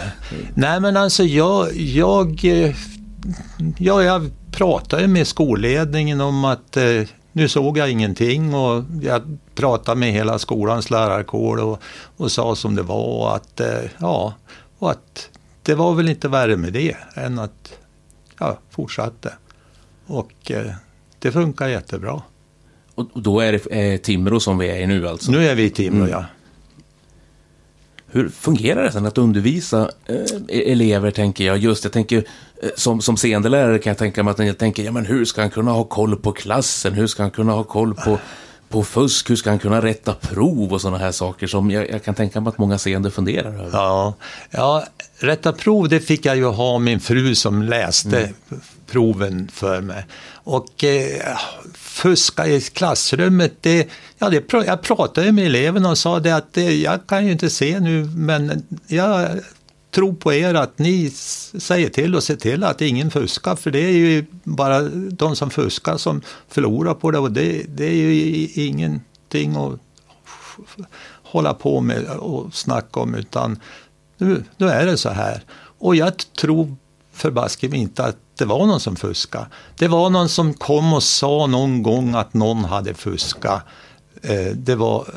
Nej 0.54 0.80
men 0.80 0.96
alltså 0.96 1.24
jag, 1.24 1.76
jag, 1.76 2.44
ja, 3.78 4.02
jag 4.02 4.30
pratade 4.56 5.08
med 5.08 5.26
skolledningen 5.26 6.20
om 6.20 6.44
att 6.44 6.76
eh, 6.76 7.02
nu 7.32 7.48
såg 7.48 7.78
jag 7.78 7.90
ingenting 7.90 8.54
och 8.54 8.84
jag 9.02 9.38
pratade 9.54 10.00
med 10.00 10.12
hela 10.12 10.38
skolans 10.38 10.90
lärarkår 10.90 11.56
och, 11.56 11.82
och 12.16 12.32
sa 12.32 12.56
som 12.56 12.74
det 12.74 12.82
var 12.82 13.36
att, 13.36 13.60
eh, 13.60 13.90
ja, 13.98 14.34
och 14.78 14.90
att 14.90 15.30
det 15.62 15.74
var 15.74 15.94
väl 15.94 16.08
inte 16.08 16.28
värre 16.28 16.56
med 16.56 16.72
det 16.72 16.96
än 17.14 17.38
att 17.38 17.78
jag 18.38 18.56
fortsatte. 18.70 19.32
Och 20.06 20.50
eh, 20.50 20.72
det 21.18 21.32
funkar 21.32 21.68
jättebra. 21.68 22.22
Och 22.94 23.22
då 23.22 23.40
är 23.40 23.52
det 23.52 23.66
eh, 23.66 23.98
Timrå 23.98 24.40
som 24.40 24.58
vi 24.58 24.68
är 24.68 24.76
i 24.76 24.86
nu 24.86 25.08
alltså? 25.08 25.32
Nu 25.32 25.46
är 25.46 25.54
vi 25.54 25.64
i 25.64 25.70
Timrå, 25.70 25.98
mm. 25.98 26.10
ja. 26.10 26.24
Hur 28.16 28.28
fungerar 28.28 28.82
det 28.82 28.92
sen 28.92 29.06
att 29.06 29.18
undervisa 29.18 29.90
eh, 30.06 30.16
e-, 30.48 30.72
elever, 30.72 31.10
tänker 31.10 31.44
jag? 31.44 31.58
Just 31.58 31.84
jag 31.84 31.92
tänker, 31.92 32.24
eh, 32.62 32.68
som, 32.76 33.00
som 33.00 33.16
seendelärare 33.16 33.78
kan 33.78 33.90
jag 33.90 33.98
tänka 33.98 34.22
mig 34.22 34.30
att 34.30 34.46
jag 34.46 34.58
tänker, 34.58 34.82
ja 34.82 34.92
men 34.92 35.06
hur 35.06 35.24
ska 35.24 35.40
han 35.40 35.50
kunna 35.50 35.70
ha 35.70 35.84
koll 35.84 36.16
på 36.16 36.32
klassen? 36.32 36.92
Hur 36.92 37.06
ska 37.06 37.22
han 37.22 37.30
kunna 37.30 37.52
ha 37.52 37.64
koll 37.64 37.94
på, 37.94 38.18
på 38.68 38.84
fusk? 38.84 39.30
Hur 39.30 39.36
ska 39.36 39.50
han 39.50 39.58
kunna 39.58 39.82
rätta 39.82 40.14
prov 40.14 40.72
och 40.72 40.80
sådana 40.80 40.98
här 40.98 41.12
saker 41.12 41.46
som 41.46 41.70
jag, 41.70 41.90
jag, 41.90 42.04
kan 42.04 42.14
tänka 42.14 42.40
mig 42.40 42.48
att 42.48 42.58
många 42.58 42.78
seende 42.78 43.10
funderar 43.10 43.52
över? 43.52 43.70
Ja, 43.72 44.14
ja, 44.50 44.84
rätta 45.18 45.52
prov 45.52 45.88
det 45.88 46.00
fick 46.00 46.26
jag 46.26 46.36
ju 46.36 46.44
ha 46.44 46.78
min 46.78 47.00
fru 47.00 47.34
som 47.34 47.62
läste 47.62 48.18
mm 48.18 48.34
proven 48.86 49.48
för 49.52 49.80
mig. 49.80 50.06
Och 50.32 50.84
eh, 50.84 51.38
fuska 51.74 52.46
i 52.46 52.60
klassrummet, 52.60 53.52
det, 53.60 53.88
ja, 54.18 54.30
det, 54.30 54.52
jag 54.52 54.82
pratade 54.82 55.32
med 55.32 55.46
eleverna 55.46 55.90
och 55.90 55.98
sa 55.98 56.20
det 56.20 56.36
att 56.36 56.52
det, 56.52 56.76
jag 56.76 57.06
kan 57.06 57.26
ju 57.26 57.32
inte 57.32 57.50
se 57.50 57.80
nu 57.80 58.04
men 58.04 58.66
jag 58.86 59.28
tror 59.90 60.12
på 60.12 60.32
er 60.32 60.54
att 60.54 60.78
ni 60.78 61.10
säger 61.10 61.88
till 61.88 62.14
och 62.14 62.22
ser 62.22 62.36
till 62.36 62.64
att 62.64 62.80
ingen 62.80 63.10
fuskar 63.10 63.56
för 63.56 63.70
det 63.70 63.84
är 63.84 63.92
ju 63.92 64.24
bara 64.44 64.80
de 65.10 65.36
som 65.36 65.50
fuskar 65.50 65.96
som 65.96 66.22
förlorar 66.48 66.94
på 66.94 67.10
det 67.10 67.18
och 67.18 67.32
det, 67.32 67.62
det 67.68 67.84
är 67.84 67.94
ju 67.94 68.48
ingenting 68.54 69.56
att 69.56 69.80
hålla 71.22 71.54
på 71.54 71.80
med 71.80 72.06
och 72.06 72.54
snacka 72.54 73.00
om 73.00 73.14
utan 73.14 73.60
nu, 74.18 74.44
nu 74.56 74.68
är 74.68 74.86
det 74.86 74.96
så 74.96 75.08
här. 75.08 75.42
Och 75.78 75.96
jag 75.96 76.12
tror 76.40 76.76
förbaske 77.16 77.68
mig 77.68 77.78
inte 77.78 78.04
att 78.04 78.16
det 78.38 78.44
var 78.44 78.66
någon 78.66 78.80
som 78.80 78.96
fuskade. 78.96 79.46
Det 79.78 79.88
var 79.88 80.10
någon 80.10 80.28
som 80.28 80.54
kom 80.54 80.92
och 80.92 81.02
sa 81.02 81.46
någon 81.46 81.82
gång 81.82 82.14
att 82.14 82.34
någon 82.34 82.64
hade 82.64 82.94
fuskat. 82.94 83.62
Eh, 84.22 84.52
det 84.54 84.74
var 84.74 85.08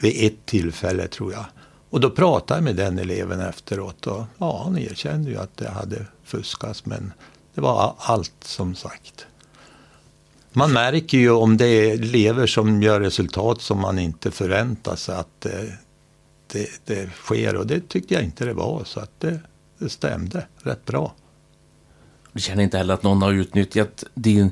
vid 0.00 0.26
ett 0.26 0.46
tillfälle 0.46 1.08
tror 1.08 1.32
jag. 1.32 1.44
Och 1.90 2.00
då 2.00 2.10
pratade 2.10 2.58
jag 2.58 2.64
med 2.64 2.76
den 2.76 2.98
eleven 2.98 3.40
efteråt 3.40 4.06
och 4.06 4.24
ja, 4.38 4.60
han 4.64 4.78
erkände 4.78 5.30
ju 5.30 5.36
att 5.36 5.56
det 5.56 5.68
hade 5.68 6.06
fuskats 6.24 6.86
men 6.86 7.12
det 7.54 7.60
var 7.60 7.94
allt 7.98 8.44
som 8.44 8.74
sagt. 8.74 9.26
Man 10.52 10.72
märker 10.72 11.18
ju 11.18 11.30
om 11.30 11.56
det 11.56 11.66
är 11.66 11.92
elever 11.92 12.46
som 12.46 12.82
gör 12.82 13.00
resultat 13.00 13.60
som 13.60 13.80
man 13.80 13.98
inte 13.98 14.30
förväntar 14.30 14.96
sig 14.96 15.16
att 15.16 15.40
det, 15.40 15.78
det, 16.52 16.68
det 16.84 17.10
sker 17.10 17.56
och 17.56 17.66
det 17.66 17.88
tyckte 17.88 18.14
jag 18.14 18.22
inte 18.22 18.44
det 18.44 18.54
var 18.54 18.82
så 18.84 19.00
att 19.00 19.20
det, 19.20 19.40
det 19.78 19.88
stämde 19.88 20.46
rätt 20.62 20.84
bra. 20.84 21.14
Du 22.32 22.40
känner 22.40 22.62
inte 22.62 22.78
heller 22.78 22.94
att 22.94 23.02
någon 23.02 23.22
har 23.22 23.32
utnyttjat 23.32 24.04
din 24.14 24.50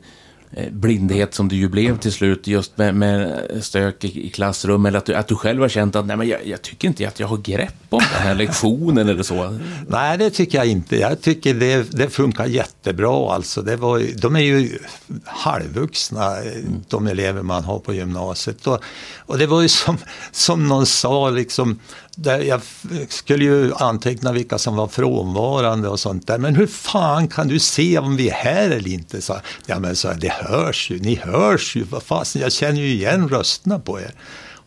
eh, 0.52 0.70
blindhet 0.70 1.34
som 1.34 1.48
du 1.48 1.56
ju 1.56 1.68
blev 1.68 1.98
till 1.98 2.12
slut 2.12 2.46
just 2.46 2.78
med, 2.78 2.94
med 2.94 3.48
stök 3.60 4.04
i, 4.04 4.26
i 4.26 4.30
klassrum 4.30 4.86
eller 4.86 4.98
att 4.98 5.06
du, 5.06 5.14
att 5.14 5.28
du 5.28 5.36
själv 5.36 5.60
har 5.62 5.68
känt 5.68 5.96
att 5.96 6.06
nej, 6.06 6.16
men 6.16 6.28
jag, 6.28 6.46
jag, 6.46 6.62
tycker 6.62 6.88
inte 6.88 7.08
att 7.08 7.20
jag 7.20 7.26
har 7.26 7.36
grepp 7.36 7.74
om 7.88 8.02
den 8.12 8.22
här 8.22 8.34
lektionen 8.34 9.08
eller 9.08 9.22
så? 9.22 9.58
Nej, 9.88 10.18
det 10.18 10.30
tycker 10.30 10.58
jag 10.58 10.66
inte. 10.66 10.96
Jag 10.96 11.20
tycker 11.20 11.54
det, 11.54 11.92
det 11.92 12.10
funkar 12.10 12.46
jättebra 12.46 13.34
alltså. 13.34 13.62
Det 13.62 13.76
var, 13.76 14.20
de 14.20 14.36
är 14.36 14.40
ju 14.40 14.78
halvvuxna, 15.24 16.36
mm. 16.36 16.84
de 16.88 17.06
elever 17.06 17.42
man 17.42 17.64
har 17.64 17.78
på 17.78 17.94
gymnasiet. 17.94 18.66
Och, 18.66 18.80
och 19.18 19.38
det 19.38 19.46
var 19.46 19.62
ju 19.62 19.68
som, 19.68 19.98
som 20.32 20.68
någon 20.68 20.86
sa, 20.86 21.30
liksom, 21.30 21.78
där 22.22 22.40
jag 22.40 22.60
skulle 23.08 23.44
ju 23.44 23.74
anteckna 23.74 24.32
vilka 24.32 24.58
som 24.58 24.76
var 24.76 24.88
frånvarande 24.88 25.88
och 25.88 26.00
sånt 26.00 26.26
där. 26.26 26.38
Men 26.38 26.54
hur 26.54 26.66
fan 26.66 27.28
kan 27.28 27.48
du 27.48 27.58
se 27.58 27.98
om 27.98 28.16
vi 28.16 28.28
är 28.28 28.34
här 28.34 28.70
eller 28.70 28.88
inte? 28.88 29.22
Så, 29.22 29.36
ja 29.66 29.78
men 29.78 29.96
så, 29.96 30.12
det 30.12 30.32
hörs 30.32 30.90
ju, 30.90 30.98
ni 30.98 31.14
hörs 31.14 31.76
ju, 31.76 31.82
vad 31.82 32.02
fasen, 32.02 32.42
jag 32.42 32.52
känner 32.52 32.80
ju 32.80 32.86
igen 32.86 33.28
rösterna 33.28 33.78
på 33.78 34.00
er. 34.00 34.14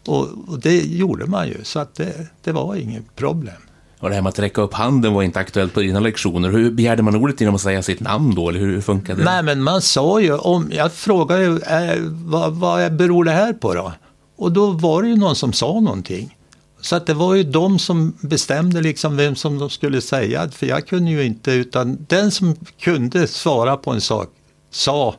Och, 0.06 0.28
och 0.48 0.60
det 0.60 0.78
gjorde 0.78 1.26
man 1.26 1.48
ju, 1.48 1.64
så 1.64 1.80
att 1.80 1.96
det, 1.96 2.28
det 2.44 2.52
var 2.52 2.76
inget 2.76 3.16
problem. 3.16 3.56
Och 4.00 4.10
det 4.10 4.16
här 4.16 4.22
med 4.22 4.30
att 4.30 4.40
räcka 4.40 4.62
upp 4.62 4.74
handen 4.74 5.14
var 5.14 5.24
inte 5.24 5.40
aktuellt 5.40 5.74
på 5.74 5.80
dina 5.80 6.00
lektioner. 6.00 6.50
Hur 6.50 6.72
begärde 6.72 7.04
man 7.04 7.16
ordet 7.16 7.42
genom 7.42 7.56
att 7.56 7.62
säga 7.62 7.82
sitt 7.82 8.00
namn 8.00 8.36
då, 8.36 8.50
eller 8.50 8.60
hur 8.60 8.82
funkade 8.82 9.20
det? 9.20 9.26
Nej, 9.26 9.44
men 9.44 9.64
man 9.64 9.82
sa 9.82 10.22
ju, 10.22 10.34
om, 10.34 10.70
jag 10.72 10.94
frågade 10.94 11.44
ju, 11.44 11.60
eh, 11.60 12.02
vad, 12.10 12.54
vad 12.54 12.96
beror 12.96 13.24
det 13.24 13.32
här 13.32 13.54
på 13.54 13.74
då? 13.74 13.94
Och 14.38 14.52
då 14.52 14.72
var 14.72 15.02
det 15.02 15.08
ju 15.08 15.16
någon 15.16 15.36
som 15.36 15.54
sa 15.54 15.80
någonting. 15.80 16.38
Så 16.84 16.96
att 16.96 17.06
det 17.06 17.14
var 17.14 17.36
ju 17.36 17.44
de 17.44 17.80
som 17.80 18.14
bestämde 18.22 18.82
liksom 18.82 19.18
vem 19.18 19.36
som 19.36 19.60
de 19.60 19.70
skulle 19.70 20.02
säga, 20.02 20.50
för 20.50 20.66
jag 20.66 20.88
kunde 20.88 21.12
ju 21.12 21.24
inte, 21.24 21.52
utan 21.52 22.06
den 22.10 22.32
som 22.32 22.56
kunde 22.80 23.28
svara 23.28 23.78
på 23.78 23.92
en 23.92 24.02
sak 24.02 24.30
sa 24.70 25.16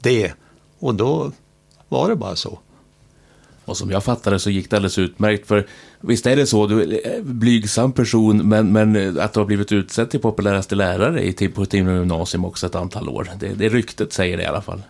det. 0.00 0.32
Och 0.78 0.94
då 0.94 1.32
var 1.88 2.08
det 2.08 2.16
bara 2.16 2.36
så. 2.36 2.58
Och 3.64 3.76
som 3.76 3.90
jag 3.90 4.04
fattade 4.04 4.38
så 4.38 4.50
gick 4.50 4.70
det 4.70 4.76
alldeles 4.76 4.98
utmärkt. 4.98 5.46
För 5.48 5.66
visst 6.00 6.26
är 6.26 6.36
det 6.36 6.46
så, 6.46 6.66
du 6.66 6.82
är 6.82 7.16
en 7.16 7.38
blygsam 7.38 7.92
person, 7.92 8.48
men, 8.48 8.72
men 8.72 9.20
att 9.20 9.32
du 9.32 9.40
har 9.40 9.46
blivit 9.46 9.72
utsedd 9.72 10.10
till 10.10 10.20
populäraste 10.20 10.74
lärare 10.74 11.26
i, 11.26 11.48
på 11.48 11.66
Timrå 11.66 11.96
gymnasium 11.96 12.44
också 12.44 12.66
ett 12.66 12.74
antal 12.74 13.08
år. 13.08 13.30
Det, 13.40 13.48
det 13.48 13.68
ryktet 13.68 14.12
säger 14.12 14.36
det 14.36 14.42
i 14.42 14.46
alla 14.46 14.62
fall. 14.62 14.82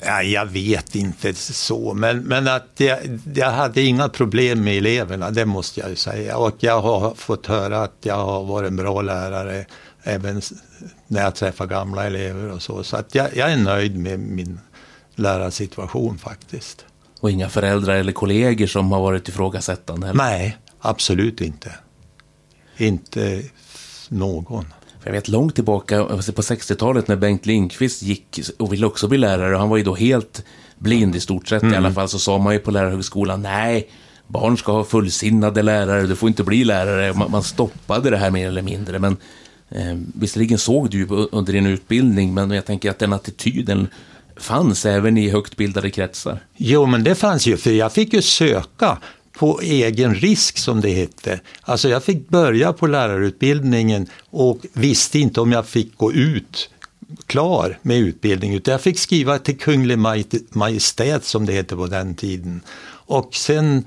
Ja, 0.00 0.22
jag 0.22 0.46
vet 0.46 0.94
inte 0.94 1.34
så, 1.34 1.94
men, 1.94 2.18
men 2.18 2.48
att 2.48 2.68
jag, 2.76 2.98
jag 3.34 3.50
hade 3.50 3.82
inga 3.82 4.08
problem 4.08 4.64
med 4.64 4.76
eleverna, 4.76 5.30
det 5.30 5.44
måste 5.44 5.80
jag 5.80 5.90
ju 5.90 5.96
säga. 5.96 6.36
Och 6.36 6.54
jag 6.58 6.80
har 6.80 7.14
fått 7.14 7.46
höra 7.46 7.82
att 7.82 7.96
jag 8.02 8.14
har 8.14 8.44
varit 8.44 8.68
en 8.68 8.76
bra 8.76 9.02
lärare 9.02 9.66
även 10.02 10.42
när 11.06 11.22
jag 11.22 11.34
träffar 11.34 11.66
gamla 11.66 12.06
elever 12.06 12.52
och 12.52 12.62
så. 12.62 12.84
Så 12.84 12.96
att 12.96 13.14
jag, 13.14 13.36
jag 13.36 13.52
är 13.52 13.56
nöjd 13.56 13.98
med 13.98 14.20
min 14.20 14.60
lärarsituation 15.14 16.18
faktiskt. 16.18 16.84
Och 17.20 17.30
inga 17.30 17.48
föräldrar 17.48 17.94
eller 17.94 18.12
kollegor 18.12 18.66
som 18.66 18.92
har 18.92 19.00
varit 19.00 19.28
ifrågasättande? 19.28 20.08
Eller? 20.08 20.18
Nej, 20.18 20.58
absolut 20.80 21.40
inte. 21.40 21.74
Inte 22.76 23.42
någon. 24.08 24.64
Jag 25.08 25.12
vet 25.12 25.28
långt 25.28 25.54
tillbaka 25.54 26.04
på 26.04 26.42
60-talet 26.42 27.08
när 27.08 27.16
Bengt 27.16 27.46
Lindqvist 27.46 28.02
gick 28.02 28.40
och 28.58 28.72
ville 28.72 28.86
också 28.86 29.08
bli 29.08 29.18
lärare. 29.18 29.54
Och 29.54 29.60
han 29.60 29.68
var 29.68 29.76
ju 29.76 29.82
då 29.82 29.94
helt 29.94 30.44
blind 30.78 31.16
i 31.16 31.20
stort 31.20 31.48
sett 31.48 31.62
mm. 31.62 31.74
i 31.74 31.76
alla 31.76 31.92
fall. 31.92 32.08
Så 32.08 32.18
sa 32.18 32.38
man 32.38 32.52
ju 32.52 32.58
på 32.58 32.70
lärarhögskolan, 32.70 33.42
nej, 33.42 33.88
barn 34.26 34.56
ska 34.56 34.72
ha 34.72 34.84
fullsinnade 34.84 35.62
lärare, 35.62 36.06
du 36.06 36.16
får 36.16 36.28
inte 36.28 36.44
bli 36.44 36.64
lärare. 36.64 37.12
Man, 37.12 37.30
man 37.30 37.42
stoppade 37.42 38.10
det 38.10 38.16
här 38.16 38.30
mer 38.30 38.48
eller 38.48 38.62
mindre. 38.62 38.98
Men 38.98 39.16
eh, 39.68 39.96
visserligen 40.14 40.58
såg 40.58 40.90
du 40.90 41.06
under 41.32 41.52
din 41.52 41.66
utbildning, 41.66 42.34
men 42.34 42.50
jag 42.50 42.66
tänker 42.66 42.90
att 42.90 42.98
den 42.98 43.12
attityden 43.12 43.88
fanns 44.36 44.86
även 44.86 45.18
i 45.18 45.30
högt 45.30 45.56
bildade 45.56 45.90
kretsar. 45.90 46.38
Jo, 46.56 46.86
men 46.86 47.04
det 47.04 47.14
fanns 47.14 47.46
ju, 47.46 47.56
för 47.56 47.70
jag 47.70 47.92
fick 47.92 48.12
ju 48.12 48.22
söka 48.22 48.98
på 49.38 49.60
egen 49.60 50.14
risk 50.14 50.58
som 50.58 50.80
det 50.80 50.90
hette. 50.90 51.40
Alltså 51.60 51.88
jag 51.88 52.04
fick 52.04 52.28
börja 52.28 52.72
på 52.72 52.86
lärarutbildningen 52.86 54.06
och 54.30 54.58
visste 54.72 55.18
inte 55.18 55.40
om 55.40 55.52
jag 55.52 55.66
fick 55.66 55.96
gå 55.96 56.12
ut 56.12 56.70
klar 57.26 57.78
med 57.82 57.98
utbildning 57.98 58.54
utan 58.54 58.72
jag 58.72 58.80
fick 58.80 58.98
skriva 58.98 59.38
till 59.38 59.58
Kunglig 59.58 59.98
Majestät 60.50 61.24
som 61.24 61.46
det 61.46 61.52
hette 61.52 61.76
på 61.76 61.86
den 61.86 62.14
tiden. 62.14 62.60
Och 62.90 63.34
sen 63.34 63.84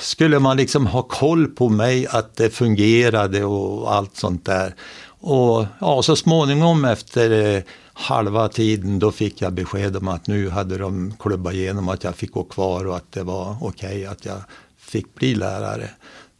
skulle 0.00 0.38
man 0.38 0.56
liksom 0.56 0.86
ha 0.86 1.02
koll 1.02 1.46
på 1.46 1.68
mig 1.68 2.06
att 2.06 2.36
det 2.36 2.50
fungerade 2.50 3.44
och 3.44 3.94
allt 3.94 4.16
sånt 4.16 4.44
där. 4.44 4.74
Och 5.20 5.66
ja, 5.78 6.02
så 6.02 6.16
småningom 6.16 6.84
efter 6.84 7.56
eh, 7.56 7.62
halva 7.92 8.48
tiden 8.48 8.98
då 8.98 9.12
fick 9.12 9.42
jag 9.42 9.52
besked 9.52 9.96
om 9.96 10.08
att 10.08 10.26
nu 10.26 10.50
hade 10.50 10.78
de 10.78 11.14
klubbat 11.18 11.54
igenom 11.54 11.88
att 11.88 12.04
jag 12.04 12.16
fick 12.16 12.32
gå 12.32 12.44
kvar 12.44 12.84
och 12.86 12.96
att 12.96 13.12
det 13.12 13.22
var 13.22 13.56
okej 13.60 13.88
okay 13.88 14.06
att 14.06 14.24
jag 14.24 14.42
fick 14.78 15.14
bli 15.14 15.34
lärare. 15.34 15.90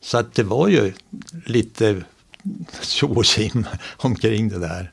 Så 0.00 0.18
att 0.18 0.34
det 0.34 0.42
var 0.42 0.68
ju 0.68 0.92
lite 1.46 2.03
tjo 2.82 3.14
och 3.18 3.26
omkring 3.96 4.48
det 4.48 4.59
där. 4.59 4.92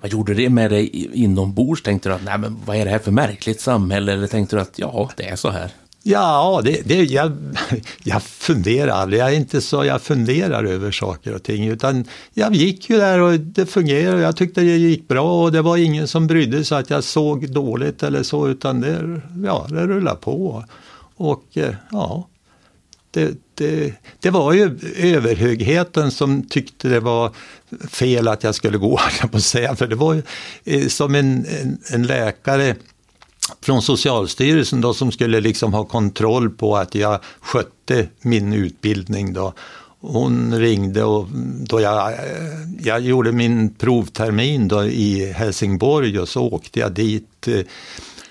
Vad 0.00 0.10
gjorde 0.10 0.34
det 0.34 0.48
med 0.48 0.70
dig 0.70 1.08
inombords? 1.12 1.82
Tänkte 1.82 2.08
du 2.08 2.14
att 2.14 2.24
nej, 2.24 2.38
men 2.38 2.56
vad 2.64 2.76
är 2.76 2.84
det 2.84 2.90
här 2.90 2.98
för 2.98 3.10
märkligt 3.10 3.60
samhälle? 3.60 4.12
Eller 4.12 4.26
tänkte 4.26 4.56
du 4.56 4.62
att 4.62 4.78
ja, 4.78 5.10
det 5.16 5.28
är 5.28 5.36
så 5.36 5.50
här? 5.50 5.70
Ja, 6.10 6.60
det, 6.64 6.82
det, 6.84 7.04
jag, 7.04 7.32
jag 8.04 8.22
funderar 8.22 8.92
aldrig. 8.92 9.20
Jag 9.20 9.32
är 9.32 9.36
inte 9.36 9.60
så 9.60 9.84
jag 9.84 10.02
funderar 10.02 10.64
över 10.64 10.90
saker 10.90 11.34
och 11.34 11.42
ting. 11.42 11.66
Utan 11.66 12.04
jag 12.34 12.54
gick 12.54 12.90
ju 12.90 12.96
där 12.96 13.18
och 13.18 13.40
det 13.40 13.66
fungerade. 13.66 14.22
Jag 14.22 14.36
tyckte 14.36 14.60
det 14.60 14.76
gick 14.76 15.08
bra 15.08 15.42
och 15.42 15.52
det 15.52 15.62
var 15.62 15.76
ingen 15.76 16.08
som 16.08 16.26
brydde 16.26 16.64
sig 16.64 16.78
att 16.78 16.90
jag 16.90 17.04
såg 17.04 17.50
dåligt 17.50 18.02
eller 18.02 18.22
så. 18.22 18.48
Utan 18.48 18.80
det, 18.80 19.20
ja, 19.44 19.66
det 19.70 19.86
rullade 19.86 20.20
på. 20.20 20.64
Och 21.16 21.44
eh, 21.54 21.74
ja, 21.90 22.28
det, 23.10 23.30
det, 23.54 23.94
det 24.20 24.30
var 24.30 24.52
ju 24.52 24.78
överhögheten 24.96 26.10
som 26.10 26.42
tyckte 26.42 26.88
det 26.88 27.00
var 27.00 27.32
fel 27.88 28.28
att 28.28 28.44
jag 28.44 28.54
skulle 28.54 28.78
gå, 28.78 29.00
jag 29.20 29.32
på 29.32 29.40
säga. 29.40 29.76
För 29.76 29.86
det 29.86 29.96
var 29.96 30.14
ju 30.14 30.22
eh, 30.64 30.88
som 30.88 31.14
en, 31.14 31.46
en, 31.46 31.78
en 31.92 32.06
läkare 32.06 32.74
från 33.60 33.82
Socialstyrelsen 33.82 34.80
då 34.80 34.94
som 34.94 35.12
skulle 35.12 35.40
liksom 35.40 35.74
ha 35.74 35.84
kontroll 35.84 36.50
på 36.50 36.76
att 36.76 36.94
jag 36.94 37.20
skötte 37.40 38.06
min 38.22 38.52
utbildning 38.52 39.32
då. 39.32 39.52
Hon 40.00 40.58
ringde 40.58 41.04
och 41.04 41.28
då 41.60 41.80
jag, 41.80 42.14
jag 42.82 43.00
gjorde 43.00 43.32
min 43.32 43.74
provtermin 43.74 44.68
då 44.68 44.84
i 44.84 45.32
Helsingborg 45.32 46.18
och 46.18 46.28
så 46.28 46.42
åkte 46.42 46.80
jag 46.80 46.92
dit 46.92 47.48
eh, 47.48 47.60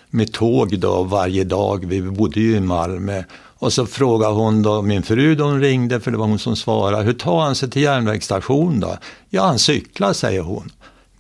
med 0.10 0.34
tåg 0.34 0.80
då 0.80 1.04
varje 1.04 1.44
dag. 1.44 1.86
Vi 1.86 2.02
bodde 2.02 2.40
ju 2.40 2.56
i 2.56 2.60
Malmö. 2.60 3.24
Och 3.60 3.74
så 3.74 3.86
frågade 3.86 4.34
hon 4.34 4.62
då 4.62 4.82
min 4.82 5.04
fru 5.04 5.36
då 5.36 5.44
hon 5.44 5.62
ringde, 5.62 6.00
för 6.00 6.12
det 6.12 6.18
var 6.18 6.28
hon 6.28 6.40
som 6.40 6.56
svarade, 6.56 7.04
hur 7.04 7.14
tar 7.14 7.42
han 7.42 7.56
sig 7.56 7.70
till 7.70 7.82
järnvägsstation 7.82 8.80
då? 8.80 8.98
Ja, 9.30 9.46
han 9.46 9.60
cyklar, 9.60 10.14
säger 10.14 10.42
hon. 10.42 10.72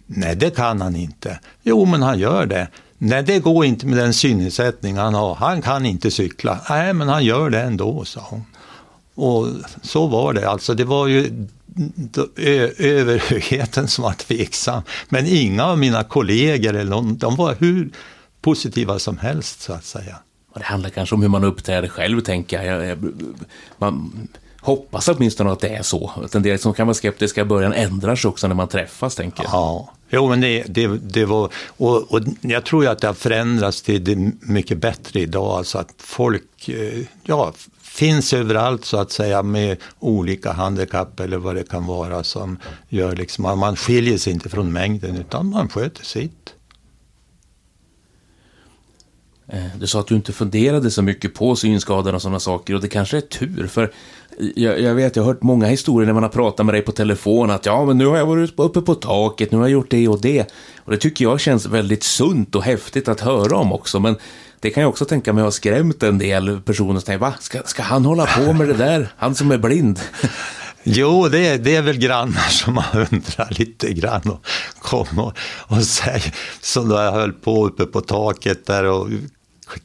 Nej, 0.06 0.36
det 0.36 0.50
kan 0.50 0.82
han 0.82 0.96
inte. 0.96 1.40
Jo, 1.64 1.86
men 1.86 2.02
han 2.02 2.20
gör 2.20 2.46
det. 2.46 2.68
Nej, 2.98 3.24
det 3.24 3.40
går 3.40 3.66
inte 3.66 3.86
med 3.86 3.98
den 3.98 4.14
synnedsättning 4.14 4.98
han 4.98 5.14
har. 5.14 5.36
Han 5.36 5.62
kan 5.62 5.86
inte 5.86 6.12
cykla. 6.12 6.60
Nej, 6.70 6.94
men 6.94 7.10
han 7.10 7.26
gör 7.26 7.50
det 7.50 7.62
ändå, 7.62 8.06
sa 8.06 8.22
hon. 8.30 8.46
Och 9.16 9.48
så 9.82 10.08
var 10.08 10.34
det. 10.34 10.50
Alltså, 10.50 10.74
det 10.74 10.84
var 10.84 11.08
ju 11.08 11.48
överhögheten 12.78 13.88
som 13.88 14.04
var 14.04 14.14
tveksam. 14.14 14.82
Men 15.10 15.26
inga 15.26 15.66
av 15.66 15.78
mina 15.78 16.04
kollegor 16.04 16.76
eller 16.76 16.92
någon, 16.92 17.18
de 17.18 17.36
var 17.36 17.56
hur 17.60 17.90
positiva 18.42 19.00
som 19.00 19.18
helst, 19.18 19.62
så 19.62 19.74
att 19.74 19.86
säga. 19.86 20.18
Det 20.54 20.64
handlar 20.64 20.90
kanske 20.90 21.16
om 21.16 21.22
hur 21.22 21.30
man 21.30 21.44
uppträder 21.44 21.88
själv, 21.88 22.22
tänker 22.22 22.64
jag. 22.64 22.98
man 23.78 24.28
hoppas 24.62 25.08
åtminstone 25.08 25.52
att 25.52 25.60
det 25.60 25.70
är 25.70 25.84
så. 25.84 26.12
Att 26.24 26.36
en 26.36 26.44
del 26.44 26.60
som 26.60 26.74
kan 26.74 26.88
vara 26.88 26.94
skeptiska 26.94 27.42
i 27.42 27.46
början 27.46 27.74
ändrar 27.74 28.16
sig 28.16 28.30
också 28.30 28.48
när 28.48 28.56
man 28.56 28.68
träffas, 28.68 29.16
tänker 29.16 29.44
jag. 29.44 29.54
Ja, 29.54 29.94
Jo, 30.10 30.30
men 30.30 30.42
det, 30.42 30.64
det, 30.64 30.88
det 30.88 31.26
var, 31.26 31.52
och, 31.68 32.12
och, 32.12 32.22
jag 32.42 32.66
tror 32.66 32.84
ju 32.84 32.90
att 32.90 33.00
det 33.00 33.08
har 33.08 33.14
förändrats 33.14 33.82
till 33.82 34.04
det 34.04 34.16
mycket 34.42 34.78
bättre 34.78 35.20
idag, 35.20 35.58
alltså 35.58 35.78
att 35.78 35.94
folk, 35.98 36.70
eh, 36.70 37.06
ja, 37.24 37.54
finns 37.82 38.34
överallt 38.34 38.86
så 38.86 38.98
att 38.98 39.12
säga 39.12 39.44
med 39.44 39.78
olika 40.00 40.52
handikapp 40.52 41.20
eller 41.20 41.38
vad 41.38 41.56
det 41.56 41.70
kan 41.70 41.86
vara 41.86 42.24
som 42.24 42.58
gör 42.90 43.16
liksom, 43.16 43.60
man 43.60 43.76
skiljer 43.76 44.18
sig 44.18 44.34
inte 44.34 44.50
från 44.50 44.74
mängden 44.74 45.18
utan 45.18 45.50
man 45.50 45.70
sköter 45.70 46.06
sitt. 46.06 46.54
Eh, 49.48 49.66
du 49.80 49.88
sa 49.88 50.00
att 50.00 50.08
du 50.08 50.16
inte 50.16 50.34
funderade 50.34 50.92
så 50.92 51.02
mycket 51.02 51.34
på 51.34 51.56
synskador 51.56 52.16
och 52.16 52.22
sådana 52.22 52.40
saker 52.40 52.76
och 52.76 52.82
det 52.82 52.88
kanske 52.88 53.18
är 53.18 53.22
tur 53.22 53.68
för 53.68 53.92
jag, 54.56 54.82
jag, 54.82 54.96
vet, 54.96 55.16
jag 55.16 55.24
har 55.24 55.34
hört 55.34 55.44
många 55.44 55.68
historier 55.68 56.06
när 56.06 56.14
man 56.14 56.24
har 56.24 56.30
pratat 56.30 56.66
med 56.66 56.76
dig 56.76 56.82
på 56.82 56.92
telefon 56.92 57.50
att 57.50 57.66
ja, 57.66 57.86
men 57.86 57.98
nu 57.98 58.06
har 58.06 58.18
jag 58.18 58.26
varit 58.26 58.60
uppe 58.60 58.82
på 58.82 58.96
taket, 58.96 59.52
nu 59.52 59.58
har 59.58 59.64
jag 59.64 59.72
gjort 59.72 59.92
det 59.92 60.08
och 60.08 60.22
det. 60.22 60.54
Och 60.78 60.92
det 60.92 60.98
tycker 60.98 61.26
jag 61.26 61.40
känns 61.40 61.66
väldigt 61.66 62.04
sunt 62.04 62.56
och 62.56 62.64
häftigt 62.64 63.08
att 63.08 63.22
höra 63.22 63.58
om 63.58 63.74
också, 63.74 64.00
men 64.00 64.16
det 64.60 64.70
kan 64.70 64.82
jag 64.82 64.90
också 64.90 65.06
tänka 65.06 65.34
mig 65.34 65.44
har 65.44 65.52
skrämt 65.52 66.04
en 66.04 66.18
del 66.18 66.62
personer 66.62 66.94
som 66.94 67.06
tänker, 67.06 67.20
va, 67.20 67.34
ska, 67.40 67.60
ska 67.66 67.84
han 67.84 68.06
hålla 68.06 68.26
på 68.26 68.54
med 68.54 68.68
det 68.68 68.74
där? 68.74 69.10
Han 69.18 69.36
som 69.36 69.52
är 69.52 69.58
blind. 69.58 70.00
Jo, 70.90 71.28
det 71.28 71.48
är, 71.48 71.58
det 71.58 71.76
är 71.76 71.82
väl 71.82 71.98
grannar 71.98 72.50
som 72.50 72.74
man 72.74 72.86
undrar 72.94 73.60
lite 73.60 73.94
grann 73.94 74.22
och 74.30 74.46
kom 74.80 75.20
och, 75.20 75.34
och 75.68 75.84
säger, 75.84 76.36
som 76.62 76.90
då 76.90 76.96
jag 76.96 77.12
höll 77.12 77.34
på 77.34 77.66
uppe 77.66 77.86
på 77.86 78.02
taket 78.02 78.66
där 78.66 78.84
och 78.84 79.08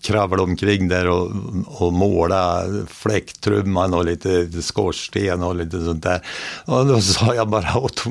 kravla 0.01 0.43
omkring 0.43 0.89
där 0.89 1.09
och, 1.09 1.31
och 1.67 1.93
måla 1.93 2.65
fläktrumman 2.89 3.95
och 3.95 4.05
lite 4.05 4.63
skorsten 4.63 5.43
och 5.43 5.57
lite 5.57 5.85
sånt 5.85 6.03
där. 6.03 6.27
Och 6.65 6.87
då 6.87 7.01
sa 7.01 7.35
jag 7.35 7.49
bara 7.49 7.79
åt 7.79 8.05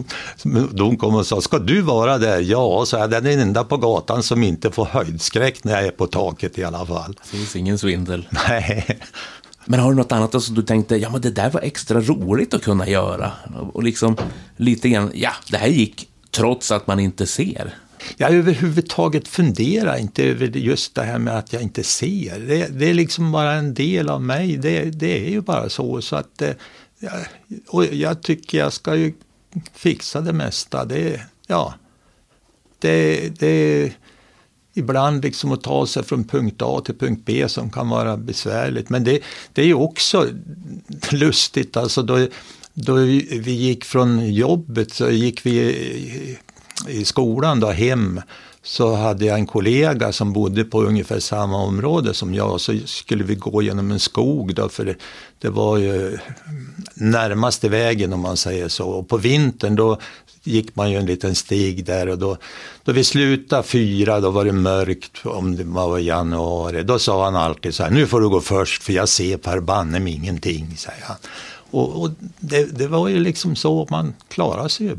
de 0.71 0.97
kom 0.97 1.15
och 1.15 1.25
sa, 1.25 1.41
ska 1.41 1.59
du 1.59 1.81
vara 1.81 2.17
där? 2.17 2.39
Ja, 2.39 2.85
så 2.85 2.95
jag, 2.95 3.09
den 3.09 3.25
är 3.25 3.29
den 3.29 3.39
enda 3.39 3.63
på 3.63 3.77
gatan 3.77 4.23
som 4.23 4.43
inte 4.43 4.71
får 4.71 4.85
höjdskräck 4.85 5.63
när 5.63 5.73
jag 5.73 5.85
är 5.85 5.91
på 5.91 6.07
taket 6.07 6.57
i 6.57 6.63
alla 6.63 6.85
fall. 6.85 7.15
Det 7.21 7.37
finns 7.37 7.55
ingen 7.55 7.77
svindel. 7.77 8.27
Nej. 8.49 8.99
Men 9.65 9.79
har 9.79 9.89
du 9.89 9.97
något 9.97 10.11
annat 10.11 10.43
som 10.43 10.55
du 10.55 10.61
tänkte, 10.61 10.95
ja 10.95 11.09
men 11.09 11.21
det 11.21 11.29
där 11.29 11.49
var 11.49 11.61
extra 11.61 12.01
roligt 12.01 12.53
att 12.53 12.63
kunna 12.63 12.87
göra? 12.87 13.31
Och 13.73 13.83
liksom 13.83 14.17
lite 14.57 14.89
grann, 14.89 15.11
ja, 15.13 15.31
det 15.51 15.57
här 15.57 15.67
gick 15.67 16.09
trots 16.31 16.71
att 16.71 16.87
man 16.87 16.99
inte 16.99 17.27
ser. 17.27 17.75
Jag 18.17 18.31
överhuvudtaget 18.31 19.27
funderar 19.27 19.97
inte 19.97 20.23
över 20.23 20.47
just 20.47 20.95
det 20.95 21.03
här 21.03 21.19
med 21.19 21.37
att 21.37 21.53
jag 21.53 21.61
inte 21.61 21.83
ser. 21.83 22.39
Det, 22.39 22.67
det 22.79 22.89
är 22.89 22.93
liksom 22.93 23.31
bara 23.31 23.53
en 23.53 23.73
del 23.73 24.09
av 24.09 24.21
mig. 24.21 24.57
Det, 24.57 24.81
det 24.81 25.27
är 25.27 25.29
ju 25.29 25.41
bara 25.41 25.69
så. 25.69 26.01
så 26.01 26.15
att, 26.15 26.41
eh, 26.41 26.53
och 27.67 27.85
jag 27.85 28.21
tycker 28.21 28.57
jag 28.57 28.73
ska 28.73 28.95
ju 28.95 29.13
fixa 29.73 30.21
det 30.21 30.33
mesta. 30.33 30.85
Det, 30.85 31.21
ja, 31.47 31.73
det, 32.79 33.29
det, 33.39 33.91
ibland 34.73 35.23
liksom 35.23 35.51
att 35.51 35.63
ta 35.63 35.87
sig 35.87 36.03
från 36.03 36.23
punkt 36.23 36.61
A 36.61 36.81
till 36.85 36.97
punkt 36.97 37.21
B 37.25 37.49
som 37.49 37.69
kan 37.69 37.89
vara 37.89 38.17
besvärligt. 38.17 38.89
Men 38.89 39.03
det, 39.03 39.19
det 39.53 39.61
är 39.61 39.65
ju 39.65 39.73
också 39.73 40.27
lustigt, 41.11 41.77
alltså 41.77 42.03
då, 42.03 42.27
då 42.73 42.93
vi 42.93 43.51
gick 43.51 43.85
från 43.85 44.33
jobbet 44.33 44.93
så 44.93 45.09
gick 45.09 45.45
vi 45.45 46.37
i, 46.87 47.05
skolan 47.05 47.59
då 47.59 47.67
hem 47.67 48.21
så 48.63 48.95
hade 48.95 49.25
jag 49.25 49.37
en 49.37 49.45
kollega 49.45 50.11
som 50.11 50.33
bodde 50.33 50.63
på 50.63 50.83
ungefär 50.83 51.19
samma 51.19 51.57
område 51.57 52.13
som 52.13 52.33
jag. 52.33 52.61
Så 52.61 52.77
skulle 52.85 53.23
vi 53.23 53.35
gå 53.35 53.61
genom 53.61 53.91
en 53.91 53.99
skog 53.99 54.55
då, 54.55 54.69
för 54.69 54.85
det, 54.85 54.95
det 55.39 55.49
var 55.49 55.77
ju 55.77 56.17
närmaste 56.93 57.69
vägen 57.69 58.13
om 58.13 58.19
man 58.19 58.37
säger 58.37 58.67
så. 58.67 58.89
Och 58.89 59.09
på 59.09 59.17
vintern 59.17 59.75
då 59.75 59.97
gick 60.43 60.75
man 60.75 60.91
ju 60.91 60.97
en 60.97 61.05
liten 61.05 61.35
stig 61.35 61.85
där 61.85 62.09
och 62.09 62.17
då, 62.17 62.37
då 62.83 62.91
vi 62.91 63.03
slutade 63.03 63.63
fyra, 63.63 64.19
då 64.19 64.29
var 64.29 64.45
det 64.45 64.51
mörkt 64.51 65.25
om 65.25 65.55
det 65.55 65.63
var 65.63 65.99
i 65.99 66.03
januari. 66.03 66.83
Då 66.83 66.99
sa 66.99 67.25
han 67.25 67.35
alltid 67.35 67.75
så 67.75 67.83
här, 67.83 67.91
nu 67.91 68.07
får 68.07 68.21
du 68.21 68.29
gå 68.29 68.41
först 68.41 68.83
för 68.83 68.93
jag 68.93 69.09
ser 69.09 69.37
per 69.37 69.59
banne 69.59 70.11
ingenting, 70.11 70.77
säger 70.77 71.03
han. 71.03 71.17
Och, 71.71 72.01
och 72.01 72.09
det, 72.39 72.77
det, 72.77 72.87
var 72.87 73.07
ju 73.07 73.19
liksom 73.19 73.55
så 73.55 73.87
man 73.89 74.13
klarade 74.29 74.69
sig 74.69 74.85
ju. 74.85 74.97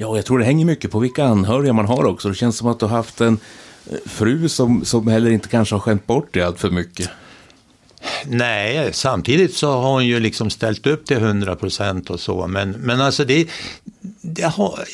Ja, 0.00 0.16
jag 0.16 0.26
tror 0.26 0.38
det 0.38 0.44
hänger 0.44 0.64
mycket 0.64 0.90
på 0.90 0.98
vilka 0.98 1.24
anhöriga 1.24 1.72
man 1.72 1.86
har 1.86 2.04
också. 2.04 2.28
Det 2.28 2.34
känns 2.34 2.56
som 2.56 2.68
att 2.68 2.80
du 2.80 2.86
har 2.86 2.96
haft 2.96 3.20
en 3.20 3.38
eh, 3.90 3.96
fru 4.06 4.48
som, 4.48 4.84
som 4.84 5.08
heller 5.08 5.30
inte 5.30 5.48
kanske 5.48 5.74
har 5.74 5.80
skämt 5.80 6.06
bort 6.06 6.34
dig 6.34 6.42
allt 6.42 6.60
för 6.60 6.70
mycket. 6.70 7.10
Nej, 8.26 8.92
samtidigt 8.92 9.54
så 9.54 9.72
har 9.72 9.92
hon 9.92 10.06
ju 10.06 10.20
liksom 10.20 10.50
ställt 10.50 10.86
upp 10.86 11.06
till 11.06 11.16
100 11.16 11.56
procent 11.56 12.10
och 12.10 12.20
så. 12.20 12.46
Men, 12.46 12.70
men 12.70 13.00
alltså 13.00 13.24
det, 13.24 13.48
det 14.20 14.42
har 14.42 14.84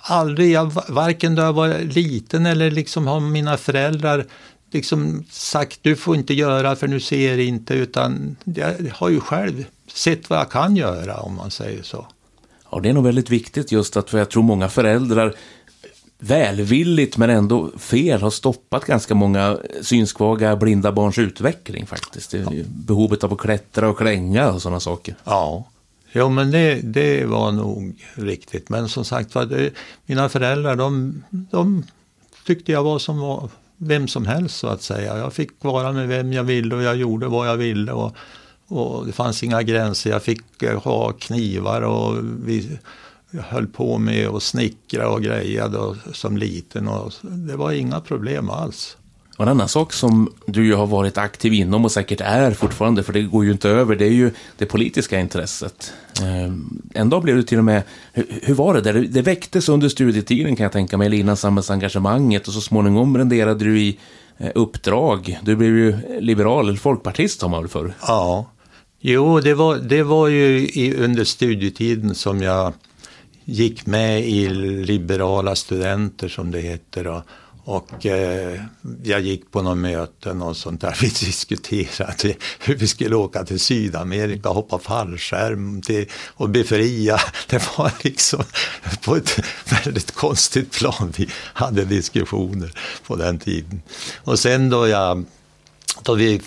aldrig, 0.00 0.52
jag, 0.52 0.72
varken 0.88 1.34
då 1.34 1.42
jag 1.42 1.52
var 1.52 1.78
liten 1.78 2.46
eller 2.46 2.70
liksom 2.70 3.06
har 3.06 3.20
mina 3.20 3.56
föräldrar 3.56 4.26
liksom 4.72 5.24
sagt 5.30 5.78
du 5.82 5.96
får 5.96 6.16
inte 6.16 6.34
göra 6.34 6.76
för 6.76 6.88
nu 6.88 7.00
ser 7.00 7.38
inte 7.38 7.74
utan 7.74 8.36
jag 8.44 8.74
har 8.92 9.08
ju 9.08 9.20
själv 9.20 9.64
sett 9.92 10.30
vad 10.30 10.38
jag 10.38 10.50
kan 10.50 10.76
göra 10.76 11.16
om 11.16 11.34
man 11.34 11.50
säger 11.50 11.82
så. 11.82 12.06
Ja, 12.70 12.80
det 12.80 12.88
är 12.88 12.92
nog 12.92 13.04
väldigt 13.04 13.30
viktigt 13.30 13.72
just 13.72 13.96
att 13.96 14.10
för 14.10 14.18
jag 14.18 14.30
tror 14.30 14.42
många 14.42 14.68
föräldrar 14.68 15.34
välvilligt 16.18 17.16
men 17.16 17.30
ändå 17.30 17.70
fel 17.78 18.22
har 18.22 18.30
stoppat 18.30 18.84
ganska 18.84 19.14
många 19.14 19.58
synskvaga 19.82 20.56
blinda 20.56 20.92
barns 20.92 21.18
utveckling 21.18 21.86
faktiskt. 21.86 22.34
Ja. 22.34 22.50
Behovet 22.66 23.24
av 23.24 23.32
att 23.32 23.38
klättra 23.38 23.88
och 23.88 23.98
klänga 23.98 24.52
och 24.52 24.62
sådana 24.62 24.80
saker. 24.80 25.14
Ja, 25.24 25.64
ja 26.12 26.28
men 26.28 26.50
det, 26.50 26.74
det 26.74 27.24
var 27.24 27.52
nog 27.52 28.04
riktigt. 28.14 28.68
Men 28.68 28.88
som 28.88 29.04
sagt 29.04 29.34
var, 29.34 29.70
mina 30.06 30.28
föräldrar 30.28 30.76
de, 30.76 31.22
de 31.30 31.84
tyckte 32.46 32.72
jag 32.72 32.82
var 32.82 32.98
som 32.98 33.18
var 33.18 33.48
vem 33.76 34.08
som 34.08 34.26
helst 34.26 34.56
så 34.56 34.66
att 34.66 34.82
säga. 34.82 35.18
Jag 35.18 35.32
fick 35.32 35.50
vara 35.64 35.92
med 35.92 36.08
vem 36.08 36.32
jag 36.32 36.44
ville 36.44 36.74
och 36.74 36.82
jag 36.82 36.96
gjorde 36.96 37.26
vad 37.26 37.48
jag 37.48 37.56
ville. 37.56 37.92
Och, 37.92 38.16
och 38.68 39.06
det 39.06 39.12
fanns 39.12 39.42
inga 39.42 39.62
gränser. 39.62 40.10
Jag 40.10 40.22
fick 40.22 40.62
eh, 40.62 40.82
ha 40.82 41.12
knivar 41.12 41.82
och 41.82 42.16
vi 42.44 42.78
höll 43.40 43.66
på 43.66 43.98
med 43.98 44.28
att 44.28 44.42
snickra 44.42 45.08
och 45.08 45.22
greja 45.22 45.68
då, 45.68 45.96
som 46.12 46.36
liten 46.36 46.88
och 46.88 47.12
det 47.22 47.56
var 47.56 47.72
inga 47.72 48.00
problem 48.00 48.50
alls. 48.50 48.96
Och 49.36 49.42
en 49.42 49.48
annan 49.48 49.68
sak 49.68 49.92
som 49.92 50.32
du 50.46 50.66
ju 50.66 50.74
har 50.74 50.86
varit 50.86 51.18
aktiv 51.18 51.54
inom 51.54 51.84
och 51.84 51.92
säkert 51.92 52.20
är 52.20 52.52
fortfarande, 52.52 53.02
för 53.02 53.12
det 53.12 53.22
går 53.22 53.44
ju 53.44 53.52
inte 53.52 53.68
över, 53.68 53.96
det 53.96 54.04
är 54.04 54.12
ju 54.12 54.30
det 54.56 54.66
politiska 54.66 55.20
intresset. 55.20 55.92
Ehm, 56.22 56.82
en 56.94 57.10
dag 57.10 57.22
blev 57.22 57.36
du 57.36 57.42
till 57.42 57.58
och 57.58 57.64
med, 57.64 57.82
hur, 58.12 58.54
var 58.54 58.74
det 58.74 58.80
där? 58.80 58.94
Det 58.94 59.22
väcktes 59.22 59.68
under 59.68 59.88
studietiden 59.88 60.56
kan 60.56 60.64
jag 60.64 60.72
tänka 60.72 60.96
mig, 60.96 61.06
eller 61.06 61.16
innan 61.16 61.36
samhällsengagemanget 61.36 62.48
och 62.48 62.54
så 62.54 62.60
småningom 62.60 63.18
renderade 63.18 63.64
du 63.64 63.80
i 63.80 63.98
eh, 64.38 64.50
uppdrag. 64.54 65.38
Du 65.42 65.56
blev 65.56 65.76
ju 65.76 65.96
liberal, 66.20 66.68
eller 66.68 66.78
folkpartist 66.78 67.42
har 67.42 67.48
man 67.48 67.62
väl 67.62 67.68
förr? 67.68 67.94
Ja, 68.00 68.46
jo 69.08 69.40
det 69.40 69.54
var, 69.54 69.76
det 69.76 70.02
var 70.02 70.28
ju 70.28 70.68
i, 70.68 70.94
under 70.94 71.24
studietiden 71.24 72.14
som 72.14 72.42
jag 72.42 72.72
gick 73.44 73.86
med 73.86 74.28
i 74.28 74.48
Liberala 74.48 75.56
studenter 75.56 76.28
som 76.28 76.50
det 76.50 76.60
heter. 76.60 77.06
Och, 77.06 77.22
och 77.64 78.06
eh, 78.06 78.60
jag 79.02 79.20
gick 79.20 79.50
på 79.50 79.62
några 79.62 79.74
möten 79.74 80.42
och 80.42 80.56
sånt 80.56 80.80
där. 80.80 80.96
Vi 81.00 81.08
diskuterade 81.08 82.34
hur 82.58 82.76
vi 82.76 82.86
skulle 82.86 83.16
åka 83.16 83.44
till 83.44 83.60
Sydamerika, 83.60 84.48
hoppa 84.48 84.78
fallskärm 84.78 85.82
till, 85.82 86.08
och 86.26 86.50
befria. 86.50 87.20
Det 87.48 87.78
var 87.78 87.92
liksom 88.02 88.44
på 89.04 89.16
ett 89.16 89.40
väldigt 89.84 90.10
konstigt 90.10 90.72
plan 90.72 91.12
vi 91.16 91.28
hade 91.34 91.84
diskussioner 91.84 92.72
på 93.06 93.16
den 93.16 93.38
tiden. 93.38 93.82
Och 94.16 94.38
sen 94.38 94.70
då, 94.70 94.88
jag, 94.88 95.24
då 96.02 96.14
vi 96.14 96.40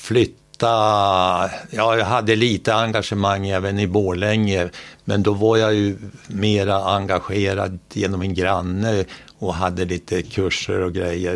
flyttade 0.00 0.45
ja, 0.58 1.50
jag 1.70 2.04
hade 2.04 2.36
lite 2.36 2.74
engagemang 2.74 3.46
även 3.48 3.78
i 3.78 3.86
Borlänge, 3.86 4.70
men 5.04 5.22
då 5.22 5.32
var 5.32 5.56
jag 5.56 5.74
ju 5.74 5.96
mera 6.26 6.84
engagerad 6.84 7.78
genom 7.92 8.22
en 8.22 8.34
granne 8.34 9.04
och 9.38 9.54
hade 9.54 9.84
lite 9.84 10.22
kurser 10.22 10.80
och 10.80 10.92
grejer 10.92 11.34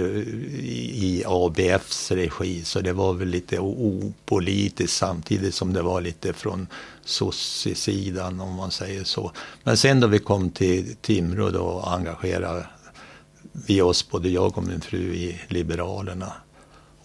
i 0.92 1.24
ABFs 1.26 2.10
regi, 2.10 2.64
så 2.64 2.80
det 2.80 2.92
var 2.92 3.12
väl 3.12 3.28
lite 3.28 3.58
opolitiskt 3.58 4.96
samtidigt 4.96 5.54
som 5.54 5.72
det 5.72 5.82
var 5.82 6.00
lite 6.00 6.32
från 6.32 6.66
sossesidan, 7.04 8.40
om 8.40 8.54
man 8.54 8.70
säger 8.70 9.04
så. 9.04 9.32
Men 9.64 9.76
sen 9.76 10.00
då 10.00 10.06
vi 10.06 10.18
kom 10.18 10.50
till 10.50 10.96
Timrå 11.00 11.50
då 11.50 11.80
engagerade 11.86 12.66
vi 13.52 13.82
oss, 13.82 14.10
både 14.10 14.28
jag 14.28 14.58
och 14.58 14.64
min 14.64 14.80
fru, 14.80 15.14
i 15.14 15.40
Liberalerna. 15.48 16.32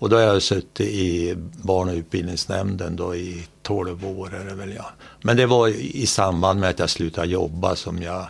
Och 0.05 0.11
då 0.11 0.15
har 0.15 0.23
jag 0.23 0.41
suttit 0.41 0.87
i 0.87 1.35
barn 1.61 1.89
och 1.89 1.95
utbildningsnämnden 1.95 2.95
då 2.95 3.15
i 3.15 3.47
12 3.61 4.05
år. 4.05 4.35
Är 4.35 4.45
det 4.45 4.55
väl 4.55 4.73
ja. 4.73 4.85
Men 5.21 5.37
det 5.37 5.45
var 5.45 5.67
i 5.67 6.05
samband 6.05 6.59
med 6.59 6.69
att 6.69 6.79
jag 6.79 6.89
slutade 6.89 7.27
jobba 7.27 7.75
som 7.75 8.01
jag 8.01 8.25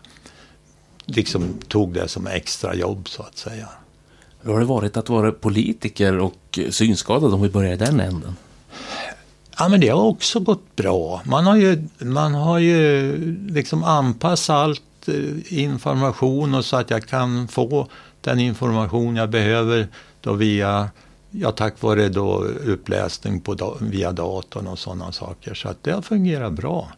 liksom 1.05 1.53
tog 1.67 1.93
det 1.93 2.07
som 2.07 2.27
extra 2.27 2.75
jobb 2.75 3.09
så 3.09 3.23
att 3.23 3.37
säga. 3.37 3.67
Hur 4.41 4.53
har 4.53 4.59
det 4.59 4.65
varit 4.65 4.97
att 4.97 5.09
vara 5.09 5.31
politiker 5.31 6.19
och 6.19 6.59
synskadad 6.69 7.33
om 7.33 7.41
vi 7.41 7.49
börjar 7.49 7.73
i 7.73 7.77
den 7.77 7.99
änden? 7.99 8.35
Ja 9.57 9.67
men 9.69 9.81
det 9.81 9.89
har 9.89 10.03
också 10.03 10.39
gått 10.39 10.75
bra. 10.75 11.21
Man 11.25 11.45
har 11.45 11.55
ju, 11.55 11.87
man 11.97 12.33
har 12.33 12.59
ju 12.59 13.15
liksom 13.49 13.83
anpassat 13.83 14.55
allt 14.55 15.07
eh, 15.07 15.63
information 15.63 16.55
och 16.55 16.65
så 16.65 16.77
att 16.77 16.89
jag 16.89 17.07
kan 17.07 17.47
få 17.47 17.87
den 18.21 18.39
information 18.39 19.15
jag 19.15 19.29
behöver 19.29 19.87
då 20.21 20.33
via 20.33 20.89
Ja, 21.39 21.51
tack 21.51 21.81
vare 21.81 22.09
då 22.09 22.43
uppläsning 22.43 23.41
på, 23.41 23.77
via 23.81 24.11
datorn 24.11 24.67
och 24.67 24.79
sådana 24.79 25.11
saker. 25.11 25.53
Så 25.53 25.69
att 25.69 25.83
det 25.83 25.91
har 25.91 26.01
fungerat 26.01 26.53
bra. 26.53 26.91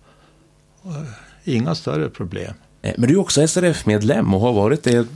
Inga 1.44 1.76
större 1.76 2.10
problem. 2.10 2.54
Eh, 2.82 2.94
men 2.98 3.10
du 3.10 3.16
är 3.16 3.20
också 3.20 3.48
SRF-medlem 3.48 4.34
och 4.34 4.42
har 4.42 4.54
varit 4.54 4.84
det. 4.84 5.08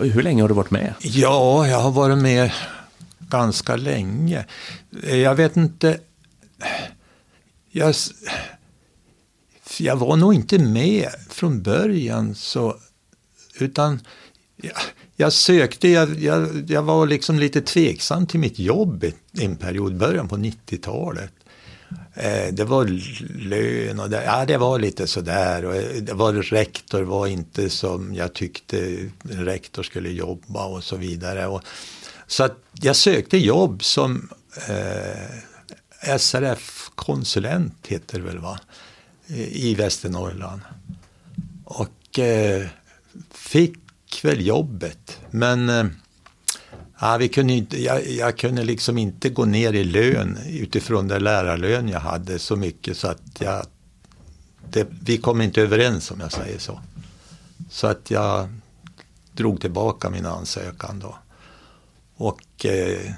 Hur 0.00 0.22
länge 0.22 0.42
har 0.42 0.48
du 0.48 0.54
varit 0.54 0.70
med? 0.70 0.94
Ja, 1.00 1.68
jag 1.68 1.80
har 1.80 1.90
varit 1.90 2.18
med 2.18 2.52
ganska 3.18 3.76
länge. 3.76 4.44
Jag 5.02 5.34
vet 5.34 5.56
inte. 5.56 5.98
Jag, 7.70 7.94
jag 9.78 9.96
var 9.96 10.16
nog 10.16 10.34
inte 10.34 10.58
med 10.58 11.08
från 11.28 11.62
början 11.62 12.34
så. 12.34 12.76
Utan 13.58 14.00
jag 15.20 15.32
sökte, 15.32 15.88
jag, 15.88 16.18
jag, 16.20 16.64
jag, 16.70 16.82
var 16.82 17.06
liksom 17.06 17.38
lite 17.38 17.60
tveksam 17.60 18.26
till 18.26 18.40
mitt 18.40 18.58
jobb 18.58 19.04
i 19.32 19.44
en 19.44 19.56
period, 19.56 19.96
början 19.96 20.28
på 20.28 20.36
90-talet. 20.36 21.32
Eh, 22.14 22.52
det 22.52 22.64
var 22.64 22.84
lön 23.48 24.00
och 24.00 24.10
det, 24.10 24.24
ja, 24.24 24.44
det 24.46 24.56
var 24.56 24.78
lite 24.78 25.06
sådär. 25.06 25.64
Och 25.64 25.76
eh, 25.76 26.02
det 26.02 26.12
var 26.12 26.32
rektor 26.32 27.02
var 27.02 27.26
inte 27.26 27.70
som 27.70 28.14
jag 28.14 28.32
tyckte 28.32 29.08
rektor 29.22 29.82
skulle 29.82 30.10
jobba 30.10 30.64
och 30.64 30.84
så 30.84 30.96
vidare. 30.96 31.46
Och, 31.46 31.62
så 32.26 32.44
att 32.44 32.58
jag 32.72 32.96
sökte 32.96 33.38
jobb 33.38 33.84
som 33.84 34.28
eh, 34.68 36.18
SRF-konsulent, 36.18 37.86
heter 37.86 38.18
det 38.18 38.24
väl 38.24 38.38
va? 38.38 38.60
I 39.52 39.74
Västernorrland. 39.74 40.60
Och 41.64 42.18
eh, 42.18 42.66
fick 43.30 43.74
fick 44.10 44.24
väl 44.24 44.46
jobbet. 44.46 45.18
Men 45.30 45.68
eh, 45.68 45.84
Ja, 47.02 47.16
vi 47.16 47.28
kunde 47.28 47.52
inte, 47.52 47.82
jag, 47.82 48.06
jag 48.06 48.38
kunde 48.38 48.64
liksom 48.64 48.98
inte 48.98 49.28
gå 49.28 49.44
ner 49.44 49.72
i 49.72 49.84
lön 49.84 50.38
utifrån 50.46 51.08
den 51.08 51.24
lärarlön 51.24 51.88
jag 51.88 52.00
hade 52.00 52.38
så 52.38 52.56
mycket 52.56 52.96
så 52.96 53.08
att 53.08 53.22
jag, 53.38 53.66
det, 54.70 54.88
vi 55.02 55.18
kom 55.18 55.40
inte 55.40 55.62
överens 55.62 56.10
om 56.10 56.20
jag 56.20 56.32
säger 56.32 56.58
så. 56.58 56.80
Så 57.70 57.86
att 57.86 58.10
jag 58.10 58.48
drog 59.32 59.60
tillbaka 59.60 60.10
min 60.10 60.26
ansökan 60.26 60.98
då. 60.98 61.18
Och 62.16 62.66
eh, 62.66 63.12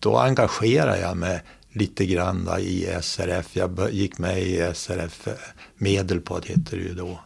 då 0.00 0.18
engagerade 0.18 1.00
jag 1.00 1.16
mig 1.16 1.42
lite 1.72 2.06
grann 2.06 2.48
i 2.58 2.88
SRF. 3.02 3.56
Jag 3.56 3.92
gick 3.92 4.18
med 4.18 4.42
i 4.42 4.72
SRF, 4.74 5.28
eh, 5.28 5.34
Medelpad 5.76 6.46
heter 6.46 6.76
det 6.76 6.82
ju 6.82 6.94
då. 6.94 7.20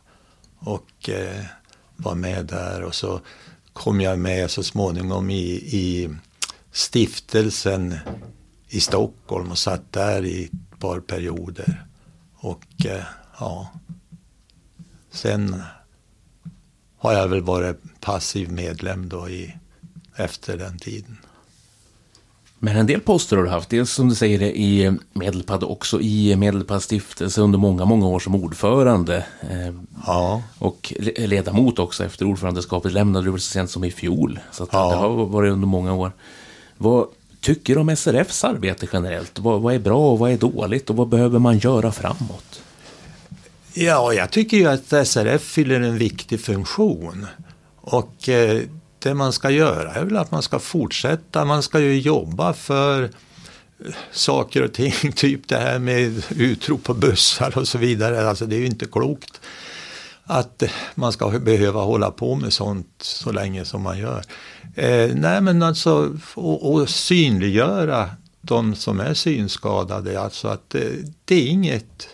Och 0.59 1.09
eh, 1.09 1.45
var 2.03 2.15
med 2.15 2.47
där 2.47 2.83
och 2.83 2.95
så 2.95 3.21
kom 3.73 4.01
jag 4.01 4.19
med 4.19 4.51
så 4.51 4.63
småningom 4.63 5.31
i, 5.31 5.51
i 5.53 6.11
stiftelsen 6.73 7.97
i 8.69 8.81
Stockholm 8.81 9.51
och 9.51 9.59
satt 9.59 9.93
där 9.93 10.25
i 10.25 10.45
ett 10.45 10.81
par 10.81 11.01
perioder. 11.01 11.87
Och 12.35 12.87
eh, 12.87 13.05
ja, 13.39 13.71
sen 15.11 15.63
har 16.99 17.13
jag 17.13 17.29
väl 17.29 17.43
varit 17.43 18.01
passiv 18.01 18.53
medlem 18.53 19.09
då 19.09 19.29
i, 19.29 19.57
efter 20.17 20.57
den 20.59 20.79
tiden. 20.79 21.17
Men 22.63 22.77
en 22.77 22.87
del 22.87 23.01
poster 23.01 23.37
har 23.37 23.45
du 23.45 23.51
haft, 23.51 23.71
dels 23.71 23.93
som 23.93 24.09
du 24.09 24.15
säger 24.15 24.43
i 24.43 24.99
Medelpad 25.13 25.65
också 25.65 26.01
i 26.01 26.37
Medelpads 26.37 26.85
stiftelse 26.85 27.41
under 27.41 27.59
många, 27.59 27.85
många 27.85 28.07
år 28.07 28.21
som 28.21 28.35
ordförande. 28.35 29.25
Eh, 29.51 29.75
ja. 30.07 30.43
Och 30.59 30.93
ledamot 31.17 31.79
också 31.79 32.05
efter 32.05 32.25
ordförandeskapet 32.25 32.93
lämnade 32.93 33.25
du 33.25 33.31
väl 33.31 33.41
så 33.41 33.53
sent 33.53 33.71
som 33.71 33.85
i 33.85 33.91
fjol. 33.91 34.41
Så 34.53 34.69
ja. 34.73 34.91
det 34.91 34.97
har 34.97 35.09
varit 35.09 35.53
under 35.53 35.67
många 35.67 35.95
år. 35.95 36.13
Vad 36.79 37.07
tycker 37.41 37.75
du 37.75 37.81
om 37.81 37.97
SRFs 37.97 38.45
arbete 38.45 38.87
generellt? 38.93 39.39
Vad, 39.39 39.61
vad 39.61 39.75
är 39.75 39.79
bra 39.79 40.11
och 40.11 40.19
vad 40.19 40.31
är 40.31 40.39
dåligt 40.39 40.91
och 40.91 40.97
vad 40.97 41.09
behöver 41.09 41.39
man 41.39 41.59
göra 41.59 41.93
framåt? 41.93 42.63
Ja, 43.75 44.13
jag 44.13 44.31
tycker 44.31 44.57
ju 44.57 44.67
att 44.67 45.09
SRF 45.09 45.43
fyller 45.43 45.81
en 45.81 45.99
viktig 45.99 46.41
funktion. 46.41 47.27
Och 47.81 48.29
eh, 48.29 48.63
det 49.01 49.15
man 49.15 49.33
ska 49.33 49.51
göra 49.51 49.95
är 49.95 50.05
väl 50.05 50.17
att 50.17 50.31
man 50.31 50.43
ska 50.43 50.59
fortsätta, 50.59 51.45
man 51.45 51.63
ska 51.63 51.81
ju 51.81 52.01
jobba 52.01 52.53
för 52.53 53.03
eh, 53.03 53.95
saker 54.13 54.63
och 54.63 54.73
ting, 54.73 55.13
typ 55.15 55.49
det 55.49 55.59
här 55.59 55.79
med 55.79 56.25
utrop 56.37 56.85
på 56.85 56.95
bussar 56.95 57.59
och 57.59 57.69
så 57.69 57.79
vidare. 57.79 58.29
Alltså 58.29 58.47
det 58.47 58.57
är 58.57 58.61
ju 58.61 58.67
inte 58.67 58.87
klokt 58.87 59.41
att 60.25 60.63
man 60.95 61.13
ska 61.13 61.29
behöva 61.29 61.81
hålla 61.81 62.11
på 62.11 62.35
med 62.35 62.53
sånt 62.53 62.89
så 62.99 63.33
länge 63.33 63.65
som 63.65 63.83
man 63.83 63.99
gör. 63.99 64.23
Eh, 64.75 65.11
nej 65.15 65.41
men 65.41 65.63
alltså, 65.63 66.17
och, 66.35 66.73
och 66.73 66.89
synliggöra 66.89 68.11
de 68.41 68.75
som 68.75 69.01
är 69.01 69.15
synskadade, 69.15 70.21
alltså 70.21 70.49
att 70.49 70.71
det, 70.71 70.93
det 71.25 71.35
är 71.35 71.47
inget 71.47 72.09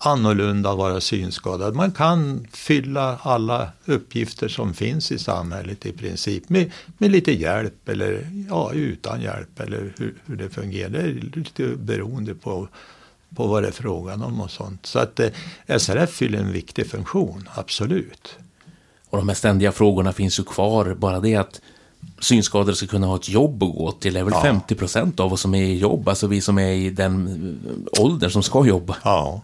annorlunda 0.00 0.70
att 0.70 0.78
vara 0.78 1.00
synskadad. 1.00 1.74
Man 1.74 1.92
kan 1.92 2.46
fylla 2.52 3.18
alla 3.22 3.68
uppgifter 3.84 4.48
som 4.48 4.74
finns 4.74 5.12
i 5.12 5.18
samhället 5.18 5.86
i 5.86 5.92
princip 5.92 6.48
med, 6.48 6.72
med 6.98 7.10
lite 7.10 7.32
hjälp 7.32 7.88
eller 7.88 8.30
ja, 8.48 8.72
utan 8.72 9.20
hjälp 9.20 9.60
eller 9.60 9.92
hur, 9.98 10.14
hur 10.26 10.36
det 10.36 10.48
fungerar. 10.48 10.88
Det 10.90 10.98
är 10.98 11.30
lite 11.34 11.66
beroende 11.76 12.34
på, 12.34 12.68
på 13.36 13.46
vad 13.46 13.62
det 13.62 13.68
är 13.68 13.72
frågan 13.72 14.22
om 14.22 14.40
och 14.40 14.50
sånt. 14.50 14.86
Så 14.86 14.98
att 14.98 15.20
eh, 15.20 15.30
SRF 15.78 16.10
fyller 16.10 16.38
en 16.38 16.52
viktig 16.52 16.86
funktion, 16.86 17.48
absolut. 17.54 18.38
Och 19.10 19.18
de 19.18 19.28
här 19.28 19.36
ständiga 19.36 19.72
frågorna 19.72 20.12
finns 20.12 20.40
ju 20.40 20.44
kvar. 20.44 20.94
Bara 20.94 21.20
det 21.20 21.36
att 21.36 21.60
synskadade 22.20 22.76
ska 22.76 22.86
kunna 22.86 23.06
ha 23.06 23.16
ett 23.16 23.28
jobb 23.28 23.62
att 23.62 23.74
gå 23.74 23.92
till 23.92 24.16
är 24.16 24.24
väl 24.24 24.32
ja. 24.36 24.42
50 24.42 24.74
procent 24.74 25.20
av 25.20 25.32
oss 25.32 25.40
som 25.40 25.54
är 25.54 25.62
i 25.62 25.78
jobb, 25.78 26.08
alltså 26.08 26.26
vi 26.26 26.40
som 26.40 26.58
är 26.58 26.72
i 26.72 26.90
den 26.90 27.58
åldern 28.00 28.30
som 28.30 28.42
ska 28.42 28.66
jobba. 28.66 28.96
Ja, 29.04 29.42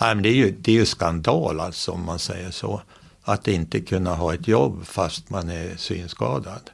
Nej, 0.00 0.14
men 0.14 0.22
det, 0.22 0.28
är 0.28 0.34
ju, 0.34 0.50
det 0.50 0.72
är 0.72 0.76
ju 0.76 0.86
skandal 0.86 1.60
alltså 1.60 1.92
om 1.92 2.04
man 2.04 2.18
säger 2.18 2.50
så. 2.50 2.82
Att 3.22 3.48
inte 3.48 3.80
kunna 3.80 4.14
ha 4.14 4.34
ett 4.34 4.48
jobb 4.48 4.86
fast 4.86 5.30
man 5.30 5.50
är 5.50 5.76
synskadad. 5.76 6.70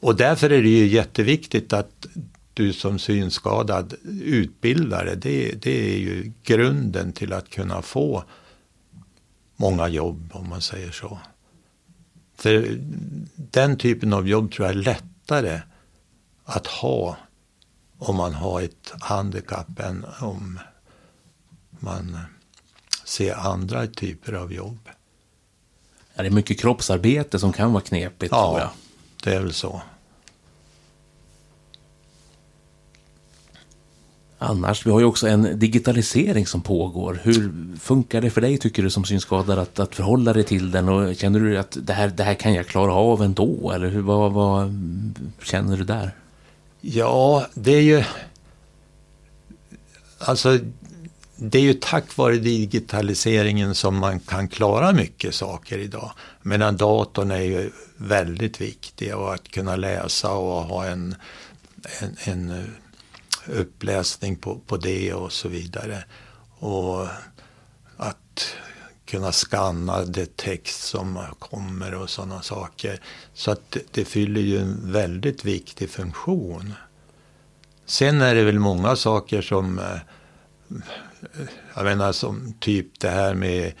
Och 0.00 0.16
därför 0.16 0.50
är 0.50 0.62
det 0.62 0.68
ju 0.68 0.86
jätteviktigt 0.86 1.72
att 1.72 2.06
du 2.54 2.72
som 2.72 2.98
synskadad 2.98 3.94
utbildare, 4.22 5.14
det, 5.14 5.52
det 5.62 5.94
är 5.94 5.98
ju 5.98 6.32
grunden 6.42 7.12
till 7.12 7.32
att 7.32 7.50
kunna 7.50 7.82
få 7.82 8.24
många 9.56 9.88
jobb 9.88 10.30
om 10.32 10.48
man 10.48 10.60
säger 10.60 10.90
så. 10.90 11.18
För 12.36 12.78
den 13.36 13.76
typen 13.76 14.12
av 14.12 14.28
jobb 14.28 14.52
tror 14.52 14.66
jag 14.68 14.76
är 14.76 14.82
lättare 14.82 15.60
att 16.44 16.66
ha 16.66 17.16
om 17.98 18.16
man 18.16 18.34
har 18.34 18.60
ett 18.60 18.92
handikapp 19.00 19.78
än 19.78 20.06
om 20.20 20.58
man 21.84 22.18
ser 23.04 23.34
andra 23.34 23.86
typer 23.86 24.32
av 24.32 24.52
jobb. 24.52 24.88
Ja, 26.14 26.22
det 26.22 26.28
är 26.28 26.30
mycket 26.30 26.60
kroppsarbete 26.60 27.38
som 27.38 27.52
kan 27.52 27.72
vara 27.72 27.82
knepigt 27.82 28.32
ja, 28.32 28.50
tror 28.50 28.60
jag. 28.60 28.70
det 29.24 29.38
är 29.38 29.40
väl 29.40 29.54
så. 29.54 29.82
Annars, 34.38 34.86
vi 34.86 34.90
har 34.90 35.00
ju 35.00 35.06
också 35.06 35.28
en 35.28 35.58
digitalisering 35.58 36.46
som 36.46 36.60
pågår. 36.60 37.20
Hur 37.22 37.52
funkar 37.78 38.20
det 38.20 38.30
för 38.30 38.40
dig, 38.40 38.58
tycker 38.58 38.82
du, 38.82 38.90
som 38.90 39.04
synskadad 39.04 39.58
att, 39.58 39.78
att 39.78 39.94
förhålla 39.94 40.32
dig 40.32 40.44
till 40.44 40.70
den? 40.70 40.88
Och 40.88 41.16
känner 41.16 41.40
du 41.40 41.58
att 41.58 41.76
det 41.80 41.92
här, 41.92 42.08
det 42.08 42.24
här 42.24 42.34
kan 42.34 42.54
jag 42.54 42.66
klara 42.66 42.92
av 42.92 43.22
ändå? 43.22 43.72
Eller 43.74 43.88
hur, 43.88 44.02
vad, 44.02 44.32
vad 44.32 44.74
känner 45.42 45.76
du 45.76 45.84
där? 45.84 46.14
Ja, 46.80 47.46
det 47.54 47.72
är 47.72 47.80
ju... 47.80 48.04
Alltså, 50.18 50.58
det 51.36 51.58
är 51.58 51.62
ju 51.62 51.74
tack 51.74 52.16
vare 52.16 52.36
digitaliseringen 52.36 53.74
som 53.74 53.96
man 53.96 54.20
kan 54.20 54.48
klara 54.48 54.92
mycket 54.92 55.34
saker 55.34 55.78
idag. 55.78 56.12
Medan 56.42 56.76
datorn 56.76 57.30
är 57.30 57.40
ju 57.40 57.70
väldigt 57.96 58.60
viktig 58.60 59.16
och 59.16 59.34
att 59.34 59.48
kunna 59.48 59.76
läsa 59.76 60.32
och 60.32 60.62
ha 60.62 60.86
en, 60.86 61.14
en, 62.00 62.16
en 62.24 62.50
eh, 62.50 62.64
uppläsning 63.46 64.36
på, 64.36 64.58
på 64.66 64.76
det 64.76 65.14
och 65.14 65.32
så 65.32 65.48
vidare. 65.48 66.04
Och 66.58 67.06
att 67.96 68.56
kunna 69.04 69.32
skanna 69.32 70.04
det 70.04 70.36
text 70.36 70.82
som 70.82 71.18
kommer 71.38 71.94
och 71.94 72.10
sådana 72.10 72.42
saker. 72.42 73.00
Så 73.34 73.50
att 73.50 73.70
det, 73.70 73.82
det 73.90 74.04
fyller 74.04 74.40
ju 74.40 74.58
en 74.58 74.92
väldigt 74.92 75.44
viktig 75.44 75.90
funktion. 75.90 76.74
Sen 77.86 78.22
är 78.22 78.34
det 78.34 78.44
väl 78.44 78.58
många 78.58 78.96
saker 78.96 79.42
som 79.42 79.78
eh, 79.78 79.98
jag 81.74 81.84
menar 81.84 82.12
som 82.12 82.54
typ 82.60 83.00
det 83.00 83.10
här 83.10 83.34
med 83.34 83.72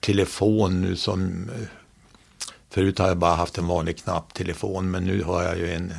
telefon 0.00 0.80
nu 0.80 0.96
som 0.96 1.50
Förut 2.70 2.98
har 2.98 3.08
jag 3.08 3.18
bara 3.18 3.34
haft 3.34 3.58
en 3.58 3.66
vanlig 3.66 3.98
knapptelefon 3.98 4.90
men 4.90 5.04
nu 5.04 5.22
har 5.22 5.42
jag 5.42 5.58
ju 5.58 5.72
en 5.72 5.94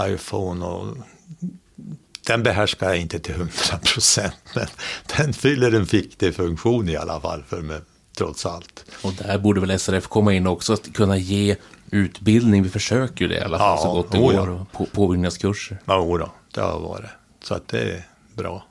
iPhone 0.00 0.64
och 0.64 0.96
den 2.26 2.42
behärskar 2.42 2.88
jag 2.88 2.98
inte 2.98 3.18
till 3.18 3.34
hundra 3.34 3.78
procent 3.84 4.34
men 4.54 4.66
den 5.16 5.32
fyller 5.32 5.72
en 5.72 5.84
viktig 5.84 6.34
funktion 6.34 6.88
i 6.88 6.96
alla 6.96 7.20
fall 7.20 7.42
för 7.48 7.60
mig 7.60 7.80
trots 8.16 8.46
allt. 8.46 8.84
Och 9.02 9.12
där 9.12 9.38
borde 9.38 9.60
väl 9.60 9.78
SRF 9.78 10.06
komma 10.06 10.32
in 10.32 10.46
också, 10.46 10.72
att 10.72 10.92
kunna 10.92 11.16
ge 11.16 11.56
utbildning. 11.90 12.62
Vi 12.62 12.68
försöker 12.68 13.24
ju 13.24 13.28
det 13.28 13.38
i 13.38 13.40
alla 13.40 13.58
fall 13.58 13.78
ja, 13.78 13.82
så 13.82 13.92
gott 13.92 14.12
det 14.12 14.18
går. 14.18 14.34
Ja. 14.34 14.66
På, 14.72 14.86
påbyggnadskurser. 14.86 15.78
Ja, 15.84 15.94
då, 15.94 16.30
det 16.54 16.60
har 16.60 16.80
varit. 16.80 17.10
Så 17.44 17.54
att 17.54 17.68
det 17.68 17.80
är 17.80 18.06
bra. 18.34 18.64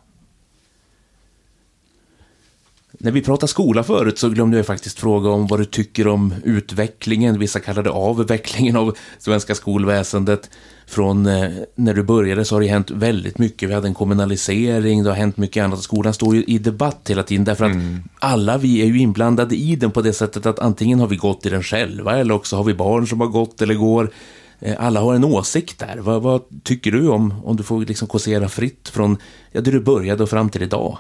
När 3.00 3.12
vi 3.12 3.22
pratade 3.22 3.48
skola 3.48 3.84
förut 3.84 4.20
så 4.20 4.30
glömde 4.30 4.58
jag 4.58 4.66
faktiskt 4.66 5.00
fråga 5.00 5.30
om 5.30 5.48
vad 5.48 5.60
du 5.60 5.66
tycker 5.66 6.08
om 6.08 6.34
utvecklingen, 6.44 7.40
vissa 7.40 7.60
kallade 7.60 7.90
avvecklingen 7.90 8.76
av 8.76 8.98
svenska 9.20 9.56
skolväsendet. 9.56 10.50
Från 10.88 11.26
eh, 11.26 11.50
när 11.76 11.94
du 11.94 12.04
började 12.04 12.46
så 12.46 12.56
har 12.56 12.62
det 12.62 12.68
hänt 12.68 12.92
väldigt 12.92 13.38
mycket. 13.38 13.70
Vi 13.70 13.74
hade 13.74 13.88
en 13.88 13.94
kommunalisering, 13.94 15.04
det 15.04 15.10
har 15.10 15.18
hänt 15.18 15.38
mycket 15.38 15.64
annat. 15.64 15.82
Skolan 15.82 16.14
står 16.14 16.36
ju 16.36 16.44
i 16.44 16.58
debatt 16.58 17.02
hela 17.10 17.24
tiden 17.24 17.46
därför 17.46 17.66
att 17.66 17.72
mm. 17.72 18.04
alla 18.20 18.58
vi 18.58 18.82
är 18.82 18.86
ju 18.86 19.00
inblandade 19.00 19.56
i 19.56 19.76
den 19.76 19.92
på 19.92 20.02
det 20.02 20.14
sättet 20.14 20.46
att 20.46 20.60
antingen 20.60 21.00
har 21.00 21.08
vi 21.08 21.16
gått 21.16 21.46
i 21.46 21.50
den 21.50 21.64
själva 21.64 22.18
eller 22.18 22.34
också 22.34 22.56
har 22.56 22.64
vi 22.64 22.74
barn 22.74 23.08
som 23.08 23.20
har 23.20 23.28
gått 23.28 23.62
eller 23.62 23.74
går. 23.74 24.12
Eh, 24.60 24.76
alla 24.80 25.00
har 25.00 25.16
en 25.16 25.24
åsikt 25.24 25.80
där. 25.80 25.98
Vad, 25.98 26.22
vad 26.22 26.42
tycker 26.64 26.92
du 26.92 27.08
om, 27.08 27.34
om 27.44 27.56
du 27.56 27.64
får 27.64 27.86
liksom 27.86 28.08
kåsera 28.08 28.50
fritt 28.50 28.90
från 28.90 29.18
ja, 29.52 29.62
där 29.62 29.72
du 29.72 29.80
började 29.80 30.24
och 30.24 30.30
fram 30.30 30.50
till 30.50 30.64
idag? 30.64 30.98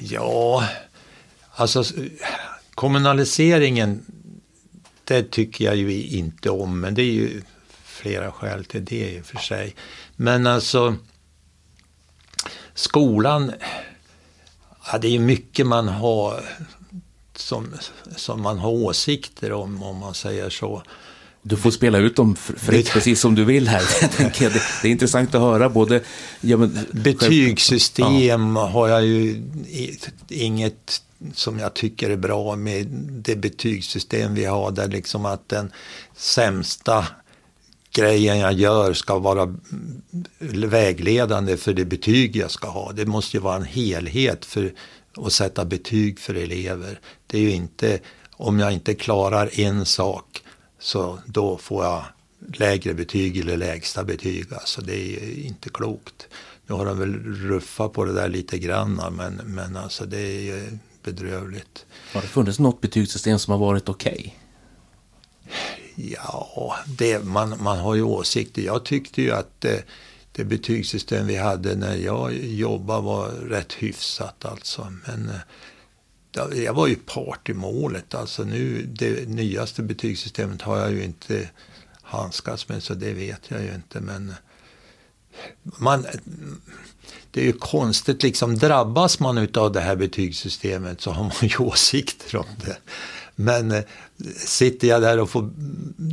Ja, 0.00 0.68
alltså 1.54 1.84
kommunaliseringen, 2.74 4.04
det 5.04 5.30
tycker 5.30 5.64
jag 5.64 5.76
ju 5.76 6.02
inte 6.02 6.50
om, 6.50 6.80
men 6.80 6.94
det 6.94 7.02
är 7.02 7.12
ju 7.12 7.42
flera 7.84 8.32
skäl 8.32 8.64
till 8.64 8.84
det 8.84 9.10
i 9.16 9.20
och 9.20 9.26
för 9.26 9.38
sig. 9.38 9.74
Men 10.16 10.46
alltså, 10.46 10.96
skolan, 12.74 13.52
ja, 14.92 14.98
det 14.98 15.08
är 15.08 15.12
ju 15.12 15.18
mycket 15.18 15.66
man 15.66 15.88
har 15.88 16.44
som, 17.36 17.74
som 18.16 18.42
man 18.42 18.58
har 18.58 18.70
åsikter 18.70 19.52
om, 19.52 19.82
om 19.82 19.96
man 19.96 20.14
säger 20.14 20.50
så. 20.50 20.82
Du 21.42 21.56
får 21.56 21.70
spela 21.70 21.98
ut 21.98 22.16
dem 22.16 22.36
fritt 22.36 22.90
precis 22.90 23.20
som 23.20 23.34
du 23.34 23.44
vill 23.44 23.68
här. 23.68 23.82
det, 24.82 24.88
är 24.88 24.92
intressant 24.92 25.34
att 25.34 25.40
höra 25.40 25.68
både... 25.68 26.02
Ja, 26.40 26.56
men, 26.56 26.86
Betygssystem 26.90 28.56
ja. 28.56 28.66
har 28.66 28.88
jag 28.88 29.06
ju 29.06 29.42
inget 30.28 31.02
som 31.34 31.58
jag 31.58 31.74
tycker 31.74 32.10
är 32.10 32.16
bra 32.16 32.56
med 32.56 32.86
det 33.10 33.36
betygssystem 33.36 34.34
vi 34.34 34.44
har 34.44 34.70
där 34.70 34.88
liksom 34.88 35.26
att 35.26 35.48
den 35.48 35.72
sämsta 36.16 37.06
grejen 37.92 38.38
jag 38.38 38.52
gör 38.52 38.92
ska 38.92 39.18
vara 39.18 39.56
vägledande 40.66 41.56
för 41.56 41.72
det 41.72 41.84
betyg 41.84 42.36
jag 42.36 42.50
ska 42.50 42.68
ha. 42.68 42.92
Det 42.92 43.06
måste 43.06 43.36
ju 43.36 43.40
vara 43.40 43.56
en 43.56 43.64
helhet 43.64 44.44
för 44.44 44.72
att 45.16 45.32
sätta 45.32 45.64
betyg 45.64 46.18
för 46.18 46.34
elever. 46.34 47.00
Det 47.26 47.38
är 47.38 47.42
ju 47.42 47.50
inte 47.50 47.98
om 48.30 48.58
jag 48.58 48.72
inte 48.72 48.94
klarar 48.94 49.60
en 49.60 49.86
sak 49.86 50.42
så 50.78 51.18
då 51.26 51.58
får 51.58 51.84
jag 51.84 52.04
lägre 52.54 52.94
betyg 52.94 53.36
eller 53.36 53.56
lägsta 53.56 54.04
betyg. 54.04 54.52
Alltså 54.52 54.82
det 54.82 55.16
är 55.16 55.46
inte 55.46 55.68
klokt. 55.68 56.28
Nu 56.66 56.74
har 56.74 56.86
de 56.86 56.98
väl 56.98 57.14
ruffat 57.24 57.92
på 57.92 58.04
det 58.04 58.12
där 58.12 58.28
lite 58.28 58.58
grann 58.58 59.14
men, 59.16 59.34
men 59.34 59.76
alltså 59.76 60.06
det 60.06 60.50
är 60.50 60.78
bedrövligt. 61.02 61.86
Har 62.12 62.20
det 62.20 62.28
funnits 62.28 62.58
något 62.58 62.80
betygssystem 62.80 63.38
som 63.38 63.52
har 63.52 63.58
varit 63.58 63.88
okej? 63.88 64.12
Okay? 64.12 64.32
Ja, 65.94 66.76
det, 66.86 67.24
man, 67.24 67.62
man 67.62 67.78
har 67.78 67.94
ju 67.94 68.02
åsikter. 68.02 68.62
Jag 68.62 68.84
tyckte 68.84 69.22
ju 69.22 69.32
att 69.32 69.60
det, 69.60 69.84
det 70.32 70.44
betygssystem 70.44 71.26
vi 71.26 71.36
hade 71.36 71.74
när 71.74 71.96
jag 71.96 72.34
jobbade 72.34 73.02
var 73.02 73.28
rätt 73.28 73.72
hyfsat 73.72 74.44
alltså. 74.44 74.92
Men 75.06 75.28
eh, 75.28 75.40
jag 76.54 76.74
var 76.74 76.86
ju 76.86 76.96
part 76.96 77.48
i 77.48 77.54
målet. 77.54 78.14
Alltså 78.14 78.44
nu, 78.44 78.82
det 78.82 79.28
nyaste 79.28 79.82
betygssystemet 79.82 80.62
har 80.62 80.78
jag 80.78 80.92
ju 80.92 81.04
inte 81.04 81.48
handskats 82.02 82.68
med 82.68 82.82
så 82.82 82.94
det 82.94 83.12
vet 83.12 83.40
jag 83.48 83.62
ju 83.62 83.74
inte. 83.74 84.00
Men 84.00 84.34
man, 85.62 86.06
det 87.30 87.40
är 87.40 87.44
ju 87.44 87.52
konstigt, 87.52 88.22
liksom 88.22 88.58
drabbas 88.58 89.20
man 89.20 89.48
av 89.54 89.72
det 89.72 89.80
här 89.80 89.96
betygssystemet 89.96 91.00
så 91.00 91.10
har 91.10 91.24
man 91.24 91.48
ju 91.48 91.56
åsikter 91.58 92.36
om 92.36 92.46
det. 92.64 92.78
Men 93.34 93.70
eh, 93.70 93.84
sitter 94.36 94.88
jag 94.88 95.02
där 95.02 95.20
och 95.20 95.30
får 95.30 95.50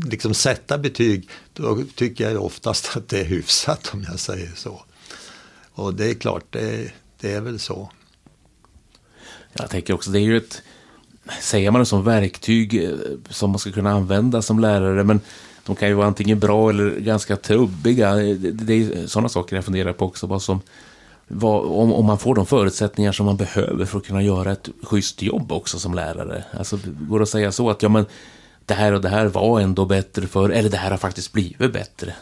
liksom 0.10 0.34
sätta 0.34 0.78
betyg, 0.78 1.30
då 1.54 1.84
tycker 1.96 2.32
jag 2.32 2.44
oftast 2.44 2.98
att 2.98 3.08
det 3.08 3.20
är 3.20 3.26
hyfsat 3.26 3.90
om 3.94 4.06
jag 4.10 4.20
säger 4.20 4.52
så. 4.56 4.84
Och 5.72 5.94
det 5.94 6.10
är 6.10 6.14
klart, 6.14 6.46
det, 6.50 6.92
det 7.20 7.34
är 7.34 7.42
väl 7.42 7.60
så. 7.60 7.92
Jag 9.60 9.70
tänker 9.70 9.94
också, 9.94 10.12
det 10.12 10.20
är 10.20 10.22
ju 10.22 10.38
ett, 10.38 10.62
säger 11.42 11.72
man 11.72 11.80
det 11.82 11.86
som 11.86 12.04
verktyg 12.04 12.84
eh, 12.84 12.90
som 13.30 13.50
man 13.50 13.60
ska 13.60 13.72
kunna 13.72 13.92
använda 13.92 14.42
som 14.42 14.60
lärare, 14.60 15.04
men 15.04 15.20
de 15.66 15.76
kan 15.76 15.88
ju 15.88 15.94
vara 15.94 16.08
antingen 16.08 16.40
bra 16.40 16.70
eller 16.70 17.00
ganska 17.00 17.36
trubbiga. 17.36 18.16
Det, 18.16 18.52
det 18.52 18.74
är 18.74 19.08
sådana 19.08 19.30
saker 19.30 19.56
jag 19.56 19.66
funderar 19.66 19.94
på 19.94 20.06
också, 20.06 20.28
vad 20.28 20.42
som 20.42 20.62
vad, 21.28 21.66
om, 21.66 21.94
om 21.94 22.06
man 22.06 22.18
får 22.18 22.36
de 22.36 22.46
förutsättningar 22.46 23.12
som 23.12 23.26
man 23.26 23.38
behöver 23.38 23.86
för 23.86 23.98
att 23.98 24.06
kunna 24.06 24.24
göra 24.24 24.52
ett 24.52 24.70
schysst 24.84 25.22
jobb 25.22 25.52
också 25.52 25.80
som 25.80 25.94
lärare. 25.94 26.44
Alltså, 26.58 26.80
går 26.86 27.20
det 27.20 27.24
att 27.24 27.30
säga 27.30 27.52
så 27.52 27.70
att 27.70 27.82
ja, 27.82 27.90
men 27.90 28.06
det 28.66 28.74
här 28.74 28.94
och 28.94 29.02
det 29.02 29.10
här 29.10 29.26
var 29.26 29.60
ändå 29.60 29.86
bättre 29.86 30.28
för 30.28 30.50
eller 30.50 30.70
det 30.70 30.78
här 30.78 30.92
har 30.92 30.98
faktiskt 30.98 31.34
blivit 31.34 31.74
bättre? 31.74 32.14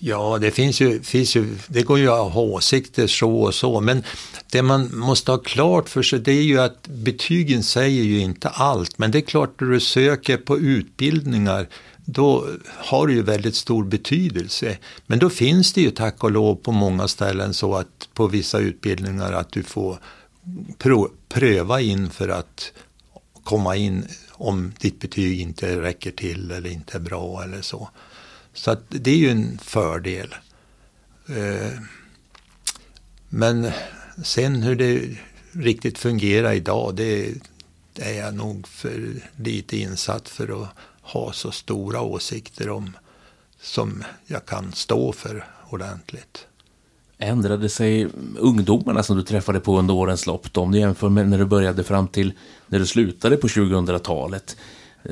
Ja, 0.00 0.38
det 0.40 0.50
finns 0.50 0.80
ju, 0.80 1.02
finns 1.02 1.36
ju, 1.36 1.56
det 1.68 1.82
går 1.82 1.98
ju 1.98 2.08
att 2.08 2.32
ha 2.32 2.40
åsikter 2.40 3.06
så 3.06 3.40
och 3.40 3.54
så, 3.54 3.80
men 3.80 4.02
det 4.50 4.62
man 4.62 4.98
måste 4.98 5.30
ha 5.30 5.38
klart 5.38 5.88
för 5.88 6.02
sig 6.02 6.18
det 6.18 6.32
är 6.32 6.42
ju 6.42 6.60
att 6.60 6.88
betygen 6.88 7.62
säger 7.62 8.04
ju 8.04 8.20
inte 8.20 8.48
allt, 8.48 8.98
men 8.98 9.10
det 9.10 9.18
är 9.18 9.22
klart 9.22 9.60
när 9.60 9.68
du 9.68 9.80
söker 9.80 10.36
på 10.36 10.58
utbildningar 10.58 11.68
då 12.10 12.46
har 12.76 13.06
det 13.06 13.12
ju 13.12 13.22
väldigt 13.22 13.54
stor 13.54 13.84
betydelse. 13.84 14.78
Men 15.06 15.18
då 15.18 15.30
finns 15.30 15.72
det 15.72 15.80
ju 15.80 15.90
tack 15.90 16.24
och 16.24 16.30
lov 16.30 16.54
på 16.54 16.72
många 16.72 17.08
ställen 17.08 17.54
så 17.54 17.74
att 17.74 18.08
på 18.14 18.26
vissa 18.26 18.58
utbildningar 18.58 19.32
att 19.32 19.52
du 19.52 19.62
får 19.62 19.98
pröva 21.28 21.80
in 21.80 22.10
för 22.10 22.28
att 22.28 22.72
komma 23.44 23.76
in 23.76 24.06
om 24.30 24.72
ditt 24.80 25.00
betyg 25.00 25.40
inte 25.40 25.80
räcker 25.80 26.10
till 26.10 26.50
eller 26.50 26.70
inte 26.70 26.98
är 26.98 27.00
bra 27.00 27.42
eller 27.42 27.62
så. 27.62 27.88
Så 28.58 28.70
att 28.70 28.82
det 28.88 29.10
är 29.10 29.16
ju 29.16 29.30
en 29.30 29.58
fördel. 29.58 30.34
Eh, 31.28 31.80
men 33.28 33.70
sen 34.24 34.62
hur 34.62 34.76
det 34.76 35.16
riktigt 35.52 35.98
fungerar 35.98 36.52
idag, 36.52 36.94
det 36.94 37.34
är 37.94 38.12
jag 38.12 38.34
nog 38.34 38.68
för 38.68 39.12
lite 39.36 39.76
insatt 39.76 40.28
för 40.28 40.62
att 40.62 40.68
ha 41.00 41.32
så 41.32 41.50
stora 41.50 42.00
åsikter 42.00 42.70
om 42.70 42.96
som 43.60 44.04
jag 44.26 44.46
kan 44.46 44.72
stå 44.72 45.12
för 45.12 45.46
ordentligt. 45.70 46.46
Ändrade 47.18 47.68
sig 47.68 48.08
ungdomarna 48.38 49.02
som 49.02 49.16
du 49.16 49.22
träffade 49.22 49.60
på 49.60 49.78
under 49.78 49.94
årens 49.94 50.26
lopp 50.26 50.52
då, 50.52 50.60
om 50.60 50.72
du 50.72 50.78
jämför 50.78 51.08
med 51.08 51.28
när 51.28 51.38
du 51.38 51.44
började 51.44 51.84
fram 51.84 52.08
till 52.08 52.32
när 52.66 52.78
du 52.78 52.86
slutade 52.86 53.36
på 53.36 53.48
2000-talet? 53.48 54.56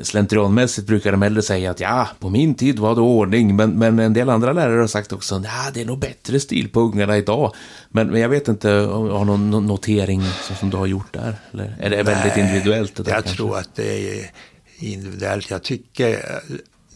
Slentrianmässigt 0.03 0.87
brukar 0.87 1.11
de 1.11 1.23
äldre 1.23 1.41
säga 1.41 1.71
att 1.71 1.79
ja, 1.79 2.07
på 2.19 2.29
min 2.29 2.55
tid 2.55 2.79
var 2.79 2.95
det 2.95 3.01
ordning, 3.01 3.55
men, 3.55 3.71
men 3.71 3.99
en 3.99 4.13
del 4.13 4.29
andra 4.29 4.53
lärare 4.53 4.79
har 4.79 4.87
sagt 4.87 5.13
också 5.13 5.35
att 5.35 5.73
det 5.73 5.81
är 5.81 5.85
nog 5.85 5.99
bättre 5.99 6.39
stil 6.39 6.69
på 6.69 6.81
ungarna 6.81 7.17
idag. 7.17 7.53
Men, 7.89 8.07
men 8.07 8.21
jag 8.21 8.29
vet 8.29 8.47
inte 8.47 8.85
om 8.85 9.09
har 9.09 9.25
någon 9.25 9.67
notering 9.67 10.23
som 10.59 10.69
du 10.69 10.77
har 10.77 10.85
gjort 10.85 11.13
där? 11.13 11.35
Eller 11.51 11.75
är 11.79 11.89
det 11.89 12.03
väldigt 12.03 12.35
Nej, 12.35 12.47
individuellt? 12.47 12.95
Det 12.95 13.03
där, 13.03 13.11
jag 13.11 13.23
kanske? 13.23 13.37
tror 13.37 13.57
att 13.57 13.75
det 13.75 14.19
är 14.19 14.31
individuellt. 14.79 15.49
Jag 15.49 15.63
tycker 15.63 16.19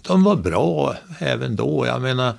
de 0.01 0.23
var 0.23 0.35
bra 0.35 0.95
även 1.19 1.55
då. 1.55 1.85
Jag 1.85 2.01
menar, 2.01 2.33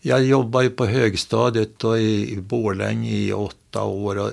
jag 0.00 0.24
jobbade 0.24 0.64
ju 0.64 0.70
på 0.70 0.86
högstadiet 0.86 1.84
och 1.84 1.98
i, 1.98 2.32
i 2.32 2.36
Borlänge 2.36 3.10
i 3.10 3.32
åtta 3.32 3.82
år 3.82 4.18
och 4.18 4.30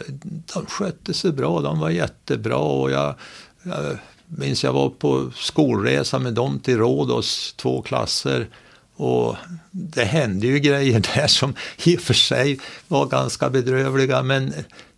de 0.53 0.65
skötte 0.65 1.13
sig 1.13 1.31
bra. 1.31 1.61
De 1.61 1.79
var 1.79 1.89
jättebra 1.89 2.57
och 2.57 2.91
jag, 2.91 3.15
jag 3.63 3.97
minns 4.27 4.63
jag 4.63 4.73
var 4.73 4.89
på 4.89 5.31
skolresa 5.35 6.19
med 6.19 6.33
dem 6.33 6.59
till 6.59 6.77
Rhodos, 6.77 7.53
två 7.57 7.81
klasser. 7.81 8.47
Och 8.95 9.35
det 9.71 10.03
hände 10.03 10.47
ju 10.47 10.59
grejer 10.59 10.99
där 11.15 11.27
som 11.27 11.53
i 11.83 11.97
och 11.97 12.01
för 12.01 12.13
sig 12.13 12.59
var 12.87 13.05
ganska 13.05 13.49
bedrövliga 13.49 14.23
men 14.23 14.53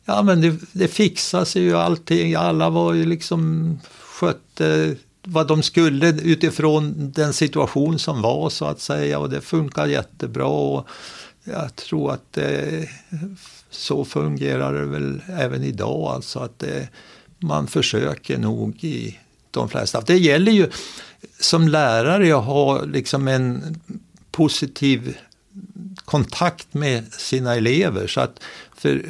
ja 0.06 0.22
men 0.22 0.42
det, 0.42 0.56
det 0.72 0.88
fixade 0.88 1.46
sig 1.46 1.62
ju 1.62 1.78
allting. 1.78 2.36
Alla 2.36 2.70
var 2.70 2.94
ju 2.94 3.06
liksom 3.06 3.80
skötte 4.02 4.96
vad 5.24 5.48
de 5.48 5.64
skulle 5.64 6.10
utifrån 6.10 7.12
den 7.12 7.34
situation 7.34 8.00
som 8.00 8.22
var 8.22 8.50
så 8.50 8.66
att 8.66 8.80
säga 8.80 9.20
och 9.20 9.30
det 9.30 9.42
funkar 9.42 9.88
jättebra. 9.88 10.46
Och 10.46 10.88
jag 11.44 11.76
tror 11.76 12.12
att 12.12 12.34
det, 12.34 12.90
så 13.70 14.06
fungerar 14.06 14.74
det 14.74 14.86
väl 14.86 15.22
även 15.40 15.64
idag 15.64 16.14
alltså 16.16 16.40
att 16.40 16.60
det, 16.60 16.90
man 17.40 17.68
försöker 17.68 18.38
nog 18.38 18.84
i 18.84 19.20
de 19.52 19.70
flesta. 19.70 20.02
Det 20.02 20.18
gäller 20.18 20.52
ju 20.52 20.70
som 21.40 21.68
lärare 21.68 22.38
att 22.38 22.46
ha 22.46 22.82
liksom 22.82 23.28
en 23.28 23.80
positiv 24.32 25.18
kontakt 26.06 26.74
med 26.74 27.14
sina 27.14 27.56
elever. 27.56 28.08
Så 28.08 28.22
att, 28.22 28.40
för 28.76 29.04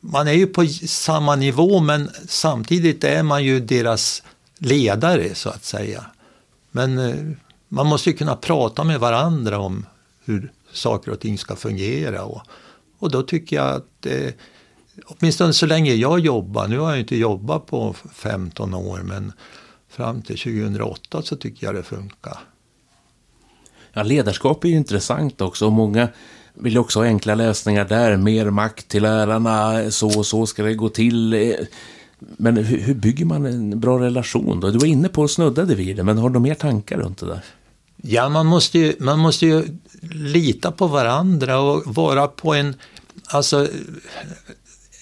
man 0.00 0.28
är 0.28 0.32
ju 0.32 0.46
på 0.46 0.66
samma 0.86 1.36
nivå 1.36 1.80
men 1.80 2.10
samtidigt 2.28 3.04
är 3.04 3.22
man 3.22 3.44
ju 3.44 3.60
deras 3.60 4.22
ledare 4.58 5.34
så 5.34 5.48
att 5.48 5.64
säga. 5.64 6.04
Men 6.70 6.98
eh, 6.98 7.14
man 7.68 7.86
måste 7.86 8.10
ju 8.10 8.16
kunna 8.16 8.36
prata 8.36 8.84
med 8.84 9.00
varandra 9.00 9.58
om 9.58 9.86
hur 10.24 10.52
saker 10.72 11.10
och 11.10 11.20
ting 11.20 11.38
ska 11.38 11.56
fungera. 11.56 12.22
Och, 12.22 12.42
och 12.98 13.10
då 13.10 13.22
tycker 13.22 13.56
jag 13.56 13.74
att 13.74 14.06
eh, 14.06 14.32
åtminstone 15.06 15.52
så 15.52 15.66
länge 15.66 15.94
jag 15.94 16.20
jobbar, 16.20 16.68
nu 16.68 16.78
har 16.78 16.90
jag 16.90 17.00
inte 17.00 17.16
jobbat 17.16 17.66
på 17.66 17.94
15 18.14 18.74
år 18.74 19.00
men 19.04 19.32
fram 19.88 20.22
till 20.22 20.38
2008 20.38 21.22
så 21.22 21.36
tycker 21.36 21.66
jag 21.66 21.74
det 21.74 21.82
funkar. 21.82 22.38
Ja, 23.92 24.02
ledarskap 24.02 24.64
är 24.64 24.68
ju 24.68 24.76
intressant 24.76 25.40
också 25.40 25.66
och 25.66 25.72
många 25.72 26.08
vill 26.54 26.78
också 26.78 26.98
ha 26.98 27.06
enkla 27.06 27.34
lösningar 27.34 27.84
där. 27.84 28.16
Mer 28.16 28.50
makt 28.50 28.88
till 28.88 29.02
lärarna, 29.02 29.90
så 29.90 30.18
och 30.18 30.26
så 30.26 30.46
ska 30.46 30.62
det 30.62 30.74
gå 30.74 30.88
till. 30.88 31.54
Men 32.18 32.56
hur, 32.56 32.78
hur, 32.78 32.94
bygger 32.94 33.24
man 33.24 33.46
en 33.46 33.80
bra 33.80 34.00
relation 34.00 34.60
då? 34.60 34.70
Du 34.70 34.78
var 34.78 34.86
inne 34.86 35.08
på 35.08 35.22
och 35.22 35.30
snuddade 35.30 35.74
vid 35.74 35.96
det, 35.96 36.02
men 36.02 36.18
har 36.18 36.30
du 36.30 36.40
mer 36.40 36.54
tankar 36.54 36.98
runt 36.98 37.18
det 37.18 37.26
där? 37.26 37.44
Ja, 37.96 38.28
man 38.28 38.46
måste 38.46 38.78
ju, 38.78 38.94
man 38.98 39.18
måste 39.18 39.46
ju 39.46 39.64
lita 40.10 40.70
på 40.70 40.86
varandra 40.86 41.58
och 41.58 41.94
vara 41.94 42.26
på 42.26 42.54
en 42.54 42.74
alltså, 43.26 43.68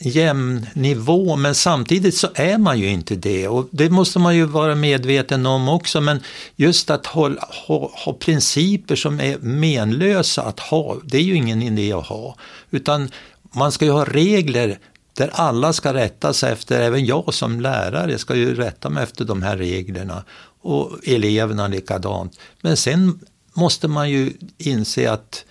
jämn 0.05 0.67
nivå, 0.75 1.37
men 1.37 1.55
samtidigt 1.55 2.17
så 2.17 2.29
är 2.35 2.59
man 2.59 2.79
ju 2.79 2.89
inte 2.91 3.15
det. 3.15 3.49
Och 3.49 3.69
det 3.71 3.91
måste 3.91 4.19
man 4.19 4.37
ju 4.37 4.45
vara 4.45 4.75
medveten 4.75 5.47
om 5.47 5.69
också, 5.69 6.01
men 6.01 6.21
just 6.57 6.91
att 6.91 7.07
ha, 7.07 7.31
ha, 7.67 7.91
ha 8.05 8.13
principer 8.13 8.97
som 8.97 9.21
är 9.21 9.39
menlösa 9.39 10.43
att 10.43 10.61
ha, 10.61 10.97
det 11.05 11.19
är 11.19 11.23
ju 11.23 11.35
ingen 11.35 11.63
idé 11.63 11.93
att 11.93 12.07
ha. 12.07 12.37
Utan 12.71 13.11
man 13.55 13.73
ska 13.73 13.85
ju 13.85 13.91
ha 13.91 14.05
regler 14.05 14.79
där 15.13 15.31
alla 15.33 15.73
ska 15.73 15.95
rätta 15.95 16.33
sig 16.33 16.53
efter, 16.53 16.81
även 16.81 17.07
jag 17.07 17.35
som 17.35 17.61
lärare 17.61 18.19
ska 18.19 18.35
ju 18.35 18.55
rätta 18.55 18.91
mig 18.91 19.03
efter 19.03 19.25
de 19.25 19.43
här 19.43 19.57
reglerna 19.57 20.25
och 20.61 21.09
eleverna 21.09 21.69
likadant. 21.69 22.39
Men 22.61 22.77
sen 22.77 23.21
måste 23.55 23.89
man 23.89 24.11
ju 24.11 24.33
inse 24.59 25.13
att 25.13 25.45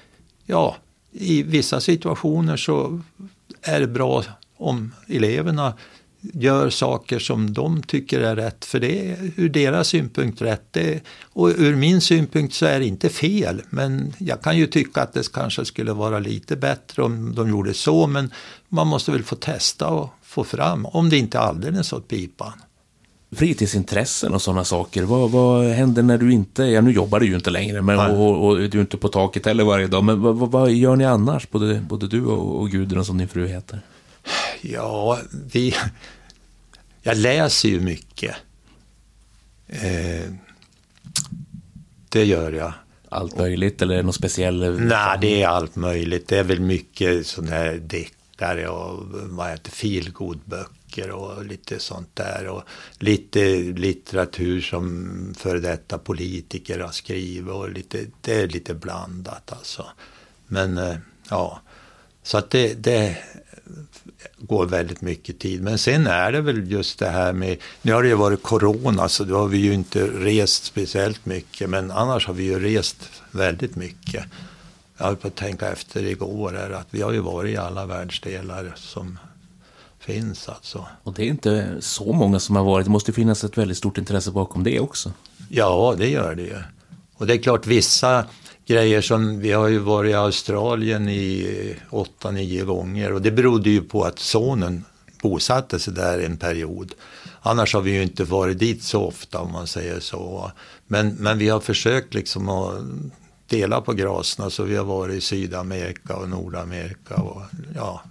ja, 0.45 0.75
i 1.11 1.43
vissa 1.43 1.81
situationer 1.81 2.57
så 2.57 3.01
är 3.61 3.79
det 3.79 3.87
bra 3.87 4.23
om 4.57 4.91
eleverna 5.07 5.73
gör 6.33 6.69
saker 6.69 7.19
som 7.19 7.53
de 7.53 7.83
tycker 7.83 8.21
är 8.21 8.35
rätt, 8.35 8.65
för 8.65 8.79
det 8.79 9.11
är 9.11 9.31
ur 9.35 9.49
deras 9.49 9.87
synpunkt 9.87 10.41
rätt. 10.41 10.63
Det, 10.71 10.99
och 11.33 11.49
ur 11.57 11.75
min 11.75 12.01
synpunkt 12.01 12.53
så 12.53 12.65
är 12.65 12.79
det 12.79 12.85
inte 12.85 13.09
fel, 13.09 13.61
men 13.69 14.13
jag 14.17 14.41
kan 14.41 14.57
ju 14.57 14.67
tycka 14.67 15.01
att 15.01 15.13
det 15.13 15.31
kanske 15.31 15.65
skulle 15.65 15.93
vara 15.93 16.19
lite 16.19 16.55
bättre 16.55 17.03
om 17.03 17.35
de 17.35 17.49
gjorde 17.49 17.73
så, 17.73 18.07
men 18.07 18.31
man 18.69 18.87
måste 18.87 19.11
väl 19.11 19.23
få 19.23 19.35
testa 19.35 19.87
och 19.87 20.09
få 20.23 20.43
fram, 20.43 20.85
om 20.85 21.09
det 21.09 21.17
inte 21.17 21.37
är 21.37 21.41
alldeles 21.41 21.93
åt 21.93 22.07
pipan. 22.07 22.53
Fritidsintressen 23.31 24.33
och 24.33 24.41
sådana 24.41 24.63
saker, 24.63 25.03
vad, 25.03 25.31
vad 25.31 25.65
händer 25.65 26.03
när 26.03 26.17
du 26.17 26.33
inte, 26.33 26.63
ja 26.63 26.81
nu 26.81 26.91
jobbar 26.91 27.19
du 27.19 27.25
ju 27.25 27.35
inte 27.35 27.49
längre, 27.49 27.81
men, 27.81 27.99
och, 27.99 28.47
och, 28.47 28.57
du 28.57 28.77
är 28.77 28.81
inte 28.81 28.97
på 28.97 29.07
taket 29.07 29.45
heller 29.45 29.63
varje 29.63 29.87
dag, 29.87 30.03
men 30.03 30.21
vad, 30.21 30.37
vad 30.37 30.71
gör 30.71 30.95
ni 30.95 31.05
annars, 31.05 31.49
både, 31.49 31.85
både 31.89 32.07
du 32.07 32.25
och, 32.25 32.61
och 32.61 32.69
Gudrun 32.69 33.05
som 33.05 33.17
din 33.17 33.27
fru 33.27 33.47
heter? 33.47 33.81
Ja, 34.61 35.19
vi... 35.53 35.75
Jag 37.01 37.17
läser 37.17 37.69
ju 37.69 37.79
mycket. 37.79 38.35
Eh, 39.67 40.31
det 42.09 42.25
gör 42.25 42.51
jag. 42.51 42.73
Allt 43.09 43.37
möjligt 43.37 43.81
eller 43.81 44.03
något 44.03 44.15
speciellt? 44.15 44.79
Nej, 44.81 45.17
det 45.21 45.43
är 45.43 45.47
allt 45.47 45.75
möjligt. 45.75 46.27
Det 46.27 46.39
är 46.39 46.43
väl 46.43 46.59
mycket 46.59 47.27
sån 47.27 47.47
här 47.47 47.73
deckare 47.73 48.67
och 48.67 49.03
vad 49.09 49.49
heter 49.49 49.71
feelgood-böcker 49.71 51.09
och 51.09 51.45
lite 51.45 51.79
sånt 51.79 52.15
där. 52.15 52.47
Och 52.47 52.63
lite 52.99 53.55
litteratur 53.57 54.61
som 54.61 55.33
före 55.37 55.59
detta 55.59 55.97
politiker 55.97 56.79
har 56.79 56.91
skrivit 56.91 57.53
och 57.53 57.69
lite, 57.69 58.05
det 58.21 58.41
är 58.41 58.47
lite 58.47 58.73
blandat 58.73 59.51
alltså. 59.51 59.85
Men 60.47 60.77
eh, 60.77 60.95
ja, 61.29 61.61
så 62.23 62.37
att 62.37 62.49
det, 62.49 62.73
det 62.73 63.17
går 64.47 64.65
väldigt 64.65 65.01
mycket 65.01 65.39
tid. 65.39 65.63
Men 65.63 65.77
sen 65.77 66.07
är 66.07 66.31
det 66.31 66.41
väl 66.41 66.71
just 66.71 66.99
det 66.99 67.09
här 67.09 67.33
med, 67.33 67.57
nu 67.81 67.93
har 67.93 68.03
det 68.03 68.09
ju 68.09 68.15
varit 68.15 68.43
corona 68.43 69.09
så 69.09 69.23
då 69.23 69.37
har 69.37 69.47
vi 69.47 69.57
ju 69.57 69.73
inte 69.73 70.07
rest 70.07 70.65
speciellt 70.65 71.25
mycket 71.25 71.69
men 71.69 71.91
annars 71.91 72.27
har 72.27 72.33
vi 72.33 72.43
ju 72.43 72.59
rest 72.59 73.09
väldigt 73.31 73.75
mycket. 73.75 74.25
Jag 74.97 75.05
har 75.05 75.15
på 75.15 75.27
att 75.27 75.35
tänka 75.35 75.71
efter 75.71 76.03
igår 76.03 76.53
här 76.53 76.69
att 76.69 76.87
vi 76.89 77.01
har 77.01 77.11
ju 77.11 77.19
varit 77.19 77.53
i 77.53 77.57
alla 77.57 77.85
världsdelar 77.85 78.73
som 78.75 79.19
finns 79.99 80.49
alltså. 80.49 80.85
Och 81.03 81.13
det 81.13 81.23
är 81.23 81.27
inte 81.27 81.77
så 81.79 82.13
många 82.13 82.39
som 82.39 82.55
har 82.55 82.63
varit, 82.63 82.85
det 82.85 82.91
måste 82.91 83.13
finnas 83.13 83.43
ett 83.43 83.57
väldigt 83.57 83.77
stort 83.77 83.97
intresse 83.97 84.31
bakom 84.31 84.63
det 84.63 84.79
också. 84.79 85.11
Ja, 85.49 85.95
det 85.97 86.09
gör 86.09 86.35
det 86.35 86.41
ju. 86.41 86.57
Och 87.15 87.27
det 87.27 87.33
är 87.33 87.37
klart 87.37 87.67
vissa 87.67 88.25
grejer 88.65 89.01
som, 89.01 89.39
vi 89.39 89.51
har 89.51 89.67
ju 89.67 89.79
varit 89.79 90.11
i 90.11 90.13
Australien 90.13 91.09
i 91.09 91.75
åtta, 91.89 92.31
nio 92.31 92.63
gånger 92.63 93.13
och 93.13 93.21
det 93.21 93.31
berodde 93.31 93.69
ju 93.69 93.81
på 93.81 94.03
att 94.03 94.19
sonen 94.19 94.85
bosatte 95.21 95.79
sig 95.79 95.93
där 95.93 96.19
en 96.19 96.37
period. 96.37 96.93
Annars 97.41 97.73
har 97.73 97.81
vi 97.81 97.91
ju 97.91 98.03
inte 98.03 98.23
varit 98.23 98.59
dit 98.59 98.83
så 98.83 99.03
ofta 99.03 99.39
om 99.39 99.51
man 99.51 99.67
säger 99.67 99.99
så. 99.99 100.51
Men, 100.87 101.09
men 101.09 101.37
vi 101.37 101.49
har 101.49 101.59
försökt 101.59 102.13
liksom 102.13 102.49
att 102.49 102.83
dela 103.47 103.81
på 103.81 103.93
graserna 103.93 104.49
så 104.49 104.63
vi 104.63 104.75
har 104.75 104.85
varit 104.85 105.15
i 105.15 105.21
Sydamerika 105.21 106.15
och 106.15 106.29
Nordamerika 106.29 107.15
och 107.15 107.41
ja, 107.75 108.03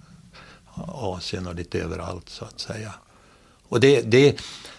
Asien 0.87 1.47
och 1.47 1.55
lite 1.55 1.79
överallt 1.79 2.29
så 2.29 2.45
att 2.45 2.59
säga. 2.59 2.93
Och 3.67 3.79
det, 3.79 4.01
det, 4.01 4.37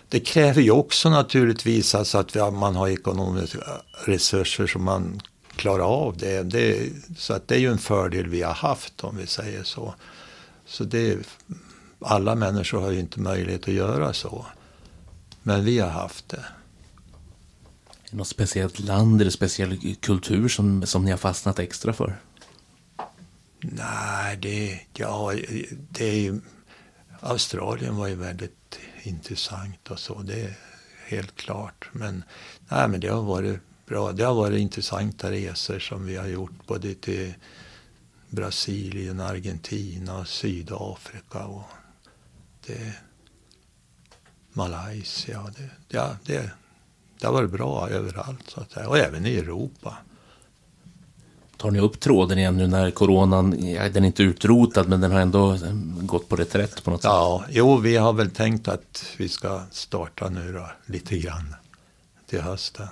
det 0.09 0.21
kräver 0.21 0.63
ju 0.63 0.71
också 0.71 1.11
naturligtvis 1.11 1.95
alltså 1.95 2.19
att 2.19 2.35
man 2.35 2.77
har 2.77 2.89
ekonomiska 2.89 3.59
resurser 4.07 4.67
som 4.67 4.85
man 4.85 5.21
klara 5.57 5.85
av 5.85 6.17
det. 6.17 6.43
det. 6.43 6.93
Så 7.17 7.35
att 7.35 7.49
det 7.49 7.55
är 7.55 7.59
ju 7.59 7.71
en 7.71 7.79
fördel 7.79 8.29
vi 8.29 8.43
har 8.43 8.55
haft 8.55 9.05
om 9.05 9.17
vi 9.17 9.27
säger 9.27 9.63
så. 9.65 9.95
Så 10.67 10.85
det, 10.85 11.19
alla 12.01 12.35
människor 12.35 12.81
har 12.81 12.91
ju 12.91 13.01
inte 13.01 13.21
möjlighet 13.21 13.69
att 13.69 13.75
göra 13.75 14.13
så. 14.13 14.47
Men 15.43 15.65
vi 15.65 15.79
har 15.79 15.91
haft 15.91 16.29
det. 16.29 16.45
Något 18.11 18.29
speciellt 18.29 18.79
land 18.79 19.21
eller 19.21 19.31
speciell 19.31 19.97
kultur 20.01 20.49
som, 20.49 20.87
som 20.87 21.05
ni 21.05 21.11
har 21.11 21.19
fastnat 21.19 21.59
extra 21.59 21.93
för? 21.93 22.17
Nej, 23.61 24.37
det, 24.37 24.81
ja, 24.93 25.33
det 25.69 26.09
är 26.09 26.21
ju, 26.21 26.41
Australien 27.21 27.97
var 27.97 28.09
ju 28.09 28.15
väldigt 28.15 28.79
intressant 29.03 29.91
och 29.91 29.99
så. 29.99 30.23
Det 30.23 30.41
är 30.41 30.59
helt 31.07 31.37
klart. 31.37 31.89
Men, 31.93 32.25
nej, 32.69 32.89
men 32.89 33.01
det 33.01 33.09
har 33.09 33.23
varit 33.23 33.61
bra. 33.87 34.13
Det 34.13 34.25
har 34.25 34.35
varit 34.35 34.61
intressanta 34.61 35.31
resor 35.31 35.79
som 35.79 36.07
vi 36.07 36.17
har 36.17 36.27
gjort 36.27 36.67
både 36.67 36.95
till 36.95 37.35
Brasilien, 38.31 39.21
Argentina, 39.21 40.25
Sydafrika 40.25 41.45
och 41.45 41.71
det, 42.67 42.95
Malaysia. 44.53 45.53
Det, 45.57 45.71
ja, 45.89 46.17
det, 46.25 46.51
det 47.21 47.27
har 47.27 47.35
varit 47.35 47.51
bra 47.51 47.89
överallt 47.89 48.51
så 48.51 48.61
att 48.61 48.73
säga. 48.73 48.89
Och 48.89 48.99
även 48.99 49.27
i 49.27 49.35
Europa. 49.35 49.97
Tar 51.57 51.71
ni 51.71 51.81
upp 51.81 52.01
tråden 52.01 52.39
igen 52.39 52.57
nu 52.57 52.67
när 52.67 52.91
coronan, 52.91 53.69
ja, 53.69 53.89
den 53.89 54.03
är 54.03 54.07
inte 54.07 54.23
utrotad 54.23 54.89
men 54.89 55.01
den 55.01 55.13
har 55.13 55.21
ändå 55.21 55.59
gått 56.01 56.29
på 56.29 56.37
reträtt 56.37 56.85
på 56.85 56.91
något 56.91 57.03
sätt? 57.03 57.09
Ja, 57.09 57.45
jo 57.49 57.77
vi 57.77 57.97
har 57.97 58.13
väl 58.13 58.31
tänkt 58.31 58.69
att 58.69 59.07
vi 59.17 59.29
ska 59.29 59.63
starta 59.71 60.29
nu 60.29 60.53
då 60.53 60.71
lite 60.87 61.19
grann 61.19 61.55
till 62.27 62.41
hösten. 62.41 62.89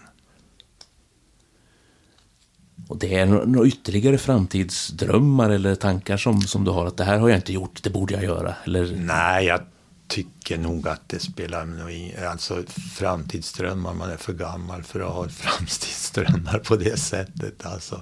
Och 2.93 2.99
det 2.99 3.14
är 3.14 3.26
några 3.26 3.66
ytterligare 3.66 4.18
framtidsdrömmar 4.18 5.51
eller 5.51 5.74
tankar 5.74 6.16
som, 6.16 6.40
som 6.40 6.64
du 6.64 6.70
har 6.70 6.86
att 6.86 6.97
det 6.97 7.05
här 7.05 7.18
har 7.18 7.28
jag 7.28 7.38
inte 7.38 7.53
gjort, 7.53 7.82
det 7.82 7.90
borde 7.90 8.14
jag 8.14 8.24
göra? 8.24 8.55
Eller? 8.64 8.97
Nej, 8.97 9.47
jag 9.47 9.61
tycker 10.09 10.59
nog 10.59 10.88
att 10.88 11.09
det 11.09 11.18
spelar 11.18 11.64
någon 11.64 12.26
Alltså 12.26 12.62
framtidsdrömmar, 12.97 13.95
man 13.95 14.11
är 14.11 14.16
för 14.16 14.32
gammal 14.32 14.82
för 14.82 15.01
att 15.01 15.12
ha 15.12 15.28
framtidsdrömmar 15.28 16.59
på 16.59 16.76
det 16.76 16.99
sättet. 16.99 17.66
Alltså. 17.66 18.01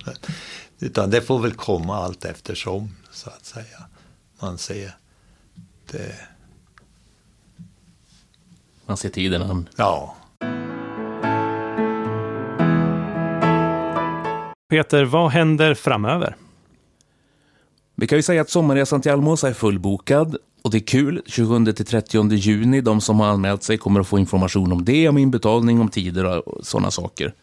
Utan 0.79 1.11
det 1.11 1.21
får 1.21 1.39
väl 1.39 1.53
komma 1.53 1.97
allt 1.97 2.25
eftersom, 2.25 2.97
så 3.11 3.31
att 3.31 3.47
säga. 3.47 3.87
Man 4.41 4.59
ser 4.59 4.97
det. 5.91 6.15
Man 8.87 8.97
ser 8.97 9.09
tiden 9.09 9.43
an. 9.43 9.69
Ja. 9.77 10.17
Peter, 14.71 15.05
vad 15.05 15.31
händer 15.31 15.75
framöver? 15.75 16.37
Vi 17.97 18.07
kan 18.07 18.19
ju 18.19 18.23
säga 18.23 18.41
att 18.41 18.51
sommarresan 18.51 19.01
till 19.01 19.13
Almåsa 19.13 19.49
är 19.49 19.53
fullbokad 19.53 20.37
och 20.63 20.71
det 20.71 20.79
är 20.79 20.87
kul. 20.87 21.23
27-30 21.27 22.35
juni, 22.35 22.81
de 22.81 23.01
som 23.01 23.21
har 23.21 23.27
anmält 23.27 23.63
sig 23.63 23.79
kommer 23.79 24.01
att 24.01 24.07
få 24.07 24.19
information 24.19 24.73
om 24.73 24.85
det, 24.85 25.09
om 25.09 25.19
inbetalning, 25.19 25.81
om 25.81 25.89
tider 25.89 26.49
och 26.49 26.67
sådana 26.67 26.91
saker. 26.91 27.35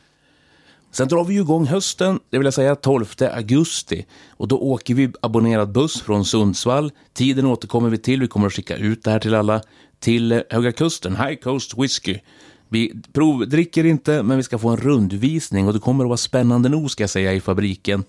Sen 0.92 1.08
drar 1.08 1.24
vi 1.24 1.36
igång 1.36 1.66
hösten, 1.66 2.20
det 2.30 2.38
vill 2.38 2.46
jag 2.46 2.54
säga 2.54 2.76
12 2.76 3.06
augusti. 3.34 4.06
Och 4.30 4.48
då 4.48 4.58
åker 4.58 4.94
vi 4.94 5.12
abonnerad 5.22 5.72
buss 5.72 6.02
från 6.02 6.26
Sundsvall. 6.26 6.92
Tiden 7.14 7.46
återkommer 7.46 7.90
vi 7.90 7.98
till, 7.98 8.22
vi 8.22 8.28
kommer 8.28 8.48
att 8.48 8.54
skicka 8.54 8.76
ut 8.76 9.04
det 9.04 9.12
här 9.12 9.20
till 9.20 9.36
alla. 9.36 9.62
Till 10.00 10.32
eh, 10.32 10.40
Höga 10.50 10.72
Kusten, 10.72 11.16
High 11.16 11.36
Coast 11.36 11.78
Whisky. 11.78 12.20
Vi 12.70 12.94
provdricker 13.14 13.86
inte, 13.86 14.24
men 14.24 14.38
vi 14.38 14.44
ska 14.44 14.58
få 14.58 14.70
en 14.70 14.78
rundvisning 14.78 15.68
och 15.68 15.74
det 15.74 15.80
kommer 15.80 16.04
att 16.04 16.10
vara 16.10 16.18
spännande 16.18 16.70
nog 16.70 16.92
ska 16.92 17.04
jag 17.04 17.10
säga 17.10 17.34
i 17.34 17.42
fabriken. 17.42 18.04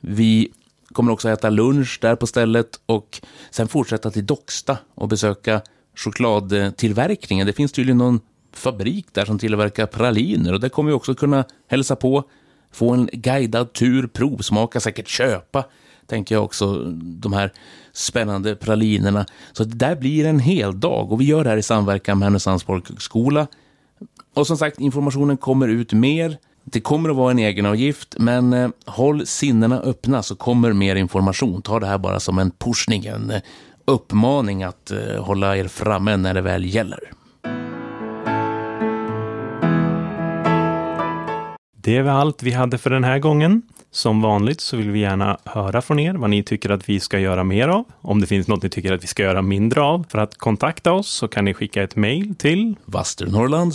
Vi 0.00 0.52
kommer 0.92 1.12
också 1.12 1.28
äta 1.28 1.50
lunch 1.50 1.98
där 2.02 2.16
på 2.16 2.26
stället 2.26 2.80
och 2.86 3.20
sen 3.50 3.68
fortsätta 3.68 4.10
till 4.10 4.26
Docksta 4.26 4.78
och 4.94 5.08
besöka 5.08 5.60
chokladtillverkningen. 5.96 7.46
Det 7.46 7.52
finns 7.52 7.72
tydligen 7.72 7.98
någon 7.98 8.20
fabrik 8.52 9.06
där 9.12 9.24
som 9.24 9.38
tillverkar 9.38 9.86
praliner 9.86 10.52
och 10.52 10.60
där 10.60 10.68
kommer 10.68 10.90
vi 10.90 10.96
också 10.96 11.14
kunna 11.14 11.44
hälsa 11.68 11.96
på, 11.96 12.24
få 12.72 12.90
en 12.90 13.08
guidad 13.12 13.72
tur, 13.72 14.06
provsmaka, 14.06 14.80
säkert 14.80 15.08
köpa, 15.08 15.64
tänker 16.06 16.34
jag 16.34 16.44
också, 16.44 16.84
de 17.02 17.32
här 17.32 17.52
spännande 17.92 18.56
pralinerna. 18.56 19.26
Så 19.52 19.64
det 19.64 19.76
där 19.76 19.96
blir 19.96 20.26
en 20.26 20.38
hel 20.38 20.80
dag 20.80 21.12
och 21.12 21.20
vi 21.20 21.24
gör 21.24 21.44
det 21.44 21.50
här 21.50 21.56
i 21.56 21.62
samverkan 21.62 22.18
med 22.18 22.26
Härnösands 22.26 22.64
folkhögskola. 22.64 23.46
Och 24.34 24.46
som 24.46 24.56
sagt, 24.56 24.80
informationen 24.80 25.36
kommer 25.36 25.68
ut 25.68 25.92
mer. 25.92 26.38
Det 26.64 26.80
kommer 26.80 27.10
att 27.10 27.16
vara 27.16 27.30
en 27.30 27.38
egenavgift, 27.38 28.14
men 28.18 28.52
eh, 28.52 28.70
håll 28.86 29.26
sinnena 29.26 29.80
öppna 29.80 30.22
så 30.22 30.36
kommer 30.36 30.72
mer 30.72 30.96
information. 30.96 31.62
Ta 31.62 31.80
det 31.80 31.86
här 31.86 31.98
bara 31.98 32.20
som 32.20 32.38
en 32.38 32.50
pushning, 32.50 33.06
en 33.06 33.30
eh, 33.30 33.40
uppmaning 33.84 34.62
att 34.62 34.90
eh, 34.90 35.24
hålla 35.24 35.56
er 35.56 35.68
framme 35.68 36.16
när 36.16 36.34
det 36.34 36.40
väl 36.40 36.74
gäller. 36.74 37.12
Det 41.76 42.02
var 42.02 42.12
allt 42.12 42.42
vi 42.42 42.52
hade 42.52 42.78
för 42.78 42.90
den 42.90 43.04
här 43.04 43.18
gången. 43.18 43.62
Som 43.92 44.22
vanligt 44.22 44.60
så 44.60 44.76
vill 44.76 44.90
vi 44.90 45.00
gärna 45.00 45.38
höra 45.44 45.82
från 45.82 45.98
er 45.98 46.14
vad 46.14 46.30
ni 46.30 46.42
tycker 46.42 46.70
att 46.70 46.88
vi 46.88 47.00
ska 47.00 47.18
göra 47.18 47.44
mer 47.44 47.68
av. 47.68 47.84
Om 48.00 48.20
det 48.20 48.26
finns 48.26 48.48
något 48.48 48.62
ni 48.62 48.68
tycker 48.70 48.92
att 48.92 49.02
vi 49.02 49.06
ska 49.06 49.22
göra 49.22 49.42
mindre 49.42 49.80
av. 49.80 50.06
För 50.08 50.18
att 50.18 50.38
kontakta 50.38 50.92
oss 50.92 51.08
så 51.08 51.28
kan 51.28 51.44
ni 51.44 51.54
skicka 51.54 51.82
ett 51.82 51.96
mejl 51.96 52.34
till 52.34 52.76
Vasternorrland 52.84 53.74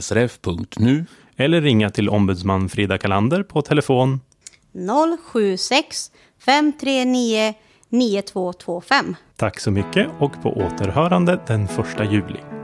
srf.nu 0.00 1.06
eller 1.36 1.60
ringa 1.60 1.90
till 1.90 2.08
ombudsman 2.08 2.68
Frida 2.68 2.98
Kalander 2.98 3.42
på 3.42 3.62
telefon 3.62 4.20
076 5.32 6.10
539 6.44 7.54
9225. 7.88 9.16
Tack 9.36 9.60
så 9.60 9.70
mycket 9.70 10.06
och 10.18 10.42
på 10.42 10.52
återhörande 10.52 11.40
den 11.46 11.64
1 11.64 12.12
juli. 12.12 12.55